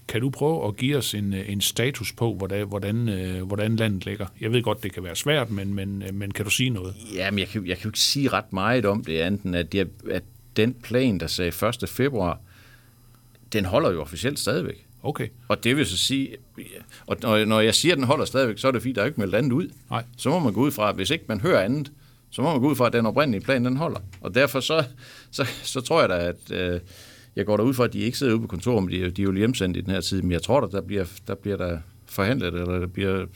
kan 0.08 0.20
du 0.20 0.30
prøve 0.30 0.66
at 0.68 0.76
give 0.76 0.96
os 0.96 1.14
en, 1.14 1.34
en 1.34 1.60
status 1.60 2.12
på, 2.12 2.34
hvordan, 2.34 2.68
hvordan, 2.68 3.08
øh, 3.08 3.42
hvordan 3.42 3.76
landet 3.76 4.06
ligger? 4.06 4.26
Jeg 4.40 4.52
ved 4.52 4.62
godt, 4.62 4.82
det 4.82 4.92
kan 4.92 5.04
være 5.04 5.16
svært, 5.16 5.50
men, 5.50 5.74
men, 5.74 6.02
øh, 6.02 6.14
men 6.14 6.30
kan 6.30 6.44
du 6.44 6.50
sige 6.50 6.70
noget? 6.70 6.94
Jamen, 7.14 7.38
jeg 7.38 7.48
kan, 7.48 7.66
jeg 7.66 7.76
kan 7.76 7.84
jo 7.84 7.88
ikke 7.88 8.00
sige 8.00 8.28
ret 8.28 8.52
meget 8.52 8.84
om 8.86 9.04
det, 9.04 9.18
anden 9.18 9.54
at, 9.54 9.74
jeg, 9.74 9.86
at 10.10 10.22
den 10.56 10.74
plan, 10.74 11.20
der 11.20 11.26
sagde 11.26 11.52
1. 11.82 11.88
februar, 11.88 12.40
den 13.52 13.64
holder 13.64 13.90
jo 13.90 14.00
officielt 14.00 14.38
stadigvæk. 14.38 14.84
Okay. 15.02 15.28
Og 15.48 15.64
det 15.64 15.76
vil 15.76 15.86
så 15.86 15.96
sige, 15.96 16.36
og 17.06 17.16
når, 17.22 17.44
når 17.44 17.60
jeg 17.60 17.74
siger, 17.74 17.92
at 17.92 17.96
den 17.98 18.06
holder 18.06 18.24
stadigvæk, 18.24 18.58
så 18.58 18.68
er 18.68 18.72
det 18.72 18.82
fordi, 18.82 18.92
der 18.92 19.02
er 19.02 19.06
ikke 19.06 19.20
meldt 19.20 19.34
andet 19.34 19.52
ud. 19.52 19.68
Nej. 19.90 20.04
Så 20.16 20.30
må 20.30 20.38
man 20.38 20.52
gå 20.52 20.60
ud 20.60 20.70
fra, 20.70 20.88
at 20.88 20.94
hvis 20.94 21.10
ikke 21.10 21.24
man 21.28 21.40
hører 21.40 21.60
andet, 21.64 21.92
så 22.30 22.42
må 22.42 22.52
man 22.52 22.60
gå 22.60 22.70
ud 22.70 22.76
fra, 22.76 22.86
at 22.86 22.92
den 22.92 23.06
oprindelige 23.06 23.44
plan, 23.44 23.64
den 23.64 23.76
holder. 23.76 24.00
Og 24.20 24.34
derfor 24.34 24.60
så, 24.60 24.84
så, 25.30 25.44
så 25.62 25.80
tror 25.80 26.00
jeg 26.00 26.08
da, 26.08 26.14
at 26.14 26.50
øh, 26.50 26.80
jeg 27.36 27.46
går 27.46 27.56
derud 27.56 27.74
fra, 27.74 27.84
at 27.84 27.92
de 27.92 27.98
ikke 27.98 28.18
sidder 28.18 28.32
ude 28.32 28.40
på 28.40 28.46
kontoret, 28.46 28.84
men 28.84 28.92
de, 28.92 29.10
de 29.10 29.22
er 29.22 29.26
jo 29.26 29.32
hjemsendt 29.32 29.76
i 29.76 29.80
den 29.80 29.90
her 29.90 30.00
tid. 30.00 30.22
Men 30.22 30.32
jeg 30.32 30.42
tror, 30.42 30.60
da, 30.60 30.66
der 30.66 30.80
bliver, 30.80 31.04
der 31.26 31.34
bliver 31.34 31.56
der 31.56 31.78
forhandlet, 32.06 32.54
eller 32.54 32.78
der 32.78 32.86
bliver 32.86 33.26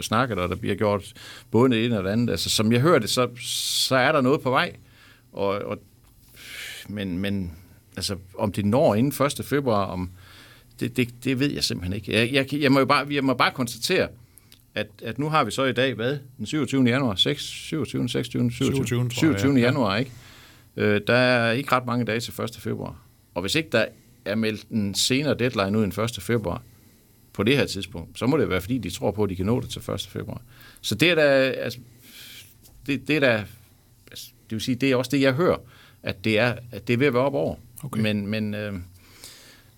snakket, 0.00 0.38
og 0.38 0.48
der 0.48 0.56
bliver 0.56 0.74
gjort 0.74 1.12
både 1.50 1.70
det 1.70 1.84
ene 1.84 1.98
og 1.98 2.04
det 2.04 2.10
andet. 2.10 2.30
Altså, 2.30 2.50
som 2.50 2.72
jeg 2.72 2.80
hører 2.80 2.98
det, 2.98 3.10
så, 3.10 3.28
så 3.40 3.96
er 3.96 4.12
der 4.12 4.20
noget 4.20 4.40
på 4.40 4.50
vej. 4.50 4.76
Og, 5.32 5.48
og, 5.48 5.78
men, 6.88 7.18
men 7.18 7.52
altså, 7.96 8.16
om 8.38 8.52
det 8.52 8.64
når 8.64 8.94
inden 8.94 9.26
1. 9.26 9.44
februar, 9.44 9.84
om, 9.84 10.10
det, 10.80 10.96
det, 10.96 11.24
det 11.24 11.40
ved 11.40 11.50
jeg 11.52 11.64
simpelthen 11.64 11.92
ikke. 11.92 12.12
Jeg, 12.12 12.32
jeg, 12.32 12.54
jeg, 12.62 12.72
må 12.72 12.78
jo 12.78 12.86
bare, 12.86 13.06
jeg 13.10 13.24
må 13.24 13.34
bare 13.34 13.50
konstatere, 13.50 14.08
at, 14.74 14.86
at 15.02 15.18
nu 15.18 15.28
har 15.28 15.44
vi 15.44 15.50
så 15.50 15.64
i 15.64 15.72
dag, 15.72 15.94
hvad? 15.94 16.18
Den 16.38 16.46
27. 16.46 16.84
januar? 16.84 17.14
6, 17.14 17.42
27. 17.42 18.08
26. 18.08 18.50
27. 18.50 18.86
27. 18.86 18.98
tror 18.98 19.04
jeg, 19.04 19.12
27. 19.12 19.54
ja. 19.54 19.60
januar, 19.60 19.96
ikke? 19.96 20.10
Øh, 20.76 21.00
der 21.06 21.14
er 21.14 21.52
ikke 21.52 21.72
ret 21.72 21.86
mange 21.86 22.04
dage 22.04 22.20
til 22.20 22.42
1. 22.42 22.56
februar. 22.58 23.02
Og 23.34 23.40
hvis 23.40 23.54
ikke 23.54 23.68
der 23.72 23.86
er 24.24 24.34
meldt 24.34 24.64
en 24.70 24.94
senere 24.94 25.34
deadline 25.34 25.78
ud 25.78 25.84
end 25.84 25.98
1. 25.98 26.22
februar, 26.22 26.62
på 27.32 27.42
det 27.42 27.56
her 27.56 27.66
tidspunkt, 27.66 28.18
så 28.18 28.26
må 28.26 28.36
det 28.36 28.50
være, 28.50 28.60
fordi 28.60 28.78
de 28.78 28.90
tror 28.90 29.10
på, 29.10 29.24
at 29.24 29.30
de 29.30 29.36
kan 29.36 29.46
nå 29.46 29.60
det 29.60 29.70
til 29.70 29.90
1. 29.94 30.00
februar. 30.00 30.42
Så 30.80 30.94
det 30.94 31.10
er 31.10 31.14
da, 31.14 31.22
altså, 31.50 31.78
det, 32.86 33.08
det 33.08 33.16
er 33.16 33.20
da, 33.20 33.44
altså, 34.10 34.26
det 34.26 34.56
vil 34.56 34.60
sige, 34.60 34.74
det 34.74 34.90
er 34.90 34.96
også 34.96 35.10
det, 35.10 35.20
jeg 35.20 35.32
hører, 35.32 35.56
at 36.02 36.24
det 36.24 36.38
er, 36.38 36.54
at 36.72 36.88
det 36.88 36.94
er 36.94 36.96
ved 36.98 37.06
at 37.06 37.14
være 37.14 37.22
op 37.22 37.34
over. 37.34 37.56
Okay. 37.82 38.00
Men, 38.00 38.26
men 38.26 38.54
øh, 38.54 38.74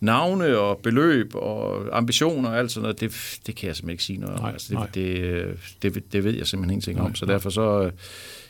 navne 0.02 0.58
og 0.58 0.78
beløb 0.78 1.34
og 1.34 1.88
ambitioner 1.98 2.50
og 2.50 2.58
alt 2.58 2.70
sådan 2.70 2.82
noget, 2.82 3.00
det, 3.00 3.38
det 3.46 3.56
kan 3.56 3.66
jeg 3.66 3.76
simpelthen 3.76 3.94
ikke 3.94 4.04
sige 4.04 4.18
noget 4.18 4.34
om. 4.34 4.42
Nej, 4.42 4.52
altså, 4.52 4.68
det, 4.68 4.78
nej. 4.78 4.88
det, 5.82 5.94
det, 5.94 6.12
det 6.12 6.24
ved 6.24 6.34
jeg 6.34 6.46
simpelthen 6.46 6.70
ingenting 6.70 6.96
Nej, 6.96 7.06
om. 7.06 7.14
Så 7.14 7.26
nej. 7.26 7.34
derfor 7.34 7.50
så, 7.50 7.82
øh, 7.82 7.92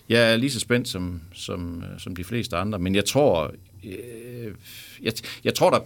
jeg 0.09 0.33
er 0.33 0.37
lige 0.37 0.51
så 0.51 0.61
spændt 0.61 0.89
som, 0.89 1.21
som, 1.35 1.85
øh, 1.93 2.01
som 2.01 2.17
de 2.17 2.25
fleste 2.25 2.57
andre. 2.57 2.79
Men 2.79 2.95
jeg 2.95 3.05
tror, 3.05 3.55
øh, 3.85 4.55
jeg, 5.03 5.13
jeg 5.45 5.55
tror 5.55 5.71
der, 5.71 5.81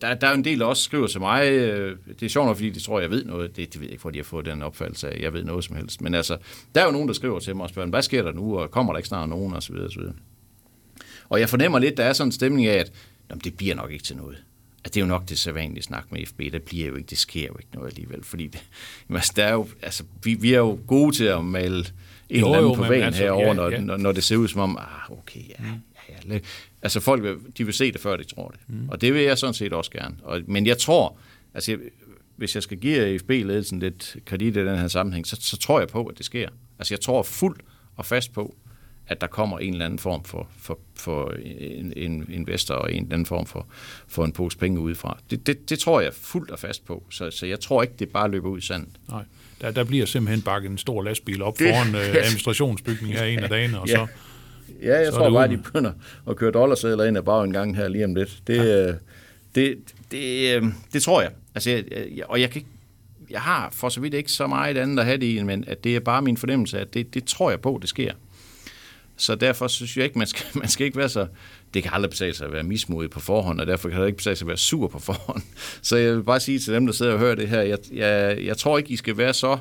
der, 0.00 0.14
der 0.14 0.26
er 0.26 0.34
en 0.34 0.44
del, 0.44 0.58
der 0.58 0.66
også 0.66 0.82
skriver 0.82 1.06
til 1.06 1.20
mig, 1.20 1.52
øh, 1.52 1.96
det 2.06 2.22
er 2.22 2.30
sjovt 2.30 2.46
nok, 2.46 2.56
fordi 2.56 2.70
de 2.70 2.80
tror, 2.80 3.00
jeg 3.00 3.10
ved 3.10 3.24
noget. 3.24 3.56
Det, 3.56 3.72
det 3.72 3.80
ved 3.80 3.86
jeg 3.86 3.92
ikke, 3.92 4.02
hvor 4.02 4.10
de 4.10 4.18
har 4.18 4.24
fået 4.24 4.44
den 4.44 4.62
opfattelse 4.62 5.10
af, 5.10 5.20
jeg 5.20 5.32
ved 5.32 5.44
noget 5.44 5.64
som 5.64 5.76
helst. 5.76 6.00
Men 6.00 6.14
altså, 6.14 6.36
der 6.74 6.80
er 6.80 6.84
jo 6.84 6.90
nogen, 6.90 7.08
der 7.08 7.14
skriver 7.14 7.38
til 7.38 7.56
mig 7.56 7.62
og 7.62 7.70
spørger, 7.70 7.88
hvad 7.88 8.02
sker 8.02 8.22
der 8.22 8.32
nu, 8.32 8.58
og 8.58 8.70
kommer 8.70 8.92
der 8.92 8.98
ikke 8.98 9.08
snart 9.08 9.28
nogen, 9.28 9.54
og 9.54 9.62
så 9.62 9.72
videre, 9.72 9.86
og 9.86 9.92
så 9.92 10.00
videre. 10.00 10.14
Og 11.28 11.40
jeg 11.40 11.48
fornemmer 11.48 11.78
lidt, 11.78 11.96
der 11.96 12.04
er 12.04 12.12
sådan 12.12 12.28
en 12.28 12.32
stemning 12.32 12.66
af, 12.66 12.78
at 12.78 12.92
jamen, 13.30 13.40
det 13.44 13.56
bliver 13.56 13.74
nok 13.74 13.92
ikke 13.92 14.04
til 14.04 14.16
noget. 14.16 14.44
At 14.84 14.94
det 14.94 15.00
er 15.00 15.04
jo 15.04 15.08
nok 15.08 15.28
det 15.28 15.38
sædvanlige 15.38 15.82
snak 15.82 16.12
med 16.12 16.26
FB. 16.26 16.38
Det 16.38 16.62
bliver 16.62 16.86
jo 16.88 16.96
ikke, 16.96 17.06
det 17.06 17.18
sker 17.18 17.46
jo 17.46 17.56
ikke 17.58 17.70
noget 17.74 17.88
alligevel. 17.88 18.24
Fordi 18.24 18.46
det, 18.46 18.62
altså, 19.10 19.32
der 19.36 19.44
er 19.44 19.52
jo, 19.52 19.68
altså, 19.82 20.04
vi, 20.24 20.34
vi 20.34 20.52
er 20.54 20.58
jo 20.58 20.78
gode 20.86 21.16
til 21.16 21.24
at 21.24 21.44
male 21.44 21.76
en 22.28 22.40
Jo, 22.40 22.46
eller 22.46 22.58
anden 22.58 22.70
jo, 22.70 22.74
på 22.74 22.82
væggen 22.82 23.06
altså, 23.06 23.22
herovre, 23.22 23.46
ja, 23.48 23.52
når, 23.54 23.70
ja. 23.70 23.80
Når, 23.80 23.96
når 23.96 24.12
det 24.12 24.24
ser 24.24 24.36
ud 24.36 24.48
som 24.48 24.60
om, 24.60 24.76
ah, 24.80 25.18
okay, 25.18 25.40
ja, 25.48 25.54
ja, 25.64 25.74
ja. 26.08 26.14
lad- 26.24 26.40
Altså 26.82 27.00
folk, 27.00 27.22
vil, 27.22 27.36
de 27.58 27.64
vil 27.64 27.74
se 27.74 27.92
det, 27.92 28.00
før 28.00 28.16
de 28.16 28.24
tror 28.24 28.48
det. 28.48 28.60
Mm. 28.68 28.88
Og 28.88 29.00
det 29.00 29.14
vil 29.14 29.22
jeg 29.22 29.38
sådan 29.38 29.54
set 29.54 29.72
også 29.72 29.90
gerne. 29.90 30.16
Og, 30.22 30.40
men 30.46 30.66
jeg 30.66 30.78
tror, 30.78 31.18
altså 31.54 31.76
hvis 32.36 32.54
jeg 32.54 32.62
skal 32.62 32.78
give 32.78 33.18
FB-ledelsen 33.18 33.78
lidt 33.80 34.16
kredit 34.24 34.56
i 34.56 34.64
den 34.64 34.78
her 34.78 34.88
sammenhæng, 34.88 35.26
så, 35.26 35.36
så 35.40 35.56
tror 35.56 35.78
jeg 35.78 35.88
på, 35.88 36.04
at 36.06 36.18
det 36.18 36.26
sker. 36.26 36.48
Altså 36.78 36.94
jeg 36.94 37.00
tror 37.00 37.22
fuldt 37.22 37.60
og 37.96 38.06
fast 38.06 38.32
på, 38.32 38.54
at 39.10 39.20
der 39.20 39.26
kommer 39.26 39.58
en 39.58 39.72
eller 39.72 39.84
anden 39.84 39.98
form 39.98 40.24
for, 40.24 40.48
for, 40.58 40.78
for 40.94 41.34
en, 41.60 41.92
en 41.96 42.26
investor 42.32 42.74
og 42.74 42.92
en 42.92 43.02
eller 43.02 43.12
anden 43.14 43.26
form 43.26 43.46
for, 43.46 43.66
for 44.08 44.24
en 44.24 44.32
pose 44.32 44.58
penge 44.58 44.80
udefra. 44.80 45.18
Det, 45.30 45.46
det, 45.46 45.70
det 45.70 45.78
tror 45.78 46.00
jeg 46.00 46.14
fuldt 46.14 46.50
og 46.50 46.58
fast 46.58 46.84
på. 46.86 47.02
Så, 47.10 47.30
så 47.30 47.46
jeg 47.46 47.60
tror 47.60 47.82
ikke, 47.82 47.94
det 47.98 48.08
bare 48.08 48.30
løber 48.30 48.48
ud 48.48 48.58
i 48.58 48.66
sandet. 48.66 48.88
Nej. 49.08 49.22
Der, 49.60 49.70
der 49.70 49.84
bliver 49.84 50.06
simpelthen 50.06 50.42
bakket 50.42 50.70
en 50.70 50.78
stor 50.78 51.02
lastbil 51.02 51.42
op 51.42 51.58
Det- 51.58 51.68
foran 51.74 51.94
øh, 51.94 52.00
administrationsbygningen 52.24 53.18
her 53.18 53.24
en 53.24 53.38
af 53.38 53.48
dagene, 53.48 53.80
og 53.80 53.88
Ja. 53.88 53.94
så... 53.94 54.06
Ja, 54.82 54.98
jeg 54.98 55.06
Så 55.06 55.12
tror 55.12 55.24
det 55.24 55.32
bare, 55.32 55.48
ud. 55.50 55.56
de 55.56 55.62
begynder 55.62 55.92
at 56.28 56.36
køre 56.36 56.50
dollarsedler 56.50 57.04
ind 57.04 57.16
ad 57.18 57.22
bare 57.22 57.44
en 57.44 57.52
gang 57.52 57.76
her 57.76 57.88
lige 57.88 58.04
om 58.04 58.14
lidt. 58.14 58.42
Det, 58.46 58.56
ja. 58.56 58.92
det, 59.54 59.78
det, 60.10 60.56
øh, 60.56 60.64
det 60.92 61.02
tror 61.02 61.22
jeg. 61.22 61.30
Altså, 61.54 61.70
jeg, 61.70 61.84
jeg, 62.16 62.24
og 62.28 62.40
jeg 62.40 62.50
kan 62.50 62.58
ikke, 62.60 62.70
jeg 63.30 63.40
har 63.40 63.68
for 63.72 63.88
så 63.88 64.00
vidt 64.00 64.14
ikke 64.14 64.32
så 64.32 64.46
meget 64.46 64.76
andet 64.78 64.98
at 64.98 65.04
have 65.04 65.18
det 65.18 65.26
i, 65.26 65.42
men 65.42 65.64
at 65.66 65.84
det 65.84 65.96
er 65.96 66.00
bare 66.00 66.22
min 66.22 66.36
fornemmelse, 66.36 66.78
at 66.80 66.94
det, 66.94 67.14
det 67.14 67.24
tror 67.24 67.50
jeg 67.50 67.60
på, 67.60 67.78
det 67.80 67.88
sker. 67.88 68.12
Så 69.20 69.34
derfor 69.34 69.68
synes 69.68 69.96
jeg 69.96 70.04
ikke, 70.04 70.18
man 70.18 70.26
skal, 70.26 70.46
man 70.62 70.68
skal 70.68 70.86
ikke 70.86 70.98
være 70.98 71.08
så... 71.08 71.26
Det 71.74 71.82
kan 71.82 71.92
aldrig 71.94 72.10
betale 72.10 72.34
sig 72.34 72.46
at 72.46 72.52
være 72.52 72.62
mismodig 72.62 73.10
på 73.10 73.20
forhånd, 73.20 73.60
og 73.60 73.66
derfor 73.66 73.88
kan 73.88 74.00
det 74.00 74.06
ikke 74.06 74.16
betale 74.16 74.36
sig 74.36 74.44
at 74.44 74.48
være 74.48 74.56
sur 74.56 74.88
på 74.88 74.98
forhånd. 74.98 75.42
Så 75.82 75.96
jeg 75.96 76.16
vil 76.16 76.22
bare 76.22 76.40
sige 76.40 76.58
til 76.58 76.74
dem, 76.74 76.86
der 76.86 76.92
sidder 76.92 77.12
og 77.12 77.18
hører 77.18 77.34
det 77.34 77.48
her, 77.48 77.62
jeg, 77.62 77.78
jeg, 77.92 78.38
jeg 78.44 78.56
tror 78.56 78.78
ikke, 78.78 78.90
I 78.90 78.96
skal 78.96 79.16
være 79.16 79.34
så... 79.34 79.58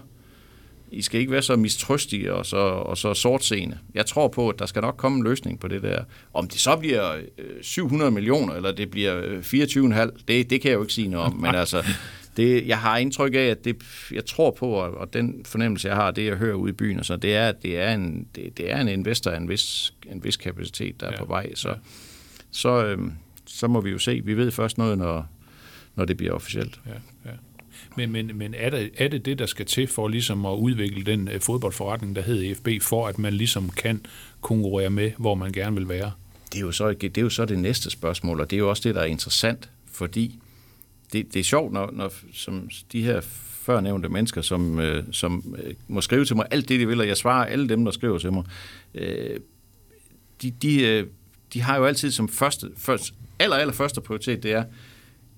I 0.92 1.02
skal 1.02 1.20
ikke 1.20 1.32
være 1.32 1.42
så 1.42 1.56
mistrøstige 1.56 2.34
og 2.34 2.46
så, 2.46 2.58
og 2.58 2.98
så 2.98 3.14
sortseende. 3.14 3.78
Jeg 3.94 4.06
tror 4.06 4.28
på, 4.28 4.50
at 4.50 4.60
der 4.60 4.66
skal 4.66 4.82
nok 4.82 4.98
komme 4.98 5.18
en 5.18 5.24
løsning 5.24 5.60
på 5.60 5.68
det 5.68 5.82
der. 5.82 6.04
Om 6.34 6.48
det 6.48 6.60
så 6.60 6.76
bliver 6.76 7.14
øh, 7.16 7.46
700 7.62 8.12
millioner, 8.12 8.54
eller 8.54 8.72
det 8.72 8.92
bliver 8.92 9.22
øh, 9.24 9.40
24,5, 9.40 10.24
det, 10.28 10.50
det 10.50 10.62
kan 10.62 10.72
jeg 10.72 10.76
jo 10.76 10.82
ikke 10.82 10.94
sige 10.94 11.08
noget 11.08 11.26
om. 11.26 11.36
Men 11.36 11.56
altså, 11.56 11.84
det, 12.40 12.68
jeg 12.68 12.80
har 12.80 12.98
indtryk 12.98 13.34
af, 13.34 13.40
at 13.40 13.66
det, 13.66 13.76
jeg 14.12 14.26
tror 14.26 14.52
på, 14.52 14.70
og, 14.70 14.92
og 14.92 15.14
den 15.14 15.46
fornemmelse, 15.46 15.88
jeg 15.88 15.96
har, 15.96 16.12
det 16.12 16.26
jeg 16.26 16.36
hører 16.36 16.56
ude 16.56 16.70
i 16.70 16.74
byen, 16.74 17.00
og 17.00 17.06
så, 17.06 17.16
det 17.16 17.36
er, 17.36 17.48
at 17.48 17.64
det 17.64 17.80
er 17.80 17.94
en, 17.94 18.28
det, 18.36 18.58
det 18.58 18.72
er 18.72 18.82
en 18.82 18.88
investor 18.88 19.32
af 19.32 19.38
en 19.38 19.50
vis, 19.50 19.94
en 20.12 20.24
vis 20.24 20.38
kapacitet, 20.38 21.02
der 21.02 21.08
er 21.08 21.12
Ja, 21.12 21.18
på 21.18 21.26
vej. 21.26 21.56
Så, 21.56 21.70
ja. 21.70 21.76
så, 22.52 22.86
øhm, 22.86 23.14
så 23.46 23.68
må 23.68 23.82
vi 23.82 23.90
jo 23.90 23.98
se. 23.98 24.22
Vi 24.26 24.34
ved 24.34 24.52
først 24.52 24.78
noget, 24.78 24.98
når, 24.98 25.28
når 25.96 26.06
det 26.06 26.18
bliver 26.18 26.34
officielt. 26.34 26.80
Ja, 26.86 26.92
ja. 27.32 27.36
Men, 27.98 28.12
men, 28.12 28.32
men 28.38 28.54
er, 28.58 28.70
det, 28.70 28.90
er 28.98 29.08
det 29.08 29.26
det, 29.26 29.40
der 29.40 29.46
skal 29.46 29.66
til 29.66 29.88
for 29.88 30.08
ligesom 30.08 30.46
at 30.46 30.54
udvikle 30.54 31.04
den 31.04 31.28
øh, 31.28 31.40
fodboldforretning, 31.40 32.16
der 32.16 32.22
hedder 32.22 32.56
FB, 32.56 32.68
for 32.82 33.08
at 33.08 33.20
man 33.20 33.34
ligesom 33.34 33.70
kan 33.70 34.06
konkurrere 34.42 34.90
med, 34.90 35.12
hvor 35.18 35.36
man 35.36 35.52
gerne 35.52 35.76
vil 35.76 35.90
være? 35.90 36.12
det 36.54 36.58
er, 36.58 36.62
jo 36.62 36.72
så, 36.72 36.92
det 36.92 37.18
er 37.18 37.22
jo 37.22 37.30
så 37.30 37.46
det 37.46 37.60
næste 37.60 37.90
spørgsmål, 37.90 38.42
og 38.42 38.50
det 38.50 38.56
er 38.56 38.60
jo 38.60 38.70
også 38.70 38.82
det, 38.86 38.96
der 38.96 39.02
er 39.02 39.06
interessant, 39.06 39.70
fordi 39.92 40.40
det, 41.14 41.34
det 41.34 41.40
er 41.40 41.44
sjovt, 41.44 41.74
når, 41.74 41.92
når 41.94 42.14
som 42.34 42.70
de 42.92 43.04
her 43.04 43.22
førnævnte 43.70 44.10
mennesker, 44.10 44.42
som, 44.42 44.80
øh, 44.80 45.04
som 45.12 45.56
øh, 45.64 45.74
må 45.88 46.02
skrive 46.02 46.26
til 46.26 46.36
mig 46.36 46.46
alt 46.52 46.70
det, 46.70 46.80
de 46.80 46.88
vil, 46.88 47.02
og 47.02 47.08
jeg 47.08 47.18
svarer 47.18 47.46
alle 47.46 47.70
dem, 47.70 47.86
der 47.86 47.92
skriver 47.92 48.18
til 48.18 48.34
mig, 48.34 48.44
øh, 48.94 49.40
de, 50.42 50.52
de, 50.52 50.82
øh, 50.82 51.08
de 51.54 51.62
har 51.62 51.78
jo 51.78 51.86
altid 51.86 52.12
som 52.12 52.30
første, 52.30 52.72
først, 52.78 53.14
aller, 53.40 53.56
aller 53.56 53.74
første 53.74 54.02
prioritet, 54.02 54.44
det 54.44 54.52
er, 54.52 54.64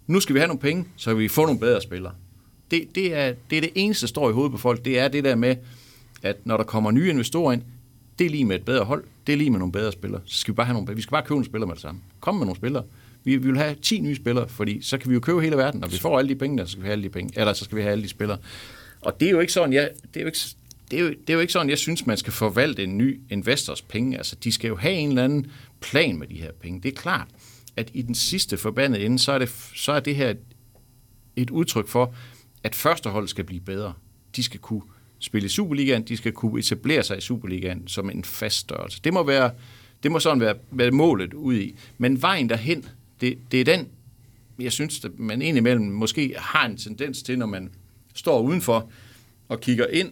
nu 0.07 0.19
skal 0.19 0.33
vi 0.33 0.39
have 0.39 0.47
nogle 0.47 0.59
penge, 0.59 0.85
så 0.95 1.13
vi 1.13 1.27
får 1.27 1.45
nogle 1.45 1.59
bedre 1.59 1.81
spillere. 1.81 2.13
Det, 2.71 2.95
det, 2.95 3.15
er, 3.15 3.33
det 3.49 3.57
er 3.57 3.61
det 3.61 3.71
eneste, 3.75 4.01
der 4.01 4.07
står 4.07 4.29
i 4.29 4.33
hovedet 4.33 4.51
på 4.51 4.57
folk, 4.57 4.85
det 4.85 4.99
er 4.99 5.07
det 5.07 5.23
der 5.23 5.35
med, 5.35 5.55
at 6.23 6.37
når 6.45 6.57
der 6.57 6.63
kommer 6.63 6.91
nye 6.91 7.09
investorer 7.09 7.53
ind, 7.53 7.61
det 8.19 8.25
er 8.25 8.29
lige 8.29 8.45
med 8.45 8.55
et 8.55 8.65
bedre 8.65 8.83
hold, 8.83 9.03
det 9.27 9.33
er 9.33 9.37
lige 9.37 9.49
med 9.49 9.59
nogle 9.59 9.71
bedre 9.71 9.91
spillere. 9.91 10.21
Så 10.25 10.37
skal 10.37 10.53
vi 10.53 10.55
bare 10.55 10.65
have 10.65 10.73
nogle, 10.73 10.95
vi 10.95 11.01
skal 11.01 11.11
bare 11.11 11.21
købe 11.21 11.33
nogle 11.33 11.45
spillere 11.45 11.67
med 11.67 11.75
det 11.75 11.81
samme. 11.81 12.01
Kom 12.19 12.35
med 12.35 12.45
nogle 12.45 12.57
spillere. 12.57 12.83
Vi, 13.23 13.35
vi 13.35 13.47
vil 13.47 13.57
have 13.57 13.75
10 13.75 13.99
nye 13.99 14.15
spillere, 14.15 14.49
fordi 14.49 14.81
så 14.81 14.97
kan 14.97 15.09
vi 15.09 15.13
jo 15.13 15.19
købe 15.19 15.41
hele 15.41 15.57
verden, 15.57 15.83
og 15.83 15.91
vi 15.91 15.97
får 15.97 16.19
alle 16.19 16.29
de 16.29 16.35
penge, 16.35 16.57
der 16.57 16.65
så 16.65 16.71
skal 16.71 16.81
vi 16.81 16.87
have 16.87 16.91
alle 16.91 17.03
de 17.03 17.09
penge, 17.09 17.39
eller 17.39 17.53
så 17.53 17.65
skal 17.65 17.75
vi 17.75 17.81
have 17.81 17.91
alle 17.91 18.03
de 18.03 18.09
spillere. 18.09 18.37
Og 19.01 19.19
det 19.19 19.25
er 19.27 19.31
jo 19.31 19.39
ikke 19.39 19.53
sådan, 19.53 19.73
jeg, 19.73 19.89
det 20.13 20.17
er 20.17 20.21
jo 20.21 20.27
ikke, 20.27 20.39
det 20.91 20.99
er, 20.99 21.03
jo, 21.03 21.09
det 21.09 21.29
er 21.29 21.33
jo 21.33 21.39
ikke 21.39 21.53
sådan, 21.53 21.69
jeg 21.69 21.77
synes, 21.77 22.05
man 22.05 22.17
skal 22.17 22.33
forvalte 22.33 22.83
en 22.83 22.97
ny 22.97 23.19
investors 23.29 23.81
penge. 23.81 24.17
Altså, 24.17 24.35
de 24.35 24.51
skal 24.51 24.67
jo 24.67 24.75
have 24.75 24.93
en 24.93 25.09
eller 25.09 25.23
anden 25.23 25.51
plan 25.79 26.17
med 26.17 26.27
de 26.27 26.35
her 26.35 26.51
penge. 26.51 26.81
Det 26.81 26.91
er 26.91 27.01
klart, 27.01 27.27
at 27.75 27.91
i 27.93 28.01
den 28.01 28.15
sidste 28.15 28.57
forbandede 28.57 29.05
ende, 29.05 29.19
så 29.19 29.31
er 29.31 29.39
det, 29.39 29.49
så 29.75 29.91
er 29.91 29.99
det 29.99 30.15
her 30.15 30.29
et, 30.29 30.37
et 31.35 31.49
udtryk 31.49 31.87
for, 31.87 32.15
at 32.63 32.75
førsteholdet 32.75 33.29
skal 33.29 33.43
blive 33.43 33.61
bedre. 33.61 33.93
De 34.35 34.43
skal 34.43 34.59
kunne 34.59 34.81
spille 35.19 35.45
i 35.45 35.49
Superligaen, 35.49 36.03
de 36.03 36.17
skal 36.17 36.31
kunne 36.31 36.59
etablere 36.59 37.03
sig 37.03 37.17
i 37.17 37.21
Superligaen 37.21 37.87
som 37.87 38.09
en 38.09 38.23
fast 38.23 38.57
størrelse. 38.57 39.01
Det 39.03 39.13
må, 39.13 39.23
være, 39.23 39.51
det 40.03 40.11
må 40.11 40.19
sådan 40.19 40.39
være, 40.39 40.55
være 40.71 40.91
målet 40.91 41.33
ud 41.33 41.55
i. 41.55 41.75
Men 41.97 42.21
vejen 42.21 42.49
derhen, 42.49 42.85
det, 43.21 43.37
det 43.51 43.61
er 43.61 43.65
den, 43.65 43.87
jeg 44.59 44.71
synes, 44.71 45.05
at 45.05 45.19
man 45.19 45.41
indimellem 45.41 45.85
måske 45.85 46.35
har 46.37 46.65
en 46.65 46.77
tendens 46.77 47.23
til, 47.23 47.39
når 47.39 47.45
man 47.45 47.69
står 48.15 48.41
udenfor 48.41 48.89
og 49.49 49.61
kigger 49.61 49.87
ind 49.87 50.11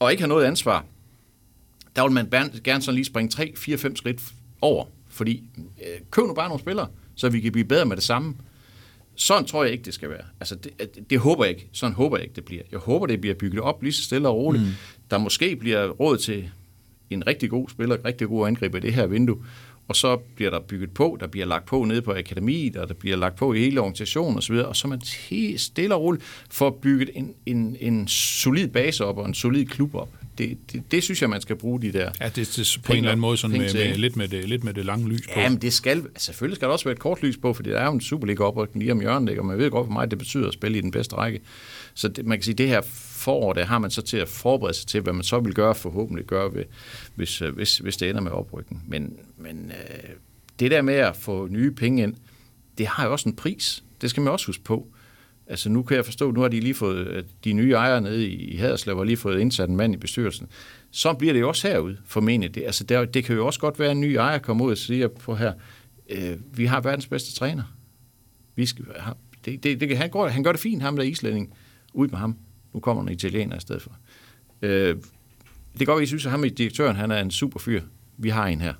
og 0.00 0.10
ikke 0.10 0.22
har 0.22 0.28
noget 0.28 0.44
ansvar, 0.44 0.84
der 1.96 2.02
vil 2.02 2.12
man 2.12 2.28
gerne 2.64 2.82
sådan 2.82 2.94
lige 2.94 3.04
springe 3.04 3.30
3, 3.30 3.52
4, 3.56 3.78
5 3.78 3.96
skridt 3.96 4.20
over. 4.60 4.84
Fordi 5.08 5.44
øh, 5.56 6.00
køb 6.10 6.24
nu 6.24 6.34
bare 6.34 6.48
nogle 6.48 6.60
spillere, 6.60 6.88
så 7.14 7.28
vi 7.28 7.40
kan 7.40 7.52
blive 7.52 7.64
bedre 7.64 7.84
med 7.84 7.96
det 7.96 8.04
samme. 8.04 8.34
Sådan 9.14 9.44
tror 9.44 9.64
jeg 9.64 9.72
ikke, 9.72 9.84
det 9.84 9.94
skal 9.94 10.10
være. 10.10 10.24
Altså, 10.40 10.54
det, 10.54 10.78
det, 10.78 11.10
det 11.10 11.18
håber 11.18 11.44
jeg 11.44 11.54
ikke. 11.54 11.68
Sådan 11.72 11.94
håber 11.94 12.16
jeg 12.16 12.24
ikke, 12.24 12.36
det 12.36 12.44
bliver. 12.44 12.62
Jeg 12.72 12.78
håber, 12.78 13.06
det 13.06 13.20
bliver 13.20 13.34
bygget 13.34 13.60
op 13.60 13.82
lige 13.82 13.92
så 13.92 14.02
stille 14.02 14.28
og 14.28 14.36
roligt. 14.36 14.64
Mm. 14.64 14.70
Der 15.10 15.18
måske 15.18 15.56
bliver 15.56 15.88
råd 15.88 16.18
til 16.18 16.50
en 17.10 17.26
rigtig 17.26 17.50
god 17.50 17.68
spiller, 17.68 17.96
en 17.96 18.04
rigtig 18.04 18.28
god 18.28 18.46
angriber 18.46 18.78
i 18.78 18.80
det 18.80 18.94
her 18.94 19.06
vindue. 19.06 19.44
Og 19.88 19.96
så 19.96 20.16
bliver 20.16 20.50
der 20.50 20.60
bygget 20.60 20.90
på, 20.90 21.16
der 21.20 21.26
bliver 21.26 21.46
lagt 21.46 21.66
på 21.66 21.84
nede 21.84 22.02
på 22.02 22.12
akademiet, 22.12 22.76
og 22.76 22.88
der 22.88 22.94
bliver 22.94 23.16
lagt 23.16 23.36
på 23.36 23.52
i 23.52 23.58
hele 23.58 23.80
organisationen 23.80 24.38
osv., 24.38 24.54
og 24.54 24.76
så 24.76 24.88
man 24.88 25.00
helt 25.30 25.60
stille 25.60 25.94
og 25.94 26.02
roligt 26.02 26.24
for 26.50 26.70
bygget 26.70 27.10
en, 27.14 27.34
en, 27.46 27.76
en 27.80 28.08
solid 28.08 28.68
base 28.68 29.04
op 29.04 29.18
og 29.18 29.26
en 29.26 29.34
solid 29.34 29.66
klub 29.66 29.94
op. 29.94 30.08
Det, 30.38 30.58
det, 30.72 30.82
det 30.90 31.02
synes 31.02 31.22
jeg, 31.22 31.30
man 31.30 31.40
skal 31.40 31.56
bruge 31.56 31.82
de 31.82 31.92
der... 31.92 32.10
Ja, 32.20 32.28
det, 32.28 32.52
det 32.56 32.80
på 32.84 32.92
en 32.92 32.98
eller 32.98 33.10
anden 33.10 33.20
måde 33.20 33.36
sådan 33.36 33.58
med, 33.58 33.74
med, 33.74 33.94
lidt, 33.94 34.16
med 34.16 34.28
det, 34.28 34.48
lidt 34.48 34.64
med 34.64 34.74
det 34.74 34.84
lange 34.84 35.08
lys 35.08 35.26
på. 35.34 35.40
Jamen, 35.40 35.58
det 35.58 35.72
skal, 35.72 36.02
selvfølgelig 36.16 36.56
skal 36.56 36.66
der 36.66 36.72
også 36.72 36.84
være 36.84 36.92
et 36.92 36.98
kort 36.98 37.22
lys 37.22 37.36
på, 37.36 37.52
fordi 37.52 37.70
der 37.70 37.78
er 37.78 37.84
jo 37.84 37.92
en 37.92 38.00
Superliga-oprykning 38.00 38.78
lige 38.78 38.92
om 38.92 39.00
hjørnet, 39.00 39.30
ikke? 39.30 39.42
og 39.42 39.46
man 39.46 39.58
ved 39.58 39.70
godt, 39.70 39.86
hvor 39.86 39.92
meget 39.92 40.10
det 40.10 40.18
betyder 40.18 40.48
at 40.48 40.54
spille 40.54 40.78
i 40.78 40.80
den 40.80 40.90
bedste 40.90 41.16
række. 41.16 41.40
Så 41.94 42.08
det, 42.08 42.26
man 42.26 42.38
kan 42.38 42.42
sige, 42.42 42.54
det 42.54 42.68
her 42.68 42.80
forår, 43.18 43.52
der 43.52 43.64
har 43.64 43.78
man 43.78 43.90
så 43.90 44.02
til 44.02 44.16
at 44.16 44.28
forberede 44.28 44.76
sig 44.76 44.86
til, 44.86 45.00
hvad 45.00 45.12
man 45.12 45.22
så 45.22 45.40
vil 45.40 45.54
gøre, 45.54 45.74
forhåbentlig 45.74 46.24
gøre, 46.24 46.54
ved, 46.54 46.64
hvis, 47.14 47.42
øh, 47.42 47.54
hvis, 47.54 47.78
hvis 47.78 47.96
det 47.96 48.10
ender 48.10 48.20
med 48.20 48.30
oprykning. 48.30 48.84
Men, 48.86 49.16
men 49.36 49.72
øh, 49.74 50.10
det 50.58 50.70
der 50.70 50.82
med 50.82 50.94
at 50.94 51.16
få 51.16 51.46
nye 51.46 51.70
penge 51.70 52.02
ind, 52.02 52.14
det 52.78 52.86
har 52.86 53.06
jo 53.06 53.12
også 53.12 53.28
en 53.28 53.36
pris. 53.36 53.84
Det 54.00 54.10
skal 54.10 54.22
man 54.22 54.32
også 54.32 54.46
huske 54.46 54.64
på. 54.64 54.88
Altså 55.46 55.68
nu 55.68 55.82
kan 55.82 55.96
jeg 55.96 56.04
forstå, 56.04 56.30
nu 56.30 56.40
har 56.40 56.48
de 56.48 56.60
lige 56.60 56.74
fået, 56.74 57.06
øh, 57.06 57.24
de 57.44 57.52
nye 57.52 57.72
ejere 57.72 58.00
nede 58.00 58.28
i 58.28 58.56
Haderslev 58.56 58.96
har 58.96 59.04
lige 59.04 59.16
fået 59.16 59.40
indsat 59.40 59.68
en 59.68 59.76
mand 59.76 59.94
i 59.94 59.96
bestyrelsen. 59.96 60.46
Så 60.90 61.12
bliver 61.12 61.32
det 61.32 61.40
jo 61.40 61.48
også 61.48 61.68
herude, 61.68 61.96
formentlig. 62.06 62.54
Det, 62.54 62.62
altså 62.64 62.84
der, 62.84 63.04
det 63.04 63.24
kan 63.24 63.36
jo 63.36 63.46
også 63.46 63.60
godt 63.60 63.78
være, 63.78 63.90
at 63.90 63.96
en 63.96 64.00
ny 64.00 64.12
ejer 64.12 64.38
kommer 64.38 64.64
ud 64.64 64.70
og 64.70 64.78
siger 64.78 65.08
på 65.08 65.34
her, 65.34 65.52
øh, 66.10 66.36
vi 66.52 66.66
har 66.66 66.80
verdens 66.80 67.06
bedste 67.06 67.34
træner. 67.34 67.62
Vi 68.54 68.66
skal, 68.66 68.84
det, 69.44 69.62
det, 69.62 69.80
det, 69.80 69.98
han, 69.98 70.10
går, 70.10 70.28
han 70.28 70.42
gør 70.42 70.52
det 70.52 70.60
fint, 70.60 70.82
ham 70.82 70.96
der 70.96 71.02
islænding. 71.02 71.54
Ud 71.92 72.08
med 72.08 72.18
ham. 72.18 72.36
Nu 72.74 72.80
kommer 72.80 73.02
en 73.02 73.08
italiener 73.08 73.56
i 73.56 73.60
stedet 73.60 73.82
for. 73.82 73.92
Øh, 74.62 74.96
det 75.78 75.86
går, 75.86 75.96
at 75.96 76.02
I 76.02 76.06
synes, 76.06 76.26
at 76.26 76.30
ham 76.30 76.44
i 76.44 76.48
direktøren, 76.48 76.96
han 76.96 77.10
er 77.10 77.20
en 77.20 77.30
super 77.30 77.60
fyr. 77.60 77.82
Vi 78.16 78.28
har 78.28 78.46
en 78.46 78.60
her 78.60 78.72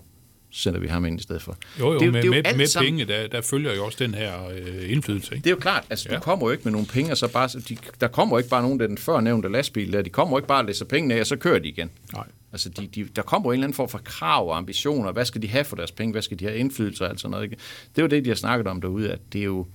så 0.50 0.62
sender 0.62 0.80
vi 0.80 0.86
ham 0.86 1.04
ind 1.04 1.20
i 1.20 1.22
stedet 1.22 1.42
for. 1.42 1.56
Jo, 1.78 1.92
jo, 1.92 1.98
det, 1.98 2.12
med, 2.12 2.22
det 2.22 2.30
med, 2.30 2.56
med 2.56 2.66
sammen... 2.66 2.92
penge, 2.92 3.04
der, 3.04 3.26
der 3.26 3.40
følger 3.40 3.74
jo 3.74 3.84
også 3.84 3.98
den 4.00 4.14
her 4.14 4.48
øh, 4.48 4.92
indflydelse. 4.92 5.34
Ikke? 5.34 5.44
Det 5.44 5.50
er 5.50 5.54
jo 5.54 5.60
klart, 5.60 5.84
altså 5.90 6.08
ja. 6.10 6.16
du 6.16 6.20
kommer 6.20 6.46
jo 6.46 6.52
ikke 6.52 6.64
med 6.64 6.72
nogle 6.72 6.86
penge, 6.86 7.10
og 7.10 7.16
så 7.16 7.32
bare, 7.32 7.48
de, 7.68 7.76
der 8.00 8.08
kommer 8.08 8.36
jo 8.36 8.38
ikke 8.38 8.50
bare 8.50 8.62
nogen, 8.62 8.80
der 8.80 8.86
den 8.86 8.98
før 8.98 9.20
nævnte 9.20 9.48
lastbil, 9.48 9.92
der, 9.92 10.02
de 10.02 10.10
kommer 10.10 10.32
jo 10.32 10.38
ikke 10.38 10.48
bare 10.48 10.60
og 10.60 10.64
læser 10.64 10.84
pengene 10.84 11.14
af, 11.14 11.20
og 11.20 11.26
så 11.26 11.36
kører 11.36 11.58
de 11.58 11.68
igen. 11.68 11.90
Nej. 12.12 12.24
Altså, 12.52 12.68
de, 12.68 12.86
de, 12.86 13.08
der 13.16 13.22
kommer 13.22 13.48
jo 13.48 13.52
en 13.52 13.54
eller 13.54 13.66
anden 13.66 13.76
form 13.76 13.88
for 13.88 14.00
krav 14.04 14.48
og 14.48 14.56
ambitioner. 14.56 15.12
Hvad 15.12 15.24
skal 15.24 15.42
de 15.42 15.48
have 15.48 15.64
for 15.64 15.76
deres 15.76 15.92
penge? 15.92 16.12
Hvad 16.12 16.22
skal 16.22 16.38
de 16.38 16.44
have 16.44 16.56
indflydelse 16.56 17.04
og 17.04 17.10
alt 17.10 17.20
sådan 17.20 17.30
noget? 17.30 17.44
Ikke? 17.44 17.56
Det 17.90 17.98
er 17.98 18.02
jo 18.02 18.08
det, 18.08 18.24
de 18.24 18.30
har 18.30 18.34
snakket 18.34 18.66
om 18.66 18.80
derude, 18.80 19.12
at 19.12 19.20
det 19.32 19.38
er 19.38 19.44
jo, 19.44 19.66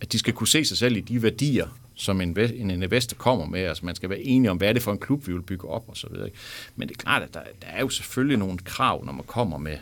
at 0.00 0.12
de 0.12 0.18
skal 0.18 0.32
kunne 0.32 0.48
se 0.48 0.64
sig 0.64 0.78
selv 0.78 0.96
i 0.96 1.00
de 1.00 1.22
værdier, 1.22 1.66
som 2.00 2.20
en, 2.20 2.38
en 2.38 2.70
investor 2.70 3.16
kommer 3.16 3.46
med. 3.46 3.60
Altså 3.60 3.86
man 3.86 3.94
skal 3.94 4.10
være 4.10 4.20
enige 4.20 4.50
om, 4.50 4.56
hvad 4.56 4.68
er 4.68 4.72
det 4.72 4.82
for 4.82 4.92
en 4.92 4.98
klub, 4.98 5.26
vi 5.26 5.32
vil 5.32 5.42
bygge 5.42 5.68
op 5.68 5.84
og 5.88 5.96
så 5.96 6.08
videre. 6.10 6.28
Men 6.76 6.88
det 6.88 6.94
er 6.96 6.98
klart, 6.98 7.22
at 7.22 7.34
der, 7.34 7.40
der 7.62 7.66
er 7.66 7.80
jo 7.80 7.88
selvfølgelig 7.88 8.38
nogle 8.38 8.58
krav, 8.58 9.04
når 9.04 9.12
man 9.12 9.24
kommer 9.26 9.58
med, 9.58 9.76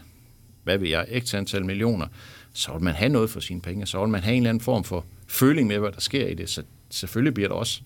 hvad 0.64 0.78
vil 0.78 0.90
jeg, 0.90 1.22
x 1.24 1.34
antal 1.34 1.64
millioner, 1.64 2.06
så 2.52 2.72
vil 2.72 2.82
man 2.82 2.94
have 2.94 3.08
noget 3.08 3.30
for 3.30 3.40
sine 3.40 3.60
penge, 3.60 3.86
så 3.86 4.00
vil 4.00 4.08
man 4.08 4.22
have 4.22 4.34
en 4.34 4.42
eller 4.42 4.50
anden 4.50 4.60
form 4.60 4.84
for 4.84 5.04
føling 5.26 5.68
med, 5.68 5.78
hvad 5.78 5.92
der 5.92 6.00
sker 6.00 6.26
i 6.26 6.34
det. 6.34 6.50
Så 6.50 6.62
selvfølgelig 6.90 7.34
bliver 7.34 7.48
der 7.48 7.56
også 7.56 7.80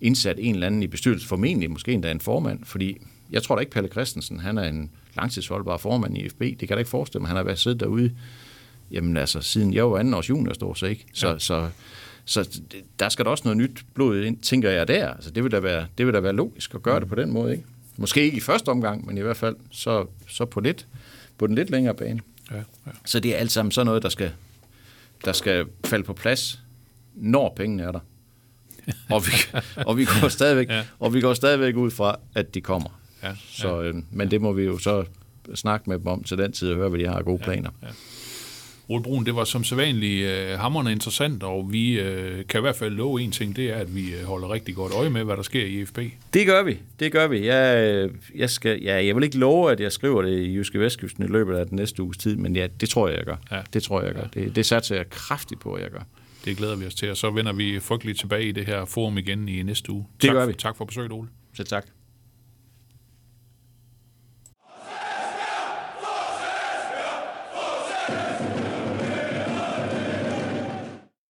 indsat 0.00 0.36
en 0.40 0.54
eller 0.54 0.66
anden 0.66 0.82
i 0.82 0.86
bestyrelsen, 0.86 1.28
formentlig 1.28 1.70
måske 1.70 1.92
endda 1.92 2.10
en 2.10 2.20
formand, 2.20 2.64
fordi 2.64 2.98
jeg 3.30 3.42
tror 3.42 3.54
da 3.54 3.60
ikke, 3.60 3.72
Palle 3.72 3.88
Christensen, 3.88 4.40
han 4.40 4.58
er 4.58 4.64
en 4.64 4.90
langtidsholdbar 5.16 5.76
formand 5.76 6.18
i 6.18 6.28
FB. 6.28 6.40
Det 6.40 6.58
kan 6.58 6.68
jeg 6.68 6.76
da 6.76 6.78
ikke 6.78 6.90
forestille 6.90 7.20
mig. 7.20 7.28
Han 7.28 7.36
har 7.36 7.44
været 7.44 7.58
siddet 7.58 7.80
derude, 7.80 8.12
jamen 8.90 9.16
altså, 9.16 9.40
siden 9.40 9.74
jeg 9.74 9.90
var 9.90 9.98
anden 9.98 10.14
års 10.14 10.30
junior, 10.30 10.52
står 10.52 10.74
så 10.74 10.86
ikke. 10.86 11.06
Så, 11.12 11.28
ja. 11.28 11.38
så, 11.38 11.46
så 11.46 11.70
der 13.00 13.08
skal 13.08 13.24
der 13.24 13.30
også 13.30 13.44
noget 13.44 13.56
nyt 13.56 13.84
blod 13.94 14.22
ind, 14.22 14.38
tænker 14.38 14.70
jeg 14.70 14.88
der. 14.88 15.08
Altså, 15.10 15.30
det, 15.30 15.44
vil 15.44 15.52
da 15.52 15.60
være, 15.60 15.86
det 15.98 16.06
vil 16.06 16.14
da 16.14 16.20
være 16.20 16.32
logisk 16.32 16.74
at 16.74 16.82
gøre 16.82 17.00
det 17.00 17.08
på 17.08 17.14
den 17.14 17.32
måde. 17.32 17.52
Ikke? 17.52 17.64
Måske 17.96 18.22
ikke 18.22 18.36
i 18.36 18.40
første 18.40 18.68
omgang, 18.68 19.06
men 19.06 19.18
i 19.18 19.20
hvert 19.20 19.36
fald 19.36 19.56
så, 19.70 20.06
så 20.28 20.44
på, 20.44 20.60
lidt, 20.60 20.86
på 21.38 21.46
den 21.46 21.54
lidt 21.54 21.70
længere 21.70 21.94
bane. 21.94 22.20
Ja, 22.50 22.56
ja. 22.56 22.90
Så 23.04 23.20
det 23.20 23.34
er 23.34 23.38
alt 23.38 23.52
sammen 23.52 23.72
sådan 23.72 23.86
noget, 23.86 24.02
der 24.02 24.08
skal, 24.08 24.32
der 25.24 25.32
skal 25.32 25.66
falde 25.84 26.04
på 26.04 26.12
plads, 26.12 26.60
når 27.14 27.52
pengene 27.56 27.82
er 27.82 27.92
der. 27.92 28.00
og, 29.14 29.26
vi, 29.26 29.32
og, 29.76 29.96
vi 29.96 30.04
går 30.04 30.28
stadigvæk, 30.28 30.68
ja. 30.68 30.84
og 30.98 31.14
vi 31.14 31.20
går 31.20 31.34
stadigvæk 31.34 31.76
ud 31.76 31.90
fra, 31.90 32.16
at 32.34 32.54
de 32.54 32.60
kommer. 32.60 33.00
Ja, 33.22 33.28
ja. 33.28 33.34
Så, 33.50 33.82
øh, 33.82 33.94
men 34.10 34.30
det 34.30 34.40
må 34.40 34.52
vi 34.52 34.64
jo 34.64 34.78
så 34.78 35.04
snakke 35.54 35.90
med 35.90 35.98
dem 35.98 36.06
om 36.06 36.24
til 36.24 36.38
den 36.38 36.52
tid 36.52 36.70
og 36.70 36.76
høre, 36.76 36.88
hvad 36.88 37.00
de 37.00 37.08
har 37.08 37.22
gode 37.22 37.38
planer. 37.38 37.70
Ja, 37.82 37.86
ja. 37.86 37.92
Ole 38.88 39.02
Brun, 39.02 39.26
det 39.26 39.36
var 39.36 39.44
som 39.44 39.64
sædvanligt 39.64 40.28
øh, 40.28 40.58
hammerende 40.58 40.92
interessant, 40.92 41.42
og 41.42 41.72
vi 41.72 42.00
øh, 42.00 42.46
kan 42.48 42.60
i 42.60 42.62
hvert 42.62 42.76
fald 42.76 42.94
love 42.94 43.20
en 43.20 43.30
ting, 43.30 43.56
det 43.56 43.70
er, 43.70 43.76
at 43.76 43.94
vi 43.94 44.14
øh, 44.14 44.24
holder 44.24 44.52
rigtig 44.52 44.74
godt 44.74 44.92
øje 44.92 45.10
med, 45.10 45.24
hvad 45.24 45.36
der 45.36 45.42
sker 45.42 45.64
i 45.64 45.84
FB. 45.84 45.98
Det 46.34 46.46
gør 46.46 46.62
vi, 46.62 46.78
det 47.00 47.12
gør 47.12 47.26
vi. 47.26 47.46
Jeg, 47.46 47.78
øh, 47.78 48.10
jeg, 48.34 48.50
skal, 48.50 48.82
ja, 48.82 49.06
jeg 49.06 49.16
vil 49.16 49.24
ikke 49.24 49.38
love, 49.38 49.72
at 49.72 49.80
jeg 49.80 49.92
skriver 49.92 50.22
det 50.22 50.38
i 50.38 50.54
Jyske 50.54 50.80
Vestkysten 50.80 51.24
i 51.24 51.26
løbet 51.26 51.56
af 51.56 51.66
den 51.66 51.76
næste 51.76 52.02
uges 52.02 52.16
tid, 52.16 52.36
men 52.36 52.56
ja, 52.56 52.66
det 52.80 52.88
tror 52.88 53.08
jeg, 53.08 53.16
jeg 53.16 53.24
gør. 53.24 53.36
Ja. 53.50 53.60
Det 53.72 53.82
tror 53.82 54.00
jeg, 54.00 54.06
jeg 54.06 54.14
gør. 54.14 54.28
Det, 54.34 54.56
det 54.56 54.66
satser 54.66 54.96
jeg 54.96 55.10
kraftigt 55.10 55.60
på, 55.60 55.72
at 55.72 55.82
jeg 55.82 55.90
gør. 55.90 56.02
Det 56.44 56.56
glæder 56.56 56.76
vi 56.76 56.86
os 56.86 56.94
til, 56.94 57.10
og 57.10 57.16
så 57.16 57.30
vender 57.30 57.52
vi 57.52 57.80
frygteligt 57.80 58.20
tilbage 58.20 58.48
i 58.48 58.52
det 58.52 58.66
her 58.66 58.84
forum 58.84 59.18
igen 59.18 59.48
i 59.48 59.62
næste 59.62 59.92
uge. 59.92 60.06
Det 60.22 60.28
tak, 60.28 60.34
gør 60.34 60.46
vi. 60.46 60.52
Tak 60.52 60.76
for 60.76 60.84
besøget, 60.84 61.12
Ole. 61.12 61.28
Så 61.54 61.64
tak. 61.64 61.86